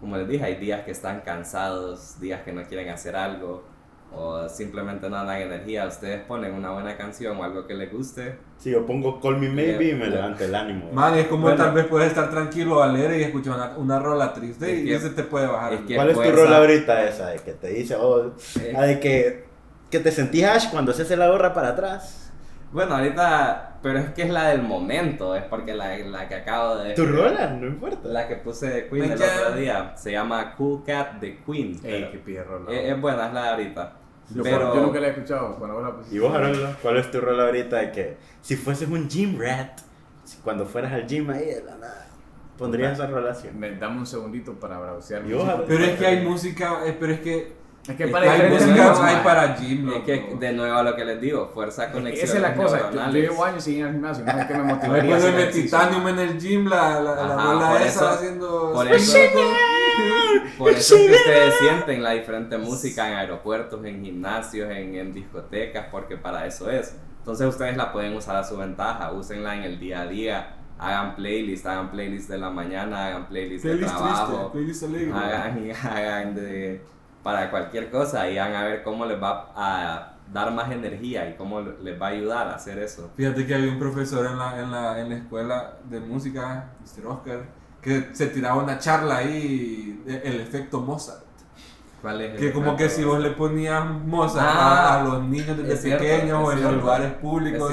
como 0.00 0.16
les 0.16 0.28
dije, 0.28 0.44
hay 0.44 0.56
días 0.56 0.82
que 0.84 0.90
están 0.90 1.20
cansados, 1.22 2.20
días 2.20 2.42
que 2.42 2.52
no 2.52 2.62
quieren 2.64 2.88
hacer 2.90 3.16
algo 3.16 3.64
o 4.12 4.48
simplemente 4.48 5.08
no 5.08 5.24
dan 5.24 5.40
energía. 5.40 5.86
Ustedes 5.86 6.20
ponen 6.24 6.52
una 6.54 6.72
buena 6.72 6.96
canción 6.96 7.36
o 7.38 7.44
algo 7.44 7.66
que 7.66 7.74
les 7.74 7.92
guste. 7.92 8.36
Si 8.58 8.70
yo 8.72 8.84
pongo 8.84 9.20
Call 9.20 9.38
Me 9.38 9.48
Maybe 9.48 9.90
y 9.90 9.94
me 9.94 10.08
levanta 10.08 10.44
el 10.44 10.54
ánimo. 10.54 10.90
Man, 10.92 11.16
es 11.16 11.28
como 11.28 11.42
Bueno. 11.42 11.56
tal 11.64 11.72
vez 11.74 11.86
puedes 11.86 12.08
estar 12.08 12.28
tranquilo, 12.28 12.82
alegre 12.82 13.20
y 13.20 13.22
escuchar 13.22 13.54
una, 13.54 13.76
una 13.78 13.98
rola 14.00 14.34
triste 14.34 14.70
Es 14.72 14.80
y 14.80 14.84
que- 14.86 14.94
ese 14.96 15.10
te 15.10 15.22
puede 15.22 15.46
bajar. 15.46 15.74
es 15.74 15.80
que- 15.82 15.94
¿Cuál 15.94 16.10
es 16.10 16.20
tu 16.20 16.30
rola 16.32 16.56
ahorita 16.58 17.04
esa? 17.08 17.28
De 17.28 17.38
que 17.38 17.52
te 17.52 17.68
dice, 17.68 17.94
oh, 17.94 18.32
Eh, 18.60 18.76
de 18.86 19.00
que, 19.00 19.44
que 19.90 20.00
te 20.00 20.10
sentís 20.10 20.44
Ash 20.44 20.70
cuando 20.70 20.92
se 20.92 21.02
hace 21.02 21.16
la 21.16 21.28
gorra 21.28 21.54
para 21.54 21.68
atrás. 21.68 22.29
Bueno, 22.72 22.94
ahorita, 22.96 23.78
pero 23.82 23.98
es 23.98 24.10
que 24.10 24.22
es 24.22 24.30
la 24.30 24.48
del 24.50 24.62
momento, 24.62 25.34
es 25.34 25.42
porque 25.44 25.74
la, 25.74 25.96
la 25.98 26.28
que 26.28 26.36
acabo 26.36 26.76
de... 26.76 26.94
Tu 26.94 27.04
rola, 27.04 27.48
no 27.48 27.66
importa. 27.66 28.08
La 28.08 28.28
que 28.28 28.36
puse 28.36 28.68
de 28.68 28.88
Queen 28.88 29.10
el 29.10 29.20
otro 29.20 29.56
día 29.56 29.96
se 29.96 30.12
llama 30.12 30.54
Cool 30.54 30.84
Cat 30.84 31.14
de 31.14 31.38
Queen. 31.44 31.80
Ey, 31.82 32.08
qué 32.12 32.18
pije 32.18 32.44
rola. 32.44 32.70
es, 32.72 32.92
es 32.92 33.00
buena, 33.00 33.26
es 33.26 33.34
la 33.34 33.42
de 33.42 33.48
ahorita. 33.50 33.92
Yo, 34.32 34.42
pero- 34.44 34.74
yo 34.74 34.82
nunca 34.82 35.00
la 35.00 35.08
he 35.08 35.10
escuchado. 35.10 35.56
Cuando 35.56 35.76
vos 35.76 35.84
la 35.84 35.96
pusiste. 35.96 36.16
¿Y 36.16 36.18
vos, 36.20 36.32
Haroldo? 36.34 36.76
¿Cuál 36.80 36.96
es 36.98 37.10
tu 37.10 37.20
rola 37.20 37.46
ahorita 37.46 37.76
de 37.78 37.90
que 37.90 38.16
si 38.40 38.54
fueses 38.56 38.88
un 38.88 39.08
gym 39.08 39.40
rat, 39.40 39.80
si 40.24 40.36
cuando 40.38 40.64
fueras 40.64 40.92
al 40.92 41.06
gym 41.08 41.28
ahí 41.30 41.46
de 41.46 41.64
la 41.64 41.76
nada, 41.76 42.06
pondrías 42.56 42.98
esa? 43.00 43.08
Me, 43.52 43.72
dame 43.72 43.98
un 43.98 44.06
segundito 44.06 44.54
para 44.54 44.78
browsear. 44.78 45.22
Pero 45.66 45.84
es 45.84 45.98
que 45.98 46.06
hay 46.06 46.24
música, 46.24 46.86
eh, 46.86 46.96
pero 46.98 47.12
es 47.14 47.20
que 47.20 47.59
Es 47.88 47.96
que 47.96 48.08
para 48.08 48.30
hay 48.32 48.40
hay 48.42 49.16
para 49.24 49.56
gym, 49.56 49.90
Es 49.90 50.02
que 50.04 50.36
de 50.38 50.52
nuevo 50.52 50.76
a 50.76 50.82
lo 50.82 50.94
que 50.94 51.04
les 51.04 51.20
digo, 51.20 51.50
fuerza 51.52 51.90
conexiones 51.90 52.30
Esa 52.30 52.36
es 52.36 52.42
la 52.42 52.54
cosa. 52.54 52.90
Yo, 52.92 53.00
yo 53.06 53.10
llevo 53.12 53.44
años 53.44 53.64
sin 53.64 53.78
ir 53.78 53.84
al 53.86 53.92
gimnasio. 53.92 54.24
No 54.24 54.32
es 54.38 54.46
que 54.46 54.54
me 54.54 54.62
Me 54.64 54.64
motivaría. 54.74 55.16
de 55.18 55.28
ejercicio. 55.30 55.64
Titanium 55.78 56.08
en 56.08 56.18
el 56.18 56.38
gym, 56.38 56.66
la, 56.68 57.00
la, 57.00 57.14
la 57.14 57.34
Ajá, 57.34 57.52
rola 57.52 57.68
por 57.70 57.80
esa 57.82 57.88
eso- 57.88 58.08
haciendo... 58.08 58.72
por 58.74 58.86
eso- 58.88 59.16
Por 60.58 60.72
eso 60.72 60.94
es 60.96 61.06
que 61.06 61.12
ustedes 61.16 61.54
sienten 61.54 62.02
la 62.02 62.10
diferente 62.10 62.58
música 62.58 63.08
en 63.10 63.16
aeropuertos, 63.16 63.82
en 63.84 64.04
gimnasios, 64.04 64.70
en, 64.70 64.94
en 64.94 65.12
discotecas, 65.14 65.86
porque 65.90 66.16
para 66.16 66.46
eso 66.46 66.70
es. 66.70 66.96
Entonces 67.18 67.46
ustedes 67.48 67.76
la 67.76 67.92
pueden 67.92 68.14
usar 68.14 68.36
a 68.36 68.44
su 68.44 68.56
ventaja, 68.56 69.10
úsenla 69.12 69.56
en 69.56 69.62
el 69.64 69.78
día 69.80 70.02
a 70.02 70.06
día, 70.06 70.54
hagan 70.78 71.16
playlist, 71.16 71.66
hagan 71.66 71.90
playlist 71.90 72.28
de 72.28 72.38
la 72.38 72.50
mañana, 72.50 73.06
hagan 73.06 73.26
playlist, 73.26 73.64
de 73.64 73.70
Playlist 73.72 73.94
triste, 73.94 74.12
trabajo, 74.14 74.52
playlist 74.52 74.82
alegre. 74.82 75.12
hagan, 75.14 75.70
hagan 75.82 76.34
de, 76.34 76.82
para 77.22 77.50
cualquier 77.50 77.90
cosa 77.90 78.28
y 78.30 78.38
van 78.38 78.54
a 78.54 78.64
ver 78.64 78.82
cómo 78.82 79.04
les 79.06 79.22
va 79.22 79.52
a 79.54 80.16
dar 80.32 80.52
más 80.52 80.70
energía 80.70 81.28
y 81.28 81.34
cómo 81.34 81.60
les 81.60 82.00
va 82.00 82.06
a 82.06 82.10
ayudar 82.10 82.48
a 82.48 82.54
hacer 82.54 82.78
eso. 82.78 83.10
Fíjate 83.16 83.46
que 83.46 83.54
había 83.54 83.70
un 83.70 83.78
profesor 83.78 84.26
en 84.26 84.38
la, 84.38 84.60
en 84.60 84.70
la, 84.70 85.00
en 85.00 85.08
la 85.10 85.16
escuela 85.16 85.74
de 85.88 86.00
música, 86.00 86.70
Mr. 86.80 87.06
Oscar, 87.06 87.40
que 87.82 88.10
se 88.12 88.28
tiraba 88.28 88.62
una 88.62 88.78
charla 88.78 89.18
ahí, 89.18 90.02
el 90.06 90.40
efecto 90.40 90.80
Mozart. 90.80 91.24
¿Cuál 92.00 92.20
es 92.22 92.40
Que 92.40 92.52
como 92.52 92.76
que 92.76 92.88
si 92.88 93.04
vos 93.04 93.20
le 93.20 93.30
ponías 93.32 93.84
Mozart 93.84 94.48
Ah, 94.50 94.94
a, 94.94 95.00
a 95.00 95.04
los 95.04 95.22
niños 95.24 95.58
desde 95.58 95.90
pequeños 95.98 96.42
o 96.42 96.52
en 96.52 96.62
los 96.62 96.76
lugares 96.76 97.12
públicos. 97.14 97.72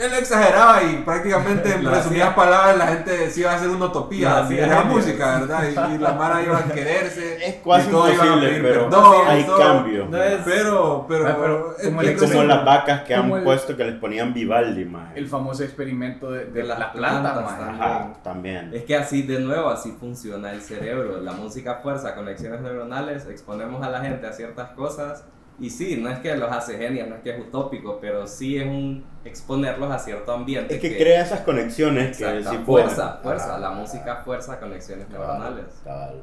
Él 0.00 0.14
exageraba 0.14 0.82
y 0.84 0.96
prácticamente 1.04 1.72
en 1.74 1.84
resumidas 1.84 2.34
palabras 2.34 2.76
la 2.78 2.86
gente 2.88 3.30
se 3.30 3.40
iba 3.40 3.52
a 3.52 3.56
hacer 3.56 3.68
una 3.70 3.86
utopía 3.86 4.42
de 4.42 4.66
la 4.66 4.84
música, 4.84 5.40
¿verdad? 5.40 5.64
Y, 5.90 5.94
y 5.94 5.98
la 5.98 6.12
Mara 6.12 6.42
iba 6.42 6.58
a 6.58 6.64
quererse. 6.72 7.36
Es 7.46 7.54
casi 7.56 7.90
y 7.90 7.94
a 7.94 7.98
imposible, 7.98 8.48
pedir 8.48 8.62
pero 8.62 8.84
perdón, 8.88 9.14
hay 9.28 9.44
todo. 9.44 9.58
cambio. 9.58 10.06
No 10.10 10.22
es- 10.22 10.40
Pero, 10.44 11.06
pero, 11.08 11.26
Ah, 11.28 11.36
pero 11.40 11.76
es 11.78 11.84
como 11.88 12.00
el- 12.02 12.16
como 12.16 12.42
las 12.44 12.64
vacas 12.64 13.02
que 13.02 13.14
han 13.14 13.30
el- 13.30 13.42
puesto 13.44 13.76
que 13.76 13.84
les 13.84 13.94
ponían 13.96 14.32
Vivaldi, 14.32 14.84
más. 14.84 15.16
El 15.16 15.26
famoso 15.28 15.64
experimento 15.64 16.30
de, 16.30 16.46
de 16.46 16.50
De 16.52 16.62
las 16.64 16.78
las 16.78 16.88
plantas, 16.90 17.32
plantas. 17.32 17.68
Ajá, 17.80 18.12
también. 18.22 18.70
Es 18.72 18.84
que 18.84 18.96
así 18.96 19.22
de 19.22 19.40
nuevo, 19.40 19.68
así 19.68 19.96
funciona 19.98 20.52
el 20.52 20.60
cerebro. 20.62 21.20
La 21.20 21.32
música 21.32 21.76
fuerza 21.82 22.14
conexiones 22.14 22.60
neuronales, 22.60 23.26
exponemos 23.26 23.82
a 23.84 23.90
la 23.90 24.00
gente 24.00 24.26
a 24.26 24.32
ciertas 24.32 24.70
cosas. 24.70 25.24
Y 25.60 25.70
sí, 25.70 25.96
no 26.00 26.08
es 26.08 26.20
que 26.20 26.36
los 26.36 26.50
hace 26.52 26.78
genios, 26.78 27.08
no 27.08 27.16
es 27.16 27.22
que 27.22 27.30
es 27.30 27.40
utópico, 27.40 27.98
pero 28.00 28.26
sí 28.28 28.58
es 28.58 28.66
un 28.66 29.04
exponerlos 29.24 29.90
a 29.90 29.98
cierto 29.98 30.32
ambiente. 30.32 30.74
Es 30.76 30.80
que 30.80 30.96
crea 30.96 31.22
esas 31.22 31.40
conexiones 31.40 32.16
que 32.16 32.42
sí 32.42 32.56
fuerza, 32.64 32.64
pueden. 32.64 33.22
fuerza. 33.22 33.50
Ajá. 33.50 33.58
La 33.58 33.70
música 33.70 34.16
fuerza 34.24 34.60
conexiones 34.60 35.08
neuronales. 35.08 35.64
Cabal. 35.84 36.22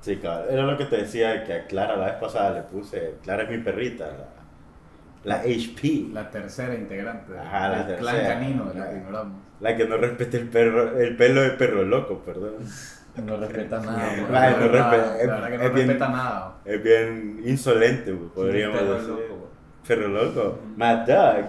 Sí, 0.00 0.16
cabal. 0.18 0.46
Era 0.50 0.62
lo 0.64 0.76
que 0.76 0.84
te 0.84 0.98
decía 0.98 1.44
que 1.44 1.52
a 1.54 1.66
Clara 1.66 1.96
la 1.96 2.06
vez 2.06 2.14
pasada 2.16 2.50
le 2.52 2.62
puse. 2.62 3.14
Clara 3.22 3.44
es 3.44 3.50
mi 3.50 3.58
perrita, 3.58 4.06
la, 5.24 5.36
la 5.36 5.40
HP. 5.42 6.08
La 6.12 6.30
tercera 6.30 6.74
integrante 6.74 7.38
Ajá, 7.38 7.68
la 7.68 7.82
del 7.84 7.98
clan 7.98 8.20
canino 8.26 8.64
de 8.66 8.74
la 8.74 8.84
La- 8.84 8.90
que 8.90 8.96
ignoramos. 8.98 9.38
La 9.60 9.76
que 9.76 9.86
no 9.86 9.96
respeta 9.96 10.36
el 10.36 10.48
perro, 10.48 10.96
el 11.00 11.16
pelo 11.16 11.40
de 11.40 11.50
perro 11.50 11.82
loco, 11.84 12.20
perdón. 12.20 12.54
No 13.24 13.36
respeta 13.36 13.80
nada. 13.80 14.08
Vale, 14.08 14.22
man. 14.22 14.26
no 14.30 14.32
La 14.32 14.40
verdad, 14.50 14.90
respeta- 14.90 15.26
La 15.26 15.34
verdad 15.34 15.48
que 15.50 15.58
no 15.58 15.64
es 15.64 15.74
bien- 15.74 15.86
respeta 15.88 16.08
nada. 16.08 16.54
Es 16.64 16.82
bien 16.82 17.42
insolente, 17.44 18.12
güey, 18.12 18.28
podríamos 18.30 18.78
Perro 18.78 18.92
decir. 18.94 19.08
loco. 19.08 19.50
Perro 19.86 20.08
loco. 20.08 20.58
Mad 20.76 21.06
Dog. 21.06 21.44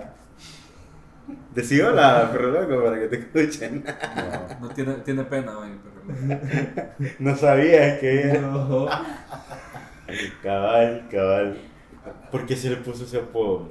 Decí 1.54 1.80
hola, 1.82 2.30
perro 2.32 2.52
loco, 2.52 2.84
para 2.84 3.00
que 3.00 3.08
te 3.08 3.16
escuchen. 3.18 3.84
No, 3.86 4.68
no 4.68 4.74
tiene, 4.74 4.94
tiene 4.96 5.24
pena, 5.26 5.54
güey, 5.56 5.72
pero... 5.84 6.40
No 7.20 7.36
sabías 7.36 8.00
que 8.00 8.40
Cabal, 10.42 11.08
cabal. 11.12 11.58
¿Por 12.32 12.46
qué 12.46 12.56
se 12.56 12.70
le 12.72 12.78
puso 12.78 13.04
ese 13.04 13.18
apodo? 13.20 13.70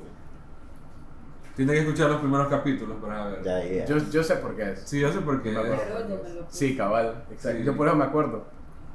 Tiene 1.58 1.72
que 1.72 1.80
escuchar 1.80 2.08
los 2.08 2.20
primeros 2.20 2.46
capítulos 2.46 2.98
para 3.02 3.26
ver. 3.26 3.42
Ya, 3.42 3.64
ya. 3.64 3.84
Yo, 3.84 3.98
yo 4.12 4.22
sé 4.22 4.36
por 4.36 4.54
qué 4.54 4.74
es. 4.74 4.82
Sí, 4.84 5.00
yo 5.00 5.12
sé 5.12 5.18
por 5.22 5.42
qué. 5.42 5.50
Me 5.50 5.58
acuerdo. 5.58 6.46
Sí, 6.48 6.76
cabal. 6.76 7.24
Exacto. 7.32 7.58
Sí. 7.58 7.64
Yo 7.64 7.76
por 7.76 7.88
eso 7.88 7.96
me 7.96 8.04
acuerdo. 8.04 8.44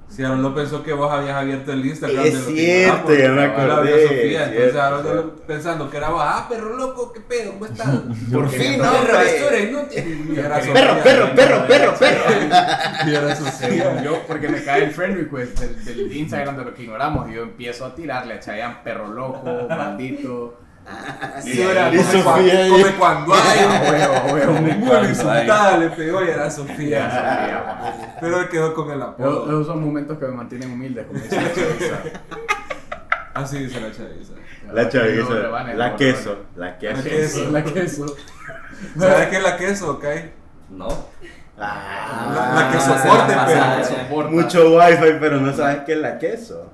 Si 0.07 0.23
Aaron 0.23 0.41
lo 0.41 0.55
pensó 0.55 0.81
que 0.81 0.93
vos 0.93 1.11
habías 1.11 1.35
abierto 1.35 1.73
el 1.73 1.85
Instagram 1.85 2.23
Es 2.23 2.33
de 2.33 2.39
lo 2.39 2.45
que 2.45 2.53
cierto, 2.53 3.07
grabamos, 3.07 3.17
ya 3.17 3.31
me 3.31 3.43
acordé, 3.43 4.03
Sofía, 4.07 4.21
es 4.21 4.31
entonces 4.31 4.53
cierto, 4.61 4.81
Aaron 4.81 5.01
cierto. 5.03 5.35
pensando 5.47 5.89
que 5.89 5.97
era 5.97 6.09
vos, 6.09 6.21
ah, 6.23 6.45
perro 6.47 6.77
loco, 6.77 7.13
qué 7.13 7.19
pedo, 7.21 7.51
¿cómo 7.53 7.65
estás? 7.65 7.87
Por 8.31 8.49
fin, 8.49 8.81
hombre. 8.81 9.13
basura 9.13 9.59
inútil. 9.59 10.33
Perro, 10.35 10.73
perro, 11.03 11.35
perro, 11.35 11.67
perro, 11.67 11.93
perro. 11.97 12.23
Y 13.07 13.15
era 13.15 13.35
Sofía. 13.35 14.03
Yo, 14.03 14.21
porque 14.27 14.47
me 14.47 14.63
cae 14.63 14.85
el 14.85 14.91
friend 14.91 15.17
request 15.17 15.59
del, 15.59 15.83
del 15.83 16.15
Instagram 16.15 16.57
de 16.57 16.65
lo 16.65 16.73
que 16.73 16.83
ignoramos 16.83 17.29
y 17.29 17.33
yo 17.33 17.43
empiezo 17.43 17.85
a 17.85 17.93
tirarle 17.93 18.35
a 18.35 18.39
Chayanne 18.39 18.77
perro 18.83 19.07
loco, 19.07 19.43
maldito. 19.67 20.59
Sí, 21.41 21.61
era 21.61 21.93
Y 21.93 21.97
come, 21.97 22.03
Sofía 22.23 22.67
come 22.69 22.91
cuando 22.97 23.33
hay. 23.33 23.59
A 23.59 23.91
huevo, 23.91 24.33
huevo. 24.33 24.53
Muy 24.61 25.07
insultada 25.09 25.77
le 25.77 25.89
pegó 25.89 26.23
y 26.23 26.29
era 26.29 26.49
Sofía. 26.49 28.15
Pero 28.19 28.39
él 28.41 28.49
quedó 28.49 28.73
con 28.73 28.91
el 28.91 29.01
apodo. 29.01 29.45
esos 29.45 29.67
son 29.67 29.83
momentos 29.83 30.17
que 30.17 30.25
me 30.25 30.31
mantienen 30.33 30.71
humilde, 30.71 31.05
como 31.05 31.19
dice 31.19 31.35
la 31.35 31.53
chaviza. 31.53 31.95
Así 33.33 33.59
dice 33.59 33.79
la 33.79 33.91
chaviza. 33.91 34.33
La 34.71 34.89
chaviza. 34.89 35.33
La 35.75 35.95
queso. 35.95 36.37
La 36.55 36.77
queso. 36.77 37.49
La 37.51 37.63
queso. 37.63 38.05
¿Sabes 38.99 39.27
qué 39.27 39.37
es 39.37 39.43
la 39.43 39.57
queso, 39.57 39.91
ok? 39.91 40.05
No. 40.69 40.87
Ah, 41.57 42.31
La- 42.55 42.61
la 42.63 42.71
que 42.71 42.79
soporte, 42.79 43.35
la 43.35 43.45
pero- 43.45 43.85
soporta. 43.85 44.31
Mucho 44.31 44.77
wifi, 44.77 45.13
pero 45.19 45.39
no 45.39 45.53
sabes 45.53 45.81
qué 45.85 45.93
es 45.93 45.99
la 45.99 46.17
queso. 46.17 46.71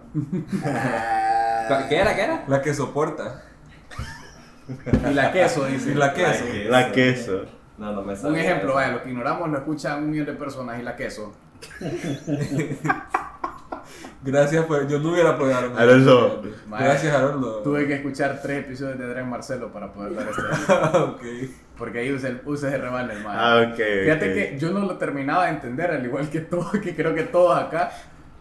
Ah, 0.66 1.86
¿Qué 1.90 1.98
era? 1.98 2.16
¿Qué 2.16 2.22
era? 2.24 2.44
La 2.48 2.62
que 2.62 2.74
soporta. 2.74 3.44
Y 5.10 5.14
la 5.14 5.32
queso, 5.32 5.66
dice. 5.66 5.92
Y 5.92 5.96
la 5.96 6.14
queso. 6.14 6.46
La 6.70 6.92
queso. 6.92 7.46
No, 7.78 7.92
no 7.94 8.02
me 8.02 8.12
Un 8.14 8.18
sabía 8.18 8.44
ejemplo, 8.44 8.76
vaya, 8.76 8.92
lo 8.94 9.04
que 9.04 9.10
ignoramos 9.10 9.50
lo 9.50 9.58
escuchan 9.58 10.04
un 10.04 10.12
millón 10.12 10.26
de 10.26 10.34
personas 10.34 10.80
y 10.80 10.84
la 10.84 10.96
queso. 10.96 11.34
Gracias, 14.22 14.66
pues 14.66 14.88
yo 14.90 15.00
no 15.00 15.12
hubiera 15.14 15.38
podido 15.38 15.56
dar 15.56 15.70
una- 15.70 15.80
Alonso. 15.80 16.42
Gracias, 16.70 17.16
Haroldo. 17.16 17.62
Tuve 17.62 17.88
que 17.88 17.96
escuchar 17.96 18.40
tres 18.42 18.66
episodios 18.66 18.98
de 19.00 19.06
Adrián 19.06 19.30
Marcelo 19.30 19.72
para 19.72 19.94
poder 19.94 20.14
dar 20.16 20.28
este. 20.28 20.74
ok. 20.98 21.22
Porque 21.78 22.00
ahí 22.00 22.12
usé, 22.12 22.42
usé 22.46 22.68
ese 22.68 22.78
rebane, 22.78 23.14
hermano. 23.14 23.40
Ah, 23.42 23.66
ok. 23.72 23.78
Fíjate 24.04 24.34
que 24.34 24.58
yo 24.60 24.72
no 24.72 24.82
lo 24.82 24.98
terminaba 24.98 25.46
de 25.46 25.52
entender, 25.52 25.92
al 25.92 26.04
igual 26.06 26.30
que 26.30 26.42
todos, 26.42 26.72
que 26.84 26.94
creo 26.96 27.16
que 27.16 27.24
todos 27.24 27.58
acá. 27.58 27.92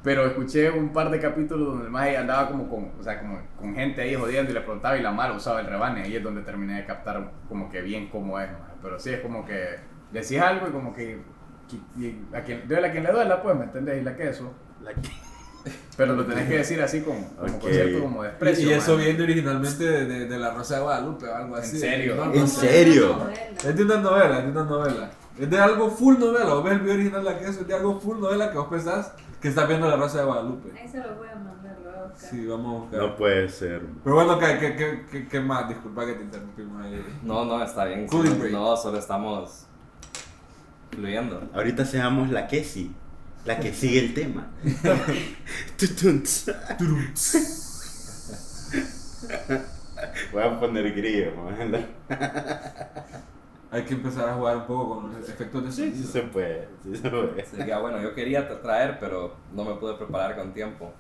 Pero 0.03 0.25
escuché 0.27 0.71
un 0.71 0.93
par 0.93 1.11
de 1.11 1.19
capítulos 1.19 1.69
donde 1.69 1.85
el 1.87 1.91
maje 1.91 2.17
andaba 2.17 2.49
como 2.49 2.69
con, 2.69 2.93
o 2.99 3.03
sea, 3.03 3.19
como 3.19 3.41
con 3.57 3.75
gente 3.75 4.01
ahí 4.03 4.15
jodiendo 4.15 4.51
y 4.51 4.55
le 4.55 4.61
preguntaba 4.61 4.97
y 4.97 5.03
la 5.03 5.11
mala 5.11 5.35
usaba 5.35 5.61
el 5.61 5.67
rebane. 5.67 6.03
Ahí 6.03 6.15
es 6.17 6.23
donde 6.23 6.43
terminé 6.43 6.77
de 6.77 6.85
captar 6.87 7.31
como 7.49 7.69
que 7.69 7.83
bien 7.83 8.09
cómo 8.09 8.39
es, 8.41 8.49
maje. 8.51 8.73
Pero 8.81 8.99
sí 8.99 9.11
es 9.11 9.21
como 9.21 9.45
que 9.45 9.77
decís 10.13 10.41
algo 10.41 10.69
y 10.69 10.71
como 10.71 10.95
que, 10.95 11.21
a 12.33 12.41
quien, 12.43 12.67
duele 12.69 12.87
a 12.89 12.93
quien 12.93 13.03
le 13.05 13.11
duela, 13.13 13.43
pues, 13.43 13.57
¿me 13.57 13.65
entendés? 13.65 14.01
Y 14.01 14.05
la 14.05 14.17
queso. 14.17 14.55
La 14.83 14.93
que- 14.95 15.11
Pero 15.97 16.15
lo 16.15 16.25
tenés 16.25 16.49
que 16.49 16.59
decir 16.59 16.81
así 16.81 17.01
como, 17.01 17.29
como 17.37 17.57
Ok. 17.57 17.61
con 17.63 17.73
cierto 17.73 18.01
como 18.01 18.23
desprecio. 18.23 18.71
Y 18.71 18.73
eso 18.73 18.93
maje. 18.95 19.05
viene 19.07 19.23
originalmente 19.25 19.85
de, 19.85 20.05
de, 20.07 20.27
de 20.27 20.39
La 20.39 20.55
Rosa 20.55 20.77
de 20.77 20.83
Guadalupe 20.83 21.27
o 21.27 21.35
algo 21.35 21.57
así. 21.57 21.77
serio? 21.77 22.15
No, 22.15 22.27
no 22.27 22.35
¿En 22.35 22.47
sé. 22.49 22.69
serio? 22.69 23.19
Es 23.67 23.77
de 23.77 23.83
una 23.83 23.97
novela, 23.97 24.39
es 24.39 24.45
de 24.45 24.51
una 24.53 24.65
novela. 24.65 25.11
Es 25.39 25.49
de 25.49 25.59
algo 25.59 25.91
full 25.91 26.19
novela. 26.19 26.55
Vos 26.55 26.65
ves 26.65 26.73
el 26.75 26.81
video 26.81 26.95
original 26.95 27.25
de 27.25 27.31
la 27.31 27.39
queso, 27.39 27.61
es 27.61 27.69
de 27.69 27.75
algo 27.75 28.01
full 28.01 28.19
novela 28.19 28.51
que 28.51 28.59
vos 28.59 28.69
pensás 28.69 29.13
que 29.41 29.49
estás 29.49 29.69
viendo 29.69 29.89
La 29.89 29.97
Rosa 29.97 30.19
de 30.19 30.25
Guadalupe. 30.25 30.73
Ahí 30.77 30.89
se 30.89 30.99
lo 30.99 31.15
voy 31.15 31.29
a 31.29 31.37
mandar, 31.37 31.79
lo 31.79 31.91
voy 31.91 32.01
a 32.01 32.05
buscar. 32.07 32.31
Sí, 32.31 32.47
vamos 32.47 32.67
a 32.67 32.79
buscar. 32.81 33.01
No 33.01 33.17
puede 33.17 33.49
ser. 33.49 33.83
Pero 34.03 34.17
bueno, 34.17 34.39
¿qué, 34.39 34.59
qué, 34.59 34.77
qué, 34.77 35.07
qué, 35.11 35.29
qué 35.29 35.41
más? 35.41 35.69
Disculpa 35.69 36.07
que 36.07 36.15
te 36.15 36.25
interrumpimos 36.25 36.85
ahí. 36.85 37.05
No, 37.23 37.45
no, 37.45 37.63
está 37.63 37.85
bien. 37.85 38.09
Cooling 38.09 38.39
break. 38.39 38.53
No, 38.53 38.77
solo 38.77 38.99
estamos 38.99 39.67
fluyendo. 40.91 41.49
Ahorita 41.55 41.85
seamos 41.85 42.31
la 42.31 42.49
que 42.49 42.65
sí. 42.65 42.93
La 43.45 43.61
que 43.61 43.73
sigue 43.73 44.01
el 44.01 44.15
tema. 44.15 44.49
Voy 50.33 50.43
a 50.43 50.61
poner 50.61 50.93
grillo, 50.93 51.33
man. 51.37 51.87
Hay 53.71 53.83
que 53.83 53.95
empezar 53.95 54.29
a 54.29 54.35
jugar 54.35 54.57
un 54.57 54.65
poco 54.65 54.95
con 54.97 55.13
los 55.13 55.29
efectos 55.29 55.63
de 55.65 55.71
Sí, 55.73 55.77
sonido. 55.91 55.97
sí 55.99 56.05
se 56.13 56.21
puede. 56.23 56.69
Sí 56.83 56.97
se 56.97 57.11
puede. 57.11 57.45
Sería 57.45 57.79
bueno, 57.79 58.01
yo 58.01 58.15
quería 58.15 58.49
tra- 58.49 58.63
traer, 58.63 58.99
pero 58.99 59.35
no 59.53 59.65
me 59.65 59.75
pude 59.75 59.95
preparar 59.95 60.37
con 60.37 60.53
tiempo. 60.55 60.91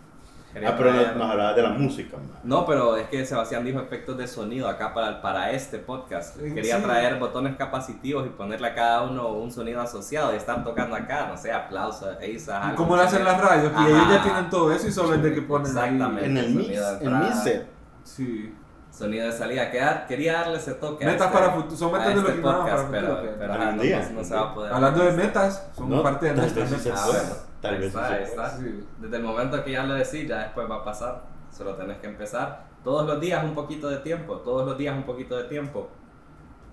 Quería 0.53 0.71
Ah, 0.71 0.75
pero 0.77 0.91
traer- 0.91 1.15
nos, 1.17 1.31
hablabas 1.31 1.57
de 1.57 1.63
la 1.63 1.71
música, 1.71 2.17
man. 2.17 2.27
No, 2.43 2.65
pero 2.67 2.97
es 2.97 3.07
que 3.09 3.25
Sebastián 3.25 3.65
dijo 3.65 3.81
efectos 3.81 4.17
de 4.19 4.27
sonido 4.27 4.67
acá 4.69 4.93
para, 4.95 5.21
para 5.23 5.51
este 5.53 5.79
podcast. 5.79 6.37
Quería 6.39 6.77
sí. 6.79 6.83
traer 6.83 7.19
botones 7.19 7.57
capacitivos 7.57 8.27
y 8.27 8.31
ponerle 8.31 8.69
a 8.69 8.75
cada 8.75 9.03
uno 9.03 9.29
un 9.29 9.51
sonido 9.51 9.81
asociado 9.81 10.33
y 10.35 10.37
estar 10.37 10.63
tocando 10.65 10.97
acá, 10.97 11.27
no 11.29 11.37
sé, 11.37 11.53
aplausos, 11.53 12.19
risas. 12.19 12.61
Y 12.63 12.67
algo 12.71 12.77
como 12.77 12.97
lo 12.97 13.03
hacen 13.03 13.25
las 13.25 13.41
radios, 13.41 13.73
que 13.73 13.79
Ajá. 13.79 13.89
ellos 13.89 14.09
ya 14.11 14.23
tienen 14.23 14.51
todo 14.51 14.73
eso 14.73 14.89
y 14.89 14.93
solo 14.93 15.15
es 15.15 15.23
de 15.23 15.35
que 15.35 15.43
ponen 15.43 15.67
ahí. 15.67 15.93
Exactamente. 15.95 16.27
En 16.27 16.37
el 16.39 16.55
mix, 16.55 16.81
en 17.01 17.19
mi 17.21 17.33
set. 17.33 17.67
Sí. 18.05 18.55
Sonido 18.99 19.27
de 19.27 19.33
salida. 19.33 19.71
Queda- 19.71 20.07
quería 20.07 20.33
darle 20.33 20.59
ese 20.59 20.75
toque. 20.75 21.05
Metas 21.05 21.27
este- 21.29 21.39
para 21.39 21.53
futuro, 21.53 21.77
son 21.77 21.89
a 21.95 21.99
metas 21.99 22.09
de 22.09 22.15
lo 22.15 22.21
este 22.21 22.33
que 22.33 22.39
ignoramos 22.39 22.65
podcast, 22.71 22.89
para 22.89 23.01
pero, 23.01 23.15
futuro, 23.17 23.33
pero 23.39 23.53
Algún 23.53 23.67
ajá, 23.69 23.77
no, 23.77 23.83
día. 23.83 24.09
no- 24.11 24.19
no 24.19 24.25
se 24.25 24.35
va 24.35 24.41
a 24.41 24.55
poder. 24.55 24.73
Hablando 24.73 25.05
de 25.05 25.13
metas, 25.13 25.69
son 25.77 25.91
No, 25.91 26.03
parte 26.03 26.27
de 26.27 26.33
tal 26.33 26.41
nuestras 26.41 26.71
vez 26.71 26.79
sí 26.79 26.85
se 26.85 26.91
metas. 26.91 27.05
Ah, 27.05 27.09
bueno, 27.13 27.35
Tal 27.61 27.77
vez 27.79 27.87
está, 27.87 28.09
sí 28.09 28.15
se 28.15 28.23
está. 28.25 28.51
Sí. 28.57 28.87
Desde 28.99 29.17
el 29.17 29.23
momento 29.23 29.65
que 29.65 29.71
ya 29.73 29.83
lo 29.85 29.95
decís, 29.95 30.29
ya 30.29 30.39
después 30.41 30.71
va 30.71 30.77
a 30.77 30.85
pasar. 30.85 31.23
Solo 31.57 31.75
tenés 31.75 31.99
que 31.99 32.07
empezar. 32.09 32.65
Todos 32.85 33.07
los 33.07 33.21
días 33.21 33.43
un 33.45 33.55
poquito 33.55 33.89
de 33.89 33.99
tiempo, 33.99 34.37
todos 34.39 34.67
los 34.67 34.77
días 34.79 34.97
un 34.97 35.05
poquito 35.05 35.37
de 35.37 35.45
tiempo. 35.45 35.89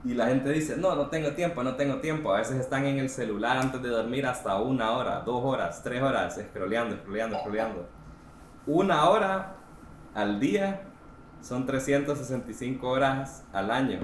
Y 0.03 0.13
la 0.13 0.27
gente 0.27 0.49
dice, 0.49 0.77
no, 0.77 0.95
no 0.95 1.07
tengo 1.07 1.31
tiempo, 1.31 1.63
no 1.63 1.75
tengo 1.75 1.95
tiempo. 1.97 2.31
A 2.33 2.37
veces 2.37 2.57
están 2.59 2.85
en 2.85 2.99
el 2.99 3.09
celular 3.09 3.57
antes 3.57 3.81
de 3.81 3.89
dormir 3.89 4.25
hasta 4.25 4.55
una 4.57 4.91
hora, 4.91 5.21
dos 5.25 5.41
horas, 5.43 5.81
tres 5.83 6.01
horas, 6.01 6.39
scrolleando, 6.49 6.95
scrolleando, 6.97 7.39
scrolleando. 7.39 7.87
Una 8.67 9.09
hora 9.09 9.53
al 10.13 10.39
día 10.39 10.81
son 11.45 11.65
365 11.67 12.87
horas 12.89 13.43
al 13.53 13.69
año. 13.69 13.99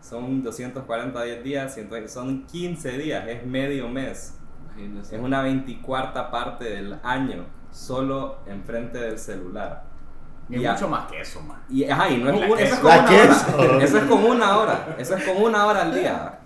Son 0.00 0.42
240 0.42 1.22
días, 1.42 1.74
120, 1.74 2.08
son 2.08 2.46
15 2.46 2.98
días, 2.98 3.28
es 3.28 3.46
medio 3.46 3.88
mes. 3.88 4.38
Imagínense. 4.74 5.16
Es 5.16 5.22
una 5.22 5.42
24 5.42 6.30
parte 6.30 6.64
del 6.64 6.98
año 7.02 7.44
solo 7.70 8.38
enfrente 8.46 8.98
del 8.98 9.18
celular. 9.18 9.84
Y 10.48 10.60
Ya. 10.60 10.72
mucho 10.72 10.88
más 10.88 11.10
que 11.10 11.20
eso, 11.20 11.40
man. 11.42 11.58
Y, 11.68 11.84
ajá, 11.84 12.08
y 12.10 12.18
no 12.18 12.30
es, 12.30 12.40
La 12.40 12.46
un- 12.46 12.58
eso 12.58 12.74
es 12.74 12.80
con 12.80 12.94
una 12.94 12.98
hora. 12.98 13.84
Eso 13.84 13.96
es 13.98 14.04
con 14.04 14.24
una 14.24 14.56
hora. 14.58 14.96
Eso 14.98 15.16
es 15.16 15.24
con 15.24 15.42
una 15.42 15.66
hora 15.66 15.82
al 15.82 15.94
día. 15.94 16.38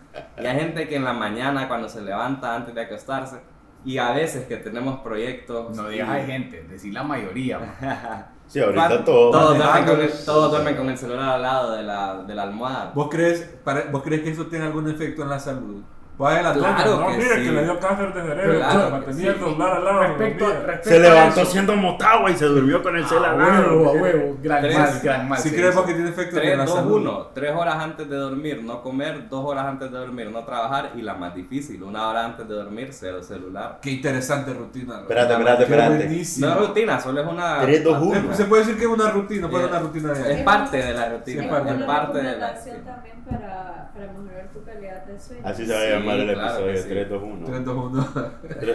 Y 0.42 0.44
hay 0.46 0.58
gente 0.58 0.88
que 0.88 0.96
en 0.96 1.04
la 1.04 1.12
mañana 1.12 1.66
cuando 1.68 1.88
se 1.88 2.02
levanta 2.02 2.54
antes 2.54 2.74
de 2.74 2.80
acostarse 2.82 3.36
y 3.84 3.98
a 3.98 4.10
veces 4.12 4.46
que 4.46 4.56
tenemos 4.56 5.00
proyectos. 5.00 5.74
No 5.76 5.88
digas 5.88 6.08
hay 6.10 6.26
gente, 6.26 6.62
decir 6.64 6.92
la 6.92 7.04
mayoría, 7.04 7.58
man. 7.60 8.26
Sí, 8.48 8.60
ahorita 8.60 9.04
todo. 9.04 9.30
Todos 9.32 9.56
duermen, 9.58 9.84
con 9.84 9.90
el, 9.94 9.96
manejando. 9.98 10.24
todos 10.24 10.50
duermen 10.52 10.76
con 10.76 10.88
el 10.90 10.98
celular 10.98 11.28
al 11.30 11.42
lado 11.42 11.72
de 11.72 11.82
la, 11.82 12.22
de 12.22 12.34
la 12.34 12.42
almohada. 12.44 12.92
¿Vos 12.94 13.08
crees, 13.10 13.40
para- 13.64 13.90
¿Vos 13.90 14.02
crees 14.02 14.22
que 14.22 14.30
eso 14.30 14.46
tiene 14.46 14.66
algún 14.66 14.88
efecto 14.88 15.22
en 15.22 15.28
la 15.30 15.38
salud? 15.40 15.82
Vos 16.18 16.32
a 16.32 16.40
la 16.42 16.52
Claro 16.54 17.00
no, 17.00 17.06
que 17.08 17.16
mire 17.18 17.36
sí. 17.36 17.44
que 17.44 17.52
le 17.52 17.64
dio 17.64 17.78
cáncer 17.78 18.14
de 18.14 18.22
cerebro, 18.22 18.58
Claro 18.58 18.84
que 18.86 18.90
mantenía 18.92 19.28
el 19.28 19.34
sí. 19.34 19.40
celular 19.44 19.72
al 19.76 19.84
lado. 19.84 20.00
Respecto, 20.00 20.46
respecto 20.48 20.88
Se 20.88 20.98
levantó 21.00 21.44
siendo 21.44 21.76
motagua 21.76 22.30
y 22.30 22.36
se 22.36 22.44
durmió 22.46 22.82
con 22.82 22.96
el 22.96 23.04
A 23.04 23.08
celular. 23.08 23.36
huevo, 23.36 23.88
a 23.90 23.92
huevo. 23.92 24.38
Gran 24.42 24.62
Tres. 24.62 24.78
mal, 24.78 25.00
gran 25.02 25.28
mal. 25.28 25.38
Si 25.38 25.50
sí, 25.50 25.62
vos 25.74 25.84
que 25.84 25.92
tiene 25.92 26.08
efecto 26.08 26.36
en 26.36 26.42
3, 26.42 26.58
la 26.58 26.64
2, 26.64 26.74
salud. 26.74 26.92
1. 27.02 27.26
3 27.34 27.52
horas 27.54 27.74
antes 27.76 28.08
de 28.08 28.16
dormir, 28.16 28.62
no 28.64 28.82
comer, 28.82 29.28
2 29.28 29.44
horas 29.44 29.66
antes 29.66 29.90
de 29.92 29.98
dormir, 29.98 30.30
no 30.30 30.42
trabajar 30.44 30.92
y 30.94 31.02
la 31.02 31.14
más 31.14 31.34
difícil, 31.34 31.82
una 31.82 32.08
hora 32.08 32.24
antes 32.24 32.48
de 32.48 32.54
dormir, 32.54 32.88
cero 32.92 33.22
celular. 33.22 33.78
Qué 33.82 33.90
interesante 33.90 34.54
rutina. 34.54 35.00
Espérate, 35.00 35.32
espérate, 35.34 35.62
espérate. 35.64 36.08
No 36.38 36.48
es 36.52 36.56
rutina, 36.68 36.98
solo 37.00 37.20
es 37.20 37.26
una. 37.26 37.60
3, 37.60 37.84
2, 37.84 37.98
1. 38.02 38.16
Eh, 38.16 38.22
Se 38.32 38.44
puede 38.46 38.62
decir 38.62 38.78
que 38.78 38.84
es 38.84 38.90
una 38.90 39.10
rutina, 39.10 39.48
pero 39.50 39.64
Eh, 39.64 39.68
una 39.68 39.78
rutina 39.80 40.12
Es 40.12 40.24
de 40.24 40.36
parte 40.44 40.76
de 40.78 40.94
la 40.94 41.08
rutina, 41.10 41.42
Es 41.44 41.48
parte. 41.84 42.18
es 42.18 42.24
de 42.24 42.36
la 42.38 42.52
rutina. 42.54 42.84
también 42.94 43.16
para, 43.28 43.90
mejorar 43.94 44.48
tu 44.52 44.62
calidad 44.64 45.04
de 45.04 45.18
sueño. 45.20 45.42
Así 45.44 45.66
se 45.66 45.72
va 45.72 45.78
a 45.80 45.84
llamar 46.06 46.28
el 46.28 46.34
claro 46.34 46.48
episodio 46.50 46.72
que 46.72 46.78
sí. 46.82 46.88
3, 46.88 47.10
2, 47.10 47.22
1. 47.22 47.46
3, 47.46 47.64
2, 47.64 47.76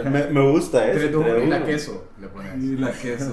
1. 0.04 0.10
Me, 0.10 0.26
me 0.26 0.50
gusta 0.50 0.86
eso. 0.88 0.98
3, 0.98 1.12
2, 1.12 1.20
1 1.24 1.28
y 1.28 1.32
3, 1.32 1.48
la 1.48 1.56
2, 1.58 1.58
1. 1.58 1.66
queso. 1.66 2.04
Le 2.20 2.28
pones. 2.28 2.62
Y 2.62 2.76
la 2.76 2.92
queso. 2.92 3.32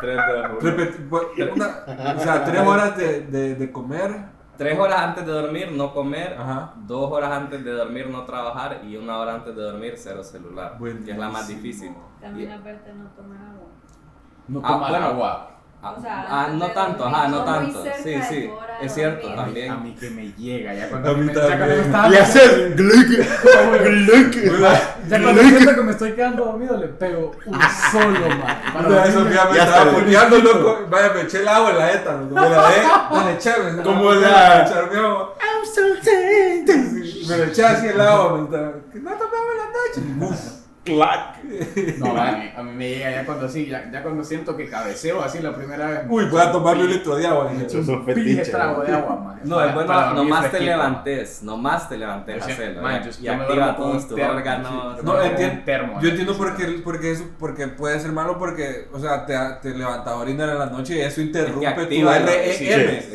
3, 0.00 0.16
2, 0.16 0.50
1. 0.50 0.60
Repet- 0.60 1.08
bu- 1.08 1.52
una- 1.54 2.14
o 2.16 2.20
sea, 2.20 2.44
3 2.44 2.60
horas 2.60 2.96
de, 2.96 3.20
de, 3.22 3.54
de 3.54 3.72
comer 3.72 4.38
Tres 4.58 4.76
horas 4.76 4.98
antes 5.02 5.24
de 5.24 5.30
dormir 5.30 5.70
no 5.70 5.94
comer, 5.94 6.34
Ajá. 6.36 6.74
dos 6.78 7.12
horas 7.12 7.30
antes 7.30 7.64
de 7.64 7.70
dormir 7.70 8.08
no 8.10 8.24
trabajar 8.24 8.80
y 8.84 8.96
una 8.96 9.18
hora 9.18 9.34
antes 9.36 9.54
de 9.54 9.62
dormir 9.62 9.94
cero 9.96 10.24
celular, 10.24 10.76
que 11.04 11.12
es 11.12 11.16
la 11.16 11.28
más 11.28 11.46
difícil. 11.46 11.92
También 12.20 12.50
aparte 12.50 12.92
no 12.92 13.08
tomar 13.10 13.38
agua. 13.38 13.68
No 14.48 14.60
Ah, 14.64 14.68
tomar 14.72 14.90
bueno. 14.90 15.06
agua. 15.06 15.57
Ah, 15.80 15.94
O 15.96 16.02
sea, 16.02 16.26
ah, 16.28 16.48
no 16.52 16.66
tanto, 16.72 17.04
ajá, 17.06 17.28
no 17.28 17.44
tanto. 17.44 17.84
Sí, 18.02 18.16
sí, 18.28 18.50
es 18.82 18.92
cierto 18.94 19.28
dormir. 19.28 19.40
A 19.40 19.44
también. 19.44 19.82
mí 19.84 19.94
que 19.94 20.10
me 20.10 20.32
llega, 20.32 20.74
ya 20.74 20.88
cuando, 20.88 21.10
A 21.10 21.14
mí 21.14 21.24
me, 21.24 21.32
ya 21.32 21.40
me 21.40 21.48
también. 21.56 21.80
estaba 21.80 22.08
Le 22.08 22.18
haces 22.18 22.76
ya 25.08 25.22
cuando 25.22 25.40
siento 25.42 25.74
que 25.76 25.82
me 25.82 25.90
estoy 25.92 26.12
quedando 26.14 26.44
dormido 26.46 26.76
le 26.78 26.88
pego 26.88 27.30
un 27.46 27.60
solo 27.92 28.28
man. 28.28 28.56
Sofía 29.12 29.44
me 29.44 29.54
Ya 29.56 29.64
estaba 29.64 29.84
está. 29.90 30.00
puteando, 30.00 30.38
loco. 30.38 30.78
Vaya, 30.90 31.12
me 31.14 31.20
eché 31.22 31.40
el 31.42 31.48
agua 31.48 31.70
en 31.70 31.78
la 31.78 31.92
loco. 31.92 32.34
Me 32.34 32.40
la 32.40 32.68
dejé, 32.68 32.82
dale, 33.12 33.32
échame. 33.34 33.82
Como 33.84 34.10
Me 34.10 34.16
la- 34.20 34.64
mi 34.90 34.96
agua. 34.98 35.34
Me 37.28 37.36
lo 37.36 37.44
eché 37.44 37.64
así 37.64 37.86
el 37.86 38.00
agua, 38.00 38.36
me 38.36 38.44
estaba. 38.46 38.72
Que 38.92 38.98
no 38.98 39.10
en 39.52 39.58
la 39.58 40.30
noche. 40.30 40.57
Clac. 40.94 41.42
No, 41.98 42.14
man, 42.14 42.34
a 42.34 42.38
mí, 42.38 42.50
a 42.56 42.62
mí 42.62 42.72
me 42.72 42.88
llega 42.88 43.10
ya 43.10 43.24
cuando 43.26 43.46
así, 43.46 43.66
ya, 43.66 43.90
ya 43.90 44.02
cuando 44.02 44.24
siento 44.24 44.56
que 44.56 44.68
cabeceo 44.68 45.22
así 45.22 45.40
la 45.40 45.54
primera 45.54 45.86
vez. 45.88 46.00
Uy, 46.08 46.24
voy 46.26 46.40
a 46.40 46.52
tomarme 46.52 46.84
un 46.84 46.90
litro 46.90 47.16
de 47.16 47.26
agua. 47.26 47.50
Eso 47.64 47.78
es 47.80 47.88
un 47.88 48.04
fetiche. 48.04 48.42
trago 48.50 48.82
de 48.82 48.92
agua, 48.92 49.16
man. 49.16 49.40
No, 49.44 49.62
es 49.62 49.72
bueno, 49.74 50.14
nomás 50.14 50.50
te 50.50 50.60
levantes, 50.60 51.42
nomás 51.42 51.88
te 51.88 51.96
levantes 51.96 52.44
man, 52.82 53.02
y- 53.20 53.28
activa 53.28 53.76
todos 53.76 54.08
tus 54.08 54.20
órganos. 54.20 55.02
No, 55.02 55.22
entiendo. 55.22 56.00
yo 56.00 56.08
entiendo 56.08 56.34
sí. 56.34 56.38
porque, 56.84 57.12
eso, 57.12 57.24
porque 57.38 57.68
puede 57.68 58.00
ser 58.00 58.12
malo 58.12 58.38
porque, 58.38 58.88
o 58.92 58.98
sea, 58.98 59.24
te, 59.26 59.34
te 59.62 59.76
levantas 59.76 60.12
a 60.12 60.16
orinar 60.16 60.48
en 60.48 60.58
la 60.58 60.66
noche 60.66 60.96
y 60.96 61.00
eso 61.00 61.20
interrumpe 61.20 61.86
tu 61.86 62.08
REM, 62.08 62.52
sí, 62.52 62.66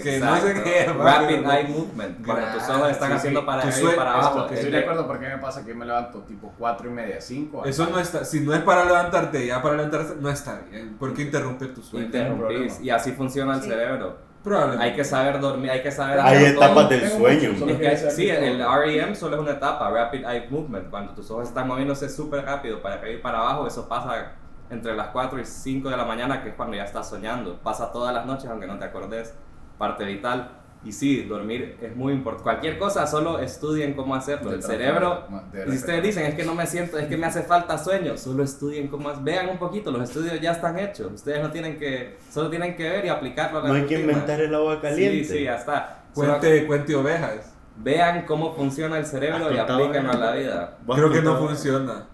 que 0.03 0.19
no 0.19 0.36
sé 0.38 0.63
qué. 0.63 0.86
Rapid 0.93 1.36
eye 1.36 1.67
movement. 1.69 2.26
Cuando 2.26 2.47
tus 2.53 2.63
Ah, 2.63 2.78
ojos 2.78 2.91
están 2.91 3.11
haciendo 3.11 3.45
para 3.45 3.63
arriba 3.63 3.91
y 3.93 3.95
para 3.95 4.13
abajo. 4.13 4.39
estoy 4.45 4.57
es 4.59 4.71
de 4.71 4.78
acuerdo 4.80 5.07
porque 5.07 5.28
me 5.28 5.38
pasa 5.38 5.65
que 5.65 5.74
me 5.74 5.86
levanto 5.86 6.19
tipo 6.21 6.53
4 6.57 6.89
y 6.89 6.93
media, 6.93 7.19
5. 7.21 7.62
Eso 7.66 7.88
no 7.89 7.99
está, 7.99 8.24
si 8.26 8.41
no 8.41 8.53
es 8.53 8.61
para 8.61 8.86
levantarte, 8.86 9.45
ya 9.45 9.61
para 9.61 9.76
levantarse, 9.76 10.16
no 10.20 10.30
está 10.30 10.61
bien, 10.70 10.95
porque 10.99 11.22
interrumpe 11.24 11.68
tu 11.68 11.82
sueño. 11.82 12.05
interrumpís, 12.05 12.80
y 12.82 12.89
así 12.89 13.11
funciona 13.14 13.55
el 13.55 13.61
Sí. 13.61 13.70
cerebro. 13.70 14.18
Probablemente. 14.43 14.84
Hay 14.84 14.93
que 14.93 15.05
saber 15.05 15.39
dormir, 15.39 15.72
hay 15.72 15.82
que 15.82 15.91
saber 15.91 16.20
Hay 16.20 16.36
hacer 16.36 16.55
todo. 16.55 16.66
etapas 16.66 16.89
del 16.89 17.09
sueño. 17.09 17.49
Es 17.51 17.78
que 18.01 18.11
sí, 18.11 18.28
Solo 18.28 18.39
el 18.45 18.59
REM 18.84 19.16
solo 19.16 19.36
es 19.38 19.41
una 19.41 19.51
etapa, 19.51 19.89
Rapid 19.89 20.26
Eye 20.26 20.47
Movement, 20.49 20.89
cuando 20.89 21.14
tus 21.14 21.32
ojos 21.32 21.47
están 21.47 21.66
moviéndose 21.68 22.09
súper 22.09 22.43
rápido 22.43 22.82
para 22.82 22.95
arriba 22.95 23.20
y 23.20 23.22
para 23.22 23.39
abajo, 23.39 23.66
eso 23.68 23.88
pasa 23.88 24.34
entre 24.70 24.95
las 24.95 25.07
4 25.09 25.39
y 25.39 25.45
5 25.45 25.89
de 25.89 25.95
la 25.95 26.03
mañana, 26.03 26.43
que 26.43 26.49
es 26.49 26.55
cuando 26.55 26.76
ya 26.76 26.84
estás 26.84 27.07
soñando. 27.09 27.57
Pasa 27.64 27.91
todas 27.93 28.14
las 28.14 28.26
noches, 28.26 28.49
aunque 28.49 28.68
no 28.68 28.78
te 28.78 28.84
acordes, 28.86 29.34
parte 29.78 30.03
vital. 30.03 30.49
Y 30.86 30.91
sí, 30.91 31.23
dormir 31.23 31.77
es 31.81 31.95
muy 31.95 32.11
importante. 32.11 32.43
Cualquier 32.43 32.77
cosa, 32.77 33.07
solo 33.07 33.39
estudien 33.39 33.93
cómo 33.93 34.15
hacerlo. 34.15 34.51
El 34.51 34.61
cerebro, 34.61 35.25
y 35.65 35.71
si 35.71 35.77
ustedes 35.77 36.03
dicen, 36.03 36.25
es 36.25 36.36
que 36.36 36.43
no 36.43 36.55
me 36.55 36.67
siento, 36.67 36.97
es 36.97 37.07
que 37.07 37.15
me 37.15 37.25
hace 37.25 37.43
falta 37.43 37.77
sueño, 37.77 38.17
solo 38.17 38.43
estudien 38.43 38.89
cómo 38.89 39.09
es. 39.11 39.23
Vean 39.23 39.47
un 39.49 39.57
poquito, 39.57 39.91
los 39.91 40.03
estudios 40.09 40.41
ya 40.41 40.51
están 40.51 40.77
hechos. 40.77 41.11
Ustedes 41.13 41.41
no 41.41 41.51
tienen 41.51 41.77
que, 41.77 42.17
solo 42.29 42.49
tienen 42.49 42.75
que 42.75 42.84
ver 42.89 43.05
y 43.05 43.09
aplicarlo 43.09 43.59
a 43.59 43.61
la 43.63 43.67
No 43.69 43.73
hay 43.75 43.84
que 43.86 43.95
rutina. 43.95 44.11
inventar 44.13 44.41
el 44.41 44.53
agua 44.53 44.81
caliente. 44.81 45.23
Sí, 45.23 45.38
sí, 45.38 45.43
ya 45.45 45.55
está. 45.55 46.03
Solo 46.13 46.38
Cuente, 46.39 46.67
cuente 46.67 46.95
ovejas. 46.95 47.53
vean 47.77 48.25
cómo 48.25 48.53
funciona 48.53 48.97
el 48.97 49.05
cerebro 49.05 49.47
¿Has 49.47 49.55
y 49.55 49.57
aplíquenlo 49.57 50.11
a 50.11 50.17
la 50.17 50.31
vida. 50.34 50.77
¿Vos 50.86 50.97
Creo 50.97 51.11
que 51.11 51.21
no 51.21 51.38
funciona. 51.38 52.07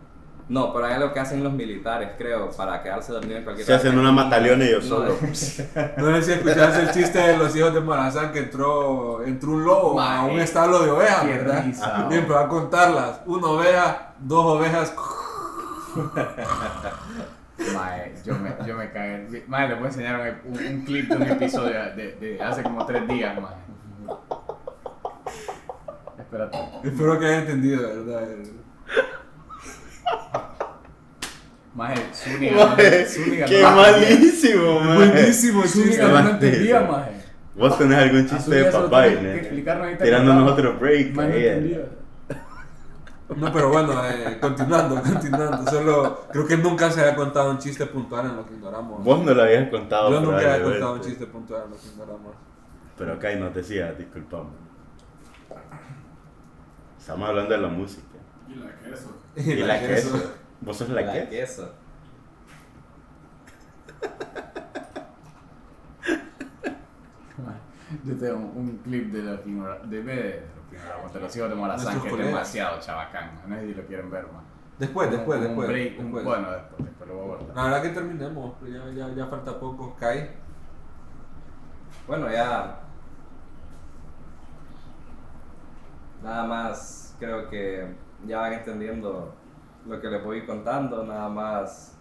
No, 0.50 0.74
pero 0.74 0.86
hay 0.88 0.94
algo 0.94 1.14
que 1.14 1.20
hacen 1.20 1.44
los 1.44 1.54
militares, 1.54 2.10
creo, 2.18 2.50
para 2.50 2.82
quedarse 2.82 3.14
dormido 3.14 3.38
en 3.38 3.44
cualquier 3.44 3.68
Se 3.68 3.74
hacen 3.76 3.98
una 4.00 4.12
mataleona 4.12 4.66
y 4.66 4.72
yo 4.72 4.78
No, 4.80 4.84
solo. 4.84 5.16
No 5.22 6.16
sé 6.16 6.22
si 6.24 6.32
escuchaste 6.32 6.82
el 6.82 6.92
chiste 6.92 7.20
de 7.20 7.38
los 7.38 7.56
hijos 7.56 7.72
de 7.74 7.82
Morazán 7.82 8.32
que 8.32 8.40
entró, 8.40 9.24
entró 9.24 9.52
un 9.52 9.64
lobo 9.64 10.02
a 10.02 10.26
un 10.26 10.40
establo 10.40 10.84
de 10.84 10.90
ovejas, 10.90 11.22
qué 11.22 11.38
¿verdad? 11.38 11.64
risa, 11.66 12.08
Y 12.10 12.16
empezó 12.16 12.40
a 12.40 12.48
contarlas. 12.50 13.22
Una 13.28 13.48
oveja, 13.48 14.14
dos 14.20 14.44
ovejas. 14.58 14.94
Mae, 17.76 18.14
yo 18.26 18.36
me, 18.40 18.56
yo 18.66 18.76
me 18.76 18.92
cagué. 18.92 19.44
Mae, 19.48 19.68
les 19.68 19.78
voy 19.78 19.86
a 19.86 19.90
enseñar 19.90 20.42
un, 20.46 20.58
un 20.58 20.82
clip 20.86 21.10
de 21.10 21.16
un 21.16 21.24
episodio 21.24 21.80
de, 21.96 22.16
de 22.20 22.42
hace 22.42 22.64
como 22.64 22.86
3 22.86 23.08
días, 23.08 23.40
mae. 23.40 23.54
Espérate. 26.18 26.58
Espero 26.84 27.20
que 27.20 27.26
hayan 27.26 27.42
entendido, 27.42 27.82
¿verdad? 28.06 28.28
Mae, 31.80 31.96
Zúñiga. 32.14 32.76
Mae, 32.76 33.06
Zúñiga 33.06 33.46
Qué 33.46 33.62
no- 33.62 33.76
malísimo, 33.76 34.80
man. 34.82 34.96
Buenísimo. 34.98 35.64
Zúñiga 35.64 36.08
no 36.10 36.30
entendía, 36.32 36.82
mae. 36.82 37.12
Vos 37.56 37.78
tenés 37.78 38.00
algún 38.00 38.28
chiste 38.28 38.56
de 38.56 38.66
papá, 38.72 39.08
¿no? 39.08 39.30
ahorita 39.30 40.04
Tirándonos 40.04 40.52
otro 40.52 40.78
break. 40.78 41.14
No 41.14 41.22
ahí, 41.22 41.32
eh. 41.32 41.54
entendía. 41.54 41.86
No, 43.38 43.54
pero 43.54 43.70
bueno, 43.70 43.94
eh, 44.06 44.38
continuando, 44.42 45.02
continuando. 45.02 45.72
Solo 45.72 46.28
creo 46.32 46.48
que 46.48 46.58
nunca 46.58 46.92
se 46.92 47.00
había 47.00 47.16
contado 47.16 47.52
un 47.52 47.60
chiste 47.60 47.86
puntual 47.86 48.26
en 48.26 48.36
lo 48.36 48.46
que 48.46 48.56
ignoramos. 48.56 49.04
Vos 49.04 49.24
no 49.24 49.34
lo 49.34 49.44
habías 49.44 49.70
contado. 49.70 50.12
Yo 50.12 50.20
nunca 50.20 50.38
había 50.54 50.64
contado 50.64 50.94
un 50.96 51.02
chiste 51.02 51.28
puntual 51.28 51.64
en 51.66 51.72
lo 51.72 51.78
que 51.78 51.88
ignoramos. 51.88 52.34
Pero 52.98 53.14
acá 53.14 53.34
no 53.36 53.50
te 53.50 53.60
decía, 53.60 53.94
disculpame. 53.94 54.50
Estamos 57.00 57.30
hablando 57.30 57.52
de 57.54 57.62
la 57.62 57.68
música. 57.70 58.04
Y 58.50 58.56
la 58.56 58.76
queso. 58.76 59.16
Y 59.38 59.56
la 59.64 59.80
queso. 59.80 60.39
¿Vos 60.62 60.78
sos 60.78 60.90
la, 60.90 61.02
La 61.02 61.14
queso? 61.14 61.30
queso. 61.30 61.74
Yo 68.06 68.16
tengo 68.18 68.38
un 68.56 68.78
clip 68.84 69.12
de 69.12 69.24
los 69.24 69.90
de, 69.90 70.04
de, 70.04 70.14
de 71.14 71.20
los 71.20 71.36
hijos 71.36 71.50
de 71.50 71.56
Morazán 71.56 72.00
que 72.02 72.08
es 72.10 72.18
demasiado 72.18 72.80
chabacán. 72.80 73.32
No 73.48 73.56
sé 73.56 73.68
si 73.68 73.74
lo 73.74 73.84
quieren 73.86 74.12
ver, 74.12 74.26
man. 74.26 74.44
Después, 74.78 75.10
después, 75.12 75.40
Un- 75.40 75.46
un 75.48 75.56
después. 75.58 75.68
después. 75.98 76.24
bueno, 76.24 76.52
después, 76.52 76.86
después 76.86 77.10
lo 77.10 77.16
voy 77.16 77.24
a 77.24 77.28
guardar. 77.28 77.56
La 77.56 77.64
verdad 77.64 77.82
que 77.82 77.90
terminemos, 77.90 78.54
ya, 78.62 78.90
ya, 78.92 79.10
ya 79.16 79.26
falta 79.26 79.60
poco. 79.60 79.96
Kai. 79.96 80.30
Bueno, 82.08 82.32
ya. 82.32 82.80
Nada 86.24 86.44
más, 86.46 87.16
creo 87.20 87.50
que 87.50 87.88
ya 88.28 88.38
van 88.40 88.54
entendiendo 88.54 89.34
lo 89.90 90.00
que 90.00 90.08
les 90.08 90.24
voy 90.24 90.46
contando, 90.46 91.04
nada 91.04 91.28
más. 91.30 91.96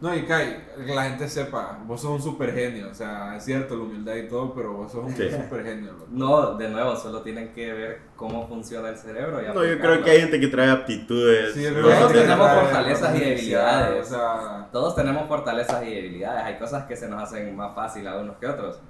No, 0.00 0.14
y 0.14 0.24
Kai, 0.24 0.66
que 0.84 0.92
la 0.94 1.04
gente 1.04 1.28
sepa, 1.28 1.78
vos 1.86 2.00
sos 2.02 2.10
un 2.10 2.20
super 2.20 2.52
genio. 2.52 2.88
O 2.90 2.94
sea, 2.94 3.36
es 3.36 3.44
cierto 3.44 3.76
la 3.76 3.84
humildad 3.84 4.16
y 4.16 4.28
todo, 4.28 4.52
pero 4.52 4.72
vos 4.74 4.90
sos 4.92 5.04
un 5.04 5.14
Sí. 5.16 5.30
super 5.30 5.64
genio. 5.64 5.92
loco. 5.92 6.06
No, 6.10 6.54
de 6.56 6.68
nuevo, 6.68 6.96
solo 6.96 7.22
tienen 7.22 7.52
que 7.52 7.72
ver 7.72 8.00
cómo 8.16 8.46
funciona 8.48 8.88
el 8.88 8.98
cerebro. 8.98 9.40
Y 9.40 9.46
No, 9.54 9.64
yo 9.64 9.78
creo 9.78 10.02
que 10.02 10.10
hay 10.10 10.20
gente 10.22 10.40
que 10.40 10.48
trae 10.48 10.68
aptitudes. 10.70 11.54
Sí, 11.54 11.62
yo 11.62 11.70
creo 11.70 11.82
Todos 11.88 12.12
que 12.12 12.18
tenemos 12.18 12.46
trae 12.50 12.60
fortalezas 12.64 13.16
y 13.16 13.20
debilidades. 13.20 14.06
O 14.06 14.10
sea, 14.14 14.68
Todos 14.72 14.96
tenemos 14.96 15.28
fortalezas 15.28 15.82
y 15.86 15.94
debilidades. 15.94 16.42
Hay 16.44 16.58
cosas 16.58 16.84
que 16.84 16.96
se 16.96 17.08
nos 17.08 17.22
hacen 17.22 17.54
más 17.56 17.74
fácil 17.74 18.06
a 18.08 18.18
unos 18.18 18.36
que 18.36 18.46
otros. 18.46 18.80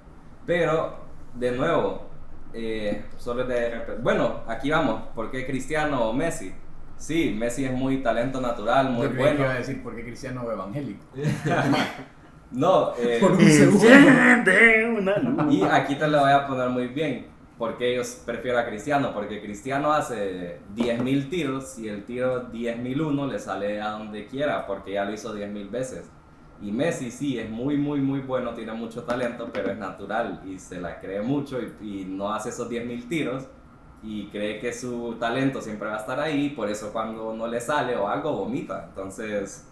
Pero, 0.45 0.97
de 1.35 1.51
nuevo, 1.51 2.01
eh, 2.51 3.05
solo 3.17 3.43
es 3.43 3.47
de 3.47 3.95
Bueno, 4.01 4.41
aquí 4.47 4.69
vamos. 4.71 5.03
¿Por 5.13 5.29
qué 5.31 5.45
Cristiano 5.45 6.09
o 6.09 6.13
Messi? 6.13 6.53
Sí, 6.97 7.35
Messi 7.37 7.65
es 7.65 7.71
muy 7.71 7.97
talento 7.97 8.39
natural, 8.41 8.89
muy 8.91 9.07
Yo 9.07 9.15
bueno. 9.15 9.41
iba 9.41 9.51
a 9.51 9.55
decir 9.55 9.83
por 9.83 9.95
qué 9.95 10.03
cristiano 10.03 10.49
evangélico. 10.51 11.03
No, 12.51 12.93
eh, 12.97 13.17
Por 13.19 13.33
un 13.33 13.41
segundo. 13.41 13.85
Y 15.51 15.61
aquí 15.63 15.95
te 15.95 16.07
lo 16.07 16.21
voy 16.21 16.31
a 16.31 16.47
poner 16.47 16.69
muy 16.69 16.87
bien. 16.87 17.27
Porque 17.57 17.93
ellos 17.93 18.21
prefiero 18.25 18.59
a 18.59 18.65
Cristiano. 18.65 19.13
Porque 19.13 19.41
Cristiano 19.41 19.91
hace 19.91 20.59
10.000 20.75 21.29
tiros 21.29 21.77
y 21.79 21.89
el 21.89 22.03
tiro 22.05 22.51
10.001 22.51 23.29
le 23.31 23.39
sale 23.39 23.81
a 23.81 23.89
donde 23.91 24.27
quiera. 24.27 24.65
Porque 24.67 24.93
ya 24.93 25.05
lo 25.05 25.13
hizo 25.13 25.35
10.000 25.35 25.69
veces. 25.69 26.09
Y 26.61 26.71
Messi 26.71 27.11
sí, 27.11 27.37
es 27.37 27.49
muy, 27.49 27.77
muy, 27.77 27.99
muy 27.99 28.21
bueno, 28.21 28.53
tiene 28.53 28.71
mucho 28.73 29.03
talento, 29.03 29.49
pero 29.51 29.71
es 29.71 29.77
natural 29.77 30.41
y 30.45 30.57
se 30.57 30.79
la 30.79 31.01
cree 31.01 31.21
mucho 31.21 31.59
y, 31.61 31.73
y 31.81 32.05
no 32.05 32.33
hace 32.33 32.49
esos 32.49 32.69
10.000 32.69 33.09
tiros 33.09 33.43
y 34.03 34.27
cree 34.27 34.59
que 34.59 34.71
su 34.73 35.15
talento 35.19 35.61
siempre 35.61 35.87
va 35.89 35.95
a 35.95 35.99
estar 35.99 36.19
ahí, 36.19 36.49
por 36.49 36.69
eso 36.69 36.91
cuando 36.93 37.33
no 37.33 37.47
le 37.47 37.59
sale 37.59 37.95
o 37.95 38.07
algo 38.07 38.33
vomita. 38.33 38.85
Entonces, 38.89 39.67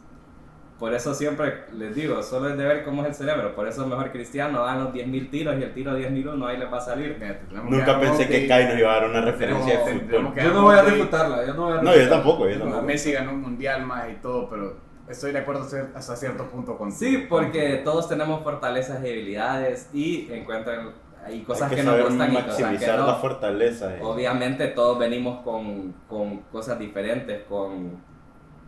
por 0.79 0.93
eso 0.93 1.13
siempre 1.13 1.65
les 1.73 1.95
digo, 1.95 2.21
solo 2.23 2.49
es 2.49 2.57
de 2.57 2.65
ver 2.65 2.83
cómo 2.83 3.03
es 3.03 3.09
el 3.09 3.13
cerebro, 3.13 3.55
por 3.55 3.67
eso 3.67 3.83
es 3.83 3.87
mejor 3.87 4.11
Cristiano, 4.11 4.63
dan 4.65 4.83
los 4.83 4.93
10.000 4.93 5.29
tiros 5.29 5.55
y 5.59 5.63
el 5.63 5.73
tiro 5.73 5.97
10.001 5.97 6.47
ahí 6.47 6.57
les 6.57 6.73
va 6.73 6.77
a 6.77 6.81
salir. 6.81 7.17
Nunca 7.69 7.99
pensé 7.99 8.27
que. 8.27 8.47
Kai 8.47 8.65
nos 8.67 8.79
iba 8.79 8.91
a 8.91 8.95
dar 8.99 9.09
una 9.09 9.21
referencia 9.21 9.79
No, 9.79 9.85
de 9.85 9.99
fútbol. 9.99 10.33
yo 10.35 10.53
no 10.53 10.61
voy 10.63 10.75
a 10.77 10.81
refutarla, 10.81 11.45
yo 11.45 11.53
no 11.53 11.65
voy 11.67 11.77
a 11.77 11.81
No, 11.81 11.95
yo 11.95 12.09
tampoco, 12.09 12.49
yo 12.49 12.59
tampoco. 12.59 12.81
Messi 12.81 13.11
ganó 13.11 13.31
un 13.33 13.41
mundial 13.41 13.85
más 13.85 14.09
y 14.09 14.15
todo, 14.15 14.49
pero 14.49 14.77
estoy 15.07 15.31
de 15.31 15.39
acuerdo 15.39 15.67
hasta 15.95 16.15
cierto 16.15 16.49
punto 16.49 16.75
con 16.77 16.91
Sí, 16.91 17.27
porque 17.29 17.81
todos 17.83 18.09
tenemos 18.09 18.43
fortalezas 18.43 18.99
y 19.01 19.03
debilidades 19.03 19.89
y 19.93 20.27
encuentran 20.33 20.91
hay 21.25 21.43
cosas 21.43 21.69
Hay 21.69 21.77
que, 21.77 21.81
que 21.83 21.87
nos 21.87 22.01
gustan 22.09 22.31
y 22.31 22.35
cosas 22.35 22.55
que 22.57 22.63
maximizar 22.63 22.99
no. 22.99 23.07
la 23.07 23.15
fortaleza. 23.15 23.95
eh. 23.95 23.99
Obviamente 24.01 24.67
todos 24.69 24.99
venimos 24.99 25.41
con, 25.43 25.93
con 26.07 26.37
cosas 26.51 26.77
diferentes, 26.79 27.43
con 27.43 28.01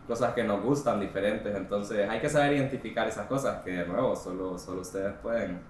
cosas 0.06 0.34
que 0.34 0.44
nos 0.44 0.62
gustan 0.62 1.00
diferentes, 1.00 1.54
entonces 1.56 2.08
hay 2.08 2.20
que 2.20 2.28
saber 2.28 2.52
identificar 2.54 3.08
esas 3.08 3.26
cosas 3.26 3.62
que 3.62 3.72
de 3.72 3.86
nuevo 3.86 4.14
solo, 4.14 4.56
solo 4.58 4.82
ustedes 4.82 5.12
pueden. 5.22 5.60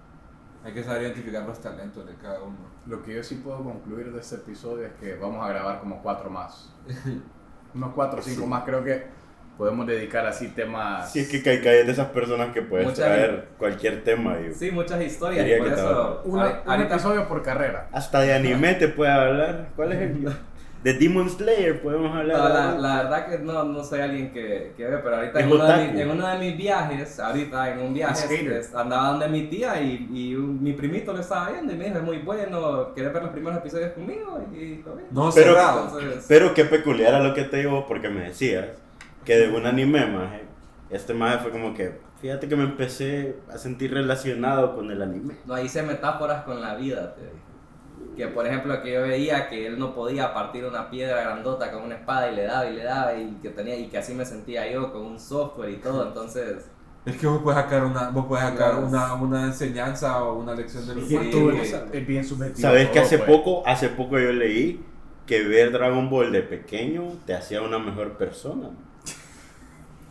Hay 0.63 0.73
que 0.73 0.83
saber 0.83 1.03
identificar 1.03 1.43
los 1.45 1.59
talentos 1.59 2.05
de 2.05 2.13
cada 2.15 2.41
uno. 2.41 2.57
Lo 2.85 3.01
que 3.01 3.15
yo 3.15 3.23
sí 3.23 3.35
puedo 3.35 3.63
concluir 3.63 4.11
de 4.11 4.19
este 4.19 4.35
episodio 4.35 4.85
es 4.87 4.93
que 4.93 5.15
vamos 5.15 5.43
a 5.43 5.49
grabar 5.49 5.79
como 5.79 6.01
cuatro 6.01 6.29
más. 6.29 6.73
Unos 7.73 7.93
cuatro 7.93 8.19
o 8.19 8.21
cinco 8.21 8.45
más, 8.47 8.63
creo 8.63 8.83
que 8.83 9.05
podemos 9.57 9.87
dedicar 9.87 10.25
así 10.25 10.49
temas. 10.49 11.11
Si 11.11 11.19
es 11.19 11.29
que 11.29 11.41
Kaikai 11.41 11.79
es 11.79 11.85
de 11.87 11.91
esas 11.93 12.07
personas 12.09 12.53
que 12.53 12.61
puedes 12.61 12.87
Mucha 12.87 13.05
traer 13.05 13.47
cualquier 13.57 14.03
tema 14.03 14.37
y 14.39 14.53
Sí, 14.53 14.71
muchas 14.71 15.01
historias. 15.01 15.43
Diría 15.43 15.57
y 15.57 15.59
por 15.61 15.67
que 15.69 15.73
eso. 15.75 16.21
Una- 16.25 16.43
ahorita- 16.43 16.75
un 16.75 16.81
episodio 16.81 17.27
por 17.27 17.41
carrera. 17.43 17.89
hasta 17.91 18.19
de 18.21 18.33
anime 18.33 18.75
te 18.75 18.87
puede 18.87 19.11
hablar. 19.11 19.69
¿Cuál 19.75 19.93
es 19.93 20.01
el? 20.01 20.27
De 20.83 20.93
Demon 20.93 21.27
Slayer 21.27 21.81
podemos 21.81 22.15
hablar. 22.15 22.37
No, 22.37 22.49
la, 22.49 22.75
la 22.77 23.03
verdad 23.03 23.27
que 23.27 23.39
no, 23.39 23.63
no 23.63 23.83
soy 23.83 23.99
alguien 23.99 24.31
que, 24.31 24.73
que 24.77 24.85
ve, 24.85 24.97
pero 24.99 25.15
ahorita 25.17 25.39
en 25.39 25.51
uno, 25.51 25.65
de 25.65 25.87
mis, 25.87 26.01
en 26.01 26.11
uno 26.11 26.27
de 26.27 26.37
mis 26.37 26.55
viajes, 26.55 27.19
ahorita 27.19 27.71
en 27.73 27.79
un 27.79 27.93
viaje, 27.95 28.61
andaba 28.75 29.09
donde 29.09 29.27
mi 29.27 29.47
tía 29.47 29.81
y, 29.81 30.07
y 30.13 30.35
un- 30.35 30.61
mi 30.63 30.73
primito 30.73 31.11
lo 31.13 31.19
estaba 31.19 31.49
viendo 31.49 31.73
y 31.73 31.77
me 31.77 31.85
dijo, 31.85 31.97
es 31.97 32.03
muy 32.03 32.19
bueno, 32.19 32.93
¿quieres 32.93 33.11
ver 33.11 33.23
los 33.23 33.31
primeros 33.31 33.57
episodios 33.57 33.91
conmigo? 33.93 34.39
Y 34.53 34.83
lo 34.85 34.95
vi. 34.95 35.03
No 35.09 35.31
Pero- 35.33 35.53
cerrado. 35.55 35.83
Entonces, 35.87 36.25
Pero 36.27 36.53
qué 36.53 36.63
peculiar 36.65 37.15
a 37.15 37.19
lo 37.21 37.33
que 37.33 37.43
te 37.45 37.57
digo, 37.57 37.85
porque 37.87 38.09
me 38.09 38.21
decías 38.25 38.67
que 39.27 39.37
de 39.37 39.49
un 39.55 39.65
anime, 39.65 40.05
maje, 40.07 40.43
este 40.89 41.13
maje 41.13 41.37
fue 41.39 41.51
como 41.51 41.73
que, 41.73 41.99
fíjate 42.21 42.47
que 42.47 42.55
me 42.55 42.63
empecé 42.63 43.35
a 43.53 43.57
sentir 43.57 43.93
relacionado 43.93 44.73
con 44.75 44.89
el 44.89 45.01
anime. 45.01 45.35
no 45.45 45.61
hice 45.61 45.83
metáforas 45.83 46.43
con 46.45 46.61
la 46.61 46.75
vida, 46.75 47.13
te 47.13 47.21
digo. 47.21 47.35
Que 48.15 48.27
por 48.27 48.47
ejemplo 48.47 48.81
que 48.81 48.93
yo 48.93 49.01
veía 49.03 49.47
que 49.49 49.67
él 49.67 49.77
no 49.77 49.93
podía 49.93 50.33
partir 50.33 50.65
una 50.65 50.89
piedra 50.89 51.21
grandota 51.21 51.71
con 51.71 51.83
una 51.83 51.95
espada 51.95 52.31
y 52.31 52.35
le 52.35 52.43
daba 52.45 52.65
y 52.67 52.75
le 52.75 52.83
daba 52.83 53.13
y 53.15 53.37
que 53.43 53.49
tenía 53.49 53.75
y 53.77 53.87
que 53.89 53.97
así 53.99 54.13
me 54.15 54.25
sentía 54.25 54.71
yo 54.71 54.91
con 54.91 55.03
un 55.03 55.19
software 55.19 55.69
y 55.71 55.75
todo, 55.77 56.07
entonces 56.07 56.65
Es 57.05 57.15
que 57.17 57.27
vos 57.27 57.41
puedes 57.43 57.61
sacar 57.61 57.83
una, 57.85 58.09
vos 58.09 58.25
puedes 58.27 58.43
sacar 58.45 58.75
Yes. 58.75 58.83
una, 58.85 59.13
una 59.15 59.43
enseñanza 59.45 60.23
o 60.23 60.39
una 60.39 60.55
lección 60.55 60.87
del 60.87 61.01
Sí, 61.05 61.15
que- 61.17 61.97
es, 61.99 62.07
bien 62.07 62.23
subjetivo. 62.25 62.59
Sabes 62.59 62.89
que 62.89 62.99
hace 62.99 63.17
pues. 63.19 63.29
poco, 63.29 63.63
hace 63.67 63.89
poco 63.89 64.17
yo 64.17 64.31
leí 64.31 64.83
que 65.27 65.43
ver 65.43 65.71
Dragon 65.71 66.09
Ball 66.09 66.31
de 66.31 66.41
pequeño 66.41 67.03
te 67.25 67.33
hacía 67.35 67.61
una 67.61 67.77
mejor 67.77 68.17
persona. 68.17 68.69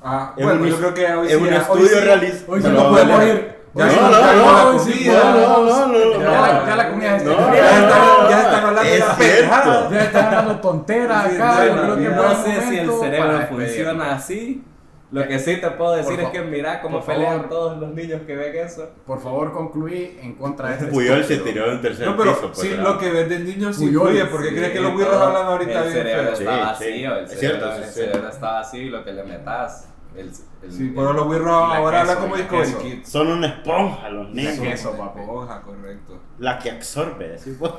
Ah, 0.08 0.32
Es 0.36 0.44
bueno, 0.44 0.60
un 0.62 0.68
yo 0.68 0.76
creo 0.78 0.94
que 0.94 1.06
hoy 1.14 1.26
es 1.26 1.32
sí, 1.32 1.38
un 1.38 1.48
hoy 1.48 1.54
estudio 1.54 1.88
sí- 1.88 1.94
realista. 2.04 2.52
Hoy 2.52 2.62
sí 2.62 2.68
No, 2.68 2.74
no 2.74 2.82
no, 2.84 2.90
podemos 2.90 3.18
no. 3.18 3.26
ir. 3.26 3.56
Ya 3.74 3.84
Hoy 3.84 3.90
sí 3.90 3.96
no, 4.00 4.10
caemos 4.10 4.46
no, 4.46 4.52
la 4.52 4.72
no, 4.72 4.78
comida. 4.78 5.12
no, 5.12 5.60
no, 5.60 5.86
no, 5.88 6.20
Ya 6.22 6.40
la- 6.40 6.66
ya 6.66 6.76
la 6.76 6.90
comida 6.90 7.16
está 7.16 7.30
No. 7.30 7.54
Ya 7.54 7.70
están, 7.80 7.88
no, 7.90 8.30
ya 8.30 8.40
están 8.40 8.64
hablando 8.64 8.82
de 8.82 8.94
es 8.94 9.00
la 9.00 9.14
cierto. 9.16 9.34
pendejada. 9.36 9.90
Ya 9.90 10.00
están 10.04 10.24
hablando 10.26 10.60
tonteras 10.60 11.26
Sí, 11.28 11.34
acá. 11.36 11.54
bueno, 11.56 11.76
yo 11.76 11.94
creo 11.94 11.96
que 11.96 12.14
no 12.14 12.34
sé 12.44 12.60
si 12.68 12.78
el 12.78 12.90
cerebro 12.92 13.40
funciona 13.48 14.12
así. 14.14 14.64
Lo 15.12 15.28
que 15.28 15.38
sí 15.38 15.56
te 15.58 15.70
puedo 15.70 15.94
decir 15.94 16.18
es 16.18 16.28
que 16.30 16.40
mira 16.42 16.80
cómo 16.82 17.00
pelean 17.00 17.32
favor. 17.34 17.48
todos 17.48 17.78
los 17.78 17.90
niños 17.94 18.22
que 18.26 18.34
ven 18.34 18.56
eso. 18.56 18.90
Por 19.06 19.20
favor, 19.20 19.52
concluí 19.52 20.18
en 20.20 20.34
contra 20.34 20.68
de 20.68 20.74
este 20.74 20.86
Puyol 20.86 21.22
se 21.24 21.36
tiró 21.38 21.68
de 21.68 21.74
un 21.76 21.80
tercer 21.82 22.08
No, 22.08 22.16
pero 22.16 22.34
piso. 22.34 22.46
pues, 22.48 22.58
sí, 22.60 22.68
¿verdad? 22.70 22.84
lo 22.84 22.98
que 22.98 23.10
ves 23.10 23.28
de 23.28 23.38
niños 23.38 23.76
sí 23.76 23.84
influye, 23.84 24.24
porque 24.24 24.48
Sí, 24.48 24.54
crees 24.56 24.72
que 24.72 24.80
los 24.80 24.92
güiros 24.94 25.14
hablan 25.16 25.46
ahorita 25.46 25.72
El 25.78 25.82
bien 25.82 25.92
cerebro 25.92 26.22
feo. 26.24 26.36
Sí, 26.36 26.42
está 26.42 26.54
sí. 26.56 26.60
vacío, 26.60 27.16
el 27.18 27.24
Es 27.24 27.30
cerebro, 27.38 27.72
sí, 27.76 27.82
el 27.82 27.88
cerebro 27.90 28.28
está 28.28 28.52
vacío 28.52 28.82
y 28.82 28.88
lo 28.88 29.04
que 29.04 29.12
le 29.12 29.22
metas. 29.24 29.88
El, 30.16 30.28
el- 30.62 30.72
Sí, 30.72 30.92
pero 30.94 31.12
los 31.12 31.40
la 31.40 31.76
ahora 31.76 32.00
hablan 32.00 32.16
como 32.18 32.36
la 32.36 32.42
Discovery. 32.42 32.72
Kids. 32.96 33.08
Son 33.08 33.26
una 33.28 33.46
esponja 33.46 34.08
los 34.08 34.28
La 34.28 34.34
niños. 34.34 34.58
queso, 34.58 34.96
papi. 34.96 35.20
Esponja, 35.20 35.62
correcto. 35.62 36.20
La 36.38 36.58
que 36.58 36.70
absorbe. 36.70 37.38
¿sí? 37.38 37.56
pues. 37.58 37.72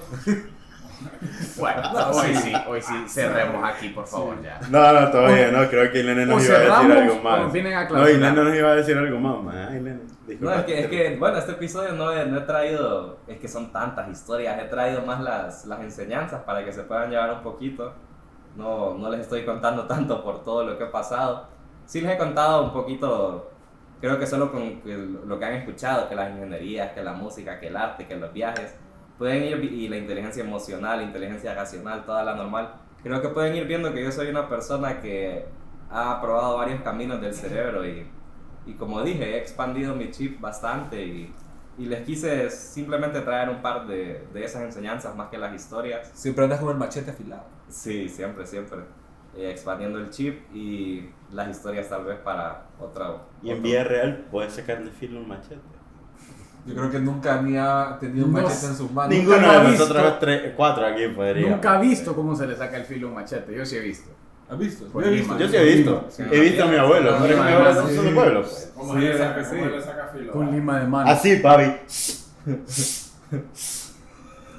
Bueno, 1.57 1.81
hoy 2.11 2.35
sí, 2.35 2.53
hoy 2.67 2.81
sí, 2.81 2.93
cerremos 3.07 3.63
aquí, 3.63 3.89
por 3.89 4.07
favor, 4.07 4.41
ya. 4.41 4.59
No, 4.69 4.93
no, 4.93 5.11
todavía 5.11 5.51
no. 5.51 5.69
Creo 5.69 5.91
que 5.91 5.99
Ilene 5.99 6.23
O 6.23 6.25
nos 6.25 6.45
iba 6.45 6.57
a 6.57 6.59
decir 6.59 6.91
algo 6.91 7.15
más. 7.21 7.39
a 7.39 7.89
No. 7.89 8.09
Ilene 8.09 8.43
nos 8.43 8.55
iba 8.55 8.69
a 8.71 8.75
decir 8.75 8.97
algo 8.97 9.19
más. 9.19 9.71
Ilene, 9.71 9.99
No, 10.39 10.53
es 10.53 10.65
que, 10.65 10.79
es 10.79 10.87
que, 10.87 11.15
bueno, 11.17 11.37
este 11.37 11.51
episodio 11.51 11.93
no 11.93 12.11
he, 12.11 12.25
no 12.25 12.39
he 12.39 12.41
traído, 12.41 13.19
es 13.27 13.37
que 13.37 13.47
son 13.47 13.71
tantas 13.71 14.09
historias, 14.09 14.59
he 14.59 14.65
traído 14.65 15.01
más 15.03 15.21
las, 15.21 15.65
las 15.65 15.81
enseñanzas 15.81 16.41
para 16.43 16.65
que 16.65 16.73
se 16.73 16.81
puedan 16.83 17.11
llevar 17.11 17.31
un 17.31 17.41
poquito. 17.41 17.93
No, 18.55 18.95
no 18.97 19.09
les 19.11 19.21
estoy 19.21 19.45
contando 19.45 19.85
tanto 19.85 20.23
por 20.23 20.43
todo 20.43 20.63
lo 20.63 20.77
que 20.79 20.85
he 20.85 20.87
pasado. 20.87 21.47
Sí 21.87 22.01
les 22.01 22.11
he 22.13 22.17
contado 22.19 22.65
un 22.65 22.73
poquito, 22.73 23.51
creo 23.99 24.19
que 24.19 24.27
solo 24.27 24.51
con 24.51 24.81
lo 25.25 25.39
que 25.39 25.45
han 25.45 25.53
escuchado, 25.53 26.07
que 26.07 26.13
las 26.13 26.29
ingenierías, 26.29 26.91
que 26.91 27.01
la 27.01 27.13
música, 27.13 27.59
que 27.59 27.69
el 27.69 27.77
arte, 27.77 28.05
que 28.07 28.15
los 28.15 28.31
viajes, 28.31 28.75
pueden 29.17 29.43
ir, 29.43 29.63
y 29.63 29.87
la 29.87 29.97
inteligencia 29.97 30.43
emocional, 30.43 31.01
inteligencia 31.01 31.55
racional, 31.55 32.05
toda 32.05 32.23
la 32.23 32.35
normal. 32.35 32.75
Creo 33.01 33.19
que 33.23 33.29
pueden 33.29 33.55
ir 33.55 33.65
viendo 33.65 33.91
que 33.91 34.03
yo 34.03 34.11
soy 34.11 34.27
una 34.27 34.47
persona 34.47 34.99
que 35.01 35.47
ha 35.89 36.21
probado 36.21 36.57
varios 36.57 36.81
caminos 36.81 37.19
del 37.19 37.33
cerebro 37.33 37.83
y 37.87 38.05
y 38.67 38.73
como 38.73 39.01
dije, 39.01 39.35
he 39.35 39.37
expandido 39.39 39.95
mi 39.95 40.11
chip 40.11 40.41
bastante 40.41 41.01
y, 41.01 41.33
y 41.77 41.85
les 41.85 42.01
quise 42.05 42.49
simplemente 42.49 43.21
traer 43.21 43.49
un 43.49 43.61
par 43.61 43.87
de, 43.87 44.27
de 44.33 44.43
esas 44.43 44.63
enseñanzas 44.63 45.15
más 45.15 45.29
que 45.29 45.37
las 45.37 45.55
historias. 45.55 46.11
Siempre 46.13 46.43
andas 46.43 46.59
con 46.59 46.69
el 46.71 46.77
machete 46.77 47.11
afilado. 47.11 47.45
Sí, 47.69 48.09
siempre, 48.09 48.45
siempre. 48.45 48.79
Eh, 49.37 49.51
expandiendo 49.51 49.99
el 49.99 50.09
chip 50.09 50.39
y 50.53 51.09
las 51.31 51.49
historias 51.49 51.87
tal 51.89 52.05
vez 52.05 52.17
para 52.17 52.65
otra. 52.79 53.17
Y 53.43 53.51
en 53.51 53.57
otro- 53.59 53.63
vida 53.69 53.83
real 53.83 54.25
puedes 54.31 54.53
sacarle 54.53 54.89
filo 54.91 55.19
a 55.19 55.21
un 55.21 55.27
machete. 55.29 55.61
Yo 56.65 56.73
creo 56.75 56.89
que 56.91 56.99
nunca 56.99 57.41
ni 57.41 57.55
ha 57.55 57.97
tenido 57.99 58.25
un 58.25 58.31
machete 58.33 58.65
en 58.65 58.75
sus 58.75 58.91
manos. 58.91 59.15
Ninguno 59.15 59.49
ha 59.49 59.59
de 59.59 59.69
visto. 59.69 59.83
nosotros 59.87 60.19
tres, 60.19 60.53
cuatro 60.57 60.85
aquí 60.85 61.07
podría. 61.15 61.49
Nunca 61.49 61.77
he 61.77 61.81
visto 61.81 62.15
cómo 62.15 62.35
se 62.35 62.47
le 62.47 62.55
saca 62.55 62.77
el 62.77 62.83
filo 62.85 63.07
a 63.07 63.09
un 63.11 63.15
machete. 63.15 63.55
Yo 63.55 63.65
sí 63.65 63.77
he 63.77 63.79
visto. 63.81 64.09
¿Has 64.49 64.57
visto? 64.57 64.85
Yo 64.93 65.01
he 65.01 65.09
visto. 65.11 65.37
Yo 65.37 65.47
sí 65.47 65.55
he 65.55 65.63
visto. 65.63 66.05
Sí. 66.09 66.23
He 66.31 66.39
visto 66.39 66.63
a 66.63 66.67
mi 66.67 66.75
abuelo. 66.77 67.15
Pero 67.21 67.43
mi 67.43 67.51
abuelo 67.51 67.73
no 67.83 67.87
de 68.03 68.11
pueblo. 68.11 68.41
pues. 68.41 68.71
¿Cómo 68.75 68.93
Sí, 68.93 68.99
le 68.99 69.07
¿verdad 69.09 69.27
saca, 69.29 69.41
que 69.43 69.47
cómo 69.55 69.65
sí? 69.65 69.71
le 69.75 69.81
saca 69.81 70.07
filo? 70.07 70.31
Con 70.33 70.51
lima 70.51 70.79
de 70.79 70.87
mano. 70.87 71.09
Así, 71.11 71.35
papi. 71.37 71.71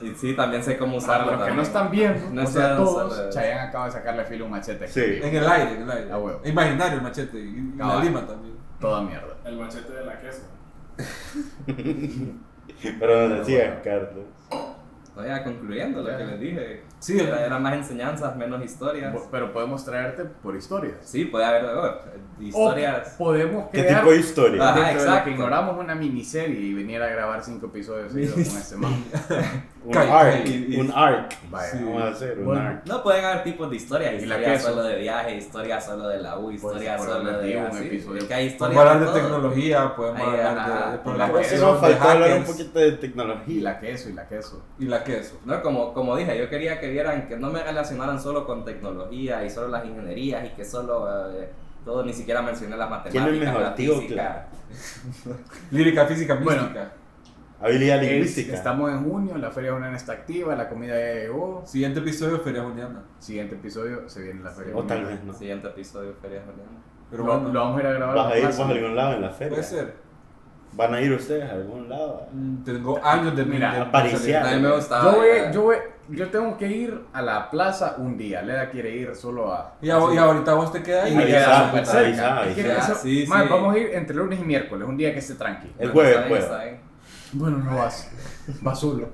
Y 0.02 0.14
sí, 0.14 0.34
también 0.34 0.62
sé 0.62 0.76
cómo 0.76 0.98
Para 0.98 1.24
usarlo. 1.24 1.36
los 1.36 1.46
que 1.46 1.54
no 1.54 1.62
están 1.62 1.90
viendo, 1.90 2.30
No 2.30 2.42
o 2.42 2.46
sea, 2.46 2.76
todos. 2.76 3.30
Chayanne 3.30 3.60
acaba 3.60 3.86
de 3.86 3.92
sacarle 3.92 4.24
filo 4.24 4.44
un 4.44 4.52
machete. 4.52 4.86
Sí. 4.88 5.20
En 5.22 5.34
el 5.34 5.48
aire, 5.48 5.74
en 5.74 5.82
el 5.82 5.90
aire. 5.90 6.12
A 6.12 6.18
huevo. 6.18 6.40
Imaginario 6.44 6.98
el 6.98 7.02
machete. 7.02 7.38
Y, 7.38 7.72
la 7.76 8.02
lima 8.02 8.26
también. 8.26 8.56
Toda 8.80 9.02
mierda. 9.02 9.36
El 9.44 9.56
machete 9.56 9.92
de 9.92 10.04
la 10.04 10.20
queso. 10.20 10.42
Pero 12.98 13.28
nos 13.28 13.38
decía, 13.38 13.80
Carlos. 13.82 14.26
No, 15.18 15.26
ya 15.26 15.42
concluyendo 15.42 16.00
lo 16.00 16.16
que 16.16 16.24
les 16.24 16.40
dije. 16.40 16.82
Sí, 17.00 17.18
Era, 17.18 17.44
era 17.44 17.58
más 17.58 17.74
enseñanzas, 17.74 18.36
menos 18.36 18.64
historias. 18.64 19.12
Pero 19.32 19.52
podemos 19.52 19.84
traerte 19.84 20.24
por 20.24 20.54
historias. 20.54 20.94
Sí, 21.02 21.24
puede 21.24 21.44
haber 21.44 21.64
oh, 21.64 21.98
historias. 22.38 23.14
O 23.14 23.24
podemos 23.24 23.68
¿Qué 23.72 23.80
crear 23.80 24.00
tipo 24.00 24.12
de 24.12 24.18
historia? 24.18 24.62
Ah. 24.62 24.74
dentro 24.74 24.92
de 24.92 25.00
exacto. 25.00 25.24
que 25.24 25.30
ignoramos 25.32 25.76
una 25.76 25.96
miniserie 25.96 26.60
y 26.60 26.72
venir 26.72 27.02
a 27.02 27.08
grabar 27.08 27.42
cinco 27.42 27.66
episodios 27.66 28.12
seguidos 28.12 28.34
con 28.48 28.58
este 28.58 28.76
man. 28.76 28.94
Un 29.88 29.96
arc. 29.96 30.46
y- 30.46 30.74
y- 30.74 30.80
Un 30.80 30.92
arc. 30.94 31.34
Vaya. 31.50 31.70
Sí. 31.70 31.78
Vamos 31.82 32.02
a 32.02 32.08
hacer 32.08 32.38
un 32.38 32.44
Bueno. 32.44 32.60
arc. 32.60 32.86
No 32.86 33.02
pueden 33.02 33.24
haber 33.24 33.42
tipos 33.44 33.70
de 33.70 33.76
historias, 33.76 34.22
Y 34.22 34.26
la 34.26 34.36
historias 34.36 34.62
solo 34.62 34.82
de 34.82 34.96
viaje, 34.96 35.36
historias 35.36 35.84
solo 35.86 36.08
de 36.08 36.18
la 36.18 36.38
U, 36.38 36.50
historias 36.50 36.96
por 36.98 37.08
solo 37.08 37.38
de 37.38 37.56
un 37.56 37.76
episodio. 37.78 38.28
que 38.28 38.34
hay 38.34 38.50
Podemos 38.50 38.52
historias 38.52 38.78
hablar 38.78 38.98
de 39.00 39.04
todo. 39.06 39.14
tecnología, 39.14 39.96
podemos 39.96 40.20
Ahí, 40.20 40.26
hablar 40.26 40.44
de, 40.44 41.10
de 41.12 41.18
La 41.18 41.26
de 41.26 41.76
faltó 41.80 42.08
hablar 42.08 42.38
un 42.38 42.44
poquito 42.44 42.78
de 42.78 42.88
Y 42.88 42.92
tecnología. 42.92 43.62
la 43.62 43.80
queso, 43.80 44.08
y 44.08 44.12
la 44.12 44.28
queso. 44.28 44.62
y 44.78 44.84
la 44.84 45.04
queso. 45.04 45.40
No, 45.44 45.62
como, 45.62 45.94
como 45.94 46.16
dije, 46.16 46.38
yo 46.38 46.48
quería 46.50 46.78
que 46.80 46.88
vieran 46.90 47.26
que 47.26 47.36
no 47.36 47.50
me 47.50 47.62
relacionaran 47.62 48.20
solo 48.20 48.46
con 48.46 48.64
tecnología 48.64 49.44
y 49.44 49.50
solo 49.50 49.68
las 49.68 49.84
ingenierías 49.84 50.44
y 50.46 50.50
que 50.50 50.64
solo 50.64 51.08
eh, 51.32 51.48
todo, 51.84 52.04
ni 52.04 52.12
siquiera 52.12 52.42
mencioné 52.42 52.76
las 52.76 52.88
¿Quién 52.88 53.06
es 53.06 53.14
matemáticas, 53.14 53.46
mejor, 53.46 53.60
la 53.62 53.74
tío 53.74 54.00
física. 54.00 54.46
Lírica, 55.70 56.06
física, 56.06 56.34
Bueno. 56.42 56.68
Habilidad 57.60 58.02
Es- 58.02 58.10
lingüística. 58.10 58.54
estamos 58.54 58.90
en 58.92 59.02
junio, 59.04 59.36
la 59.36 59.50
Feria 59.50 59.74
Unión 59.74 59.94
está 59.94 60.12
activa, 60.12 60.54
la 60.54 60.68
comida 60.68 60.94
ya 60.98 61.14
llegó. 61.22 61.62
Siguiente 61.66 61.98
episodio, 62.00 62.38
Feria 62.40 62.62
Juniana. 62.62 63.02
Siguiente 63.18 63.56
episodio 63.56 64.08
se 64.08 64.22
viene 64.22 64.42
la 64.42 64.50
Feria 64.50 64.76
O 64.76 64.84
tal 64.84 65.04
vez 65.04 65.24
no. 65.24 65.32
Siguiente 65.32 65.66
episodio, 65.68 66.14
Feria 66.22 66.40
Juliana. 66.46 66.70
Pero 67.10 67.24
Lo, 67.24 67.32
bueno, 67.34 67.52
lo 67.52 67.60
vamos 67.60 67.78
a 67.78 67.80
ir 67.80 67.86
a 67.86 67.92
grabar. 67.92 68.16
¿Vas 68.16 68.32
a 68.32 68.38
ir 68.38 68.48
por 68.50 68.66
algún 68.66 68.96
lado 68.96 69.12
en 69.14 69.22
la 69.22 69.30
feria? 69.30 69.48
puede 69.50 69.62
ser. 69.64 70.08
¿Van 70.74 70.94
a 70.94 71.00
ir 71.00 71.10
ustedes 71.12 71.50
a 71.50 71.54
algún 71.54 71.88
lado? 71.88 72.28
Mm, 72.30 72.62
Tengo 72.62 73.00
años 73.02 73.34
de 73.34 73.44
Mira, 73.44 73.70
de- 73.70 73.76
de- 73.76 73.82
apariciar. 73.82 74.46
A 74.46 74.54
mí 74.54 74.60
me 74.62 74.70
gustaba. 74.70 75.10
Yo, 75.10 75.16
voy, 75.18 75.28
yo, 75.52 75.62
voy, 75.62 75.76
yo 76.10 76.28
tengo 76.28 76.56
que 76.58 76.68
ir 76.68 77.00
a 77.12 77.22
la 77.22 77.50
plaza 77.50 77.94
un 77.98 78.18
día. 78.18 78.42
Leda 78.42 78.68
quiere 78.70 78.90
ir 78.94 79.16
solo 79.16 79.52
a. 79.52 79.74
Y, 79.80 79.88
a- 79.88 79.98
y 80.14 80.16
ahorita 80.18 80.52
vos 80.54 80.70
te 80.70 80.82
quedas 80.82 81.06
Y 81.08 81.12
ahí. 81.12 81.16
me 81.16 81.26
queda 81.26 81.66
súper 81.70 81.86
cerca. 81.86 82.94
sí. 82.94 83.24
Vamos 83.26 83.74
a 83.74 83.78
ir 83.78 83.90
entre 83.94 84.14
lunes 84.14 84.38
y 84.38 84.44
miércoles, 84.44 84.86
un 84.86 84.96
día 84.98 85.12
que 85.12 85.18
esté 85.20 85.34
tranquilo. 85.34 85.72
El 85.78 85.90
jueves, 85.90 86.18
jueves. 86.28 86.48
Está. 87.32 87.38
Bueno, 87.38 87.58
no 87.58 87.76
vas. 87.76 88.10
Vas 88.62 88.80
solo. 88.80 89.08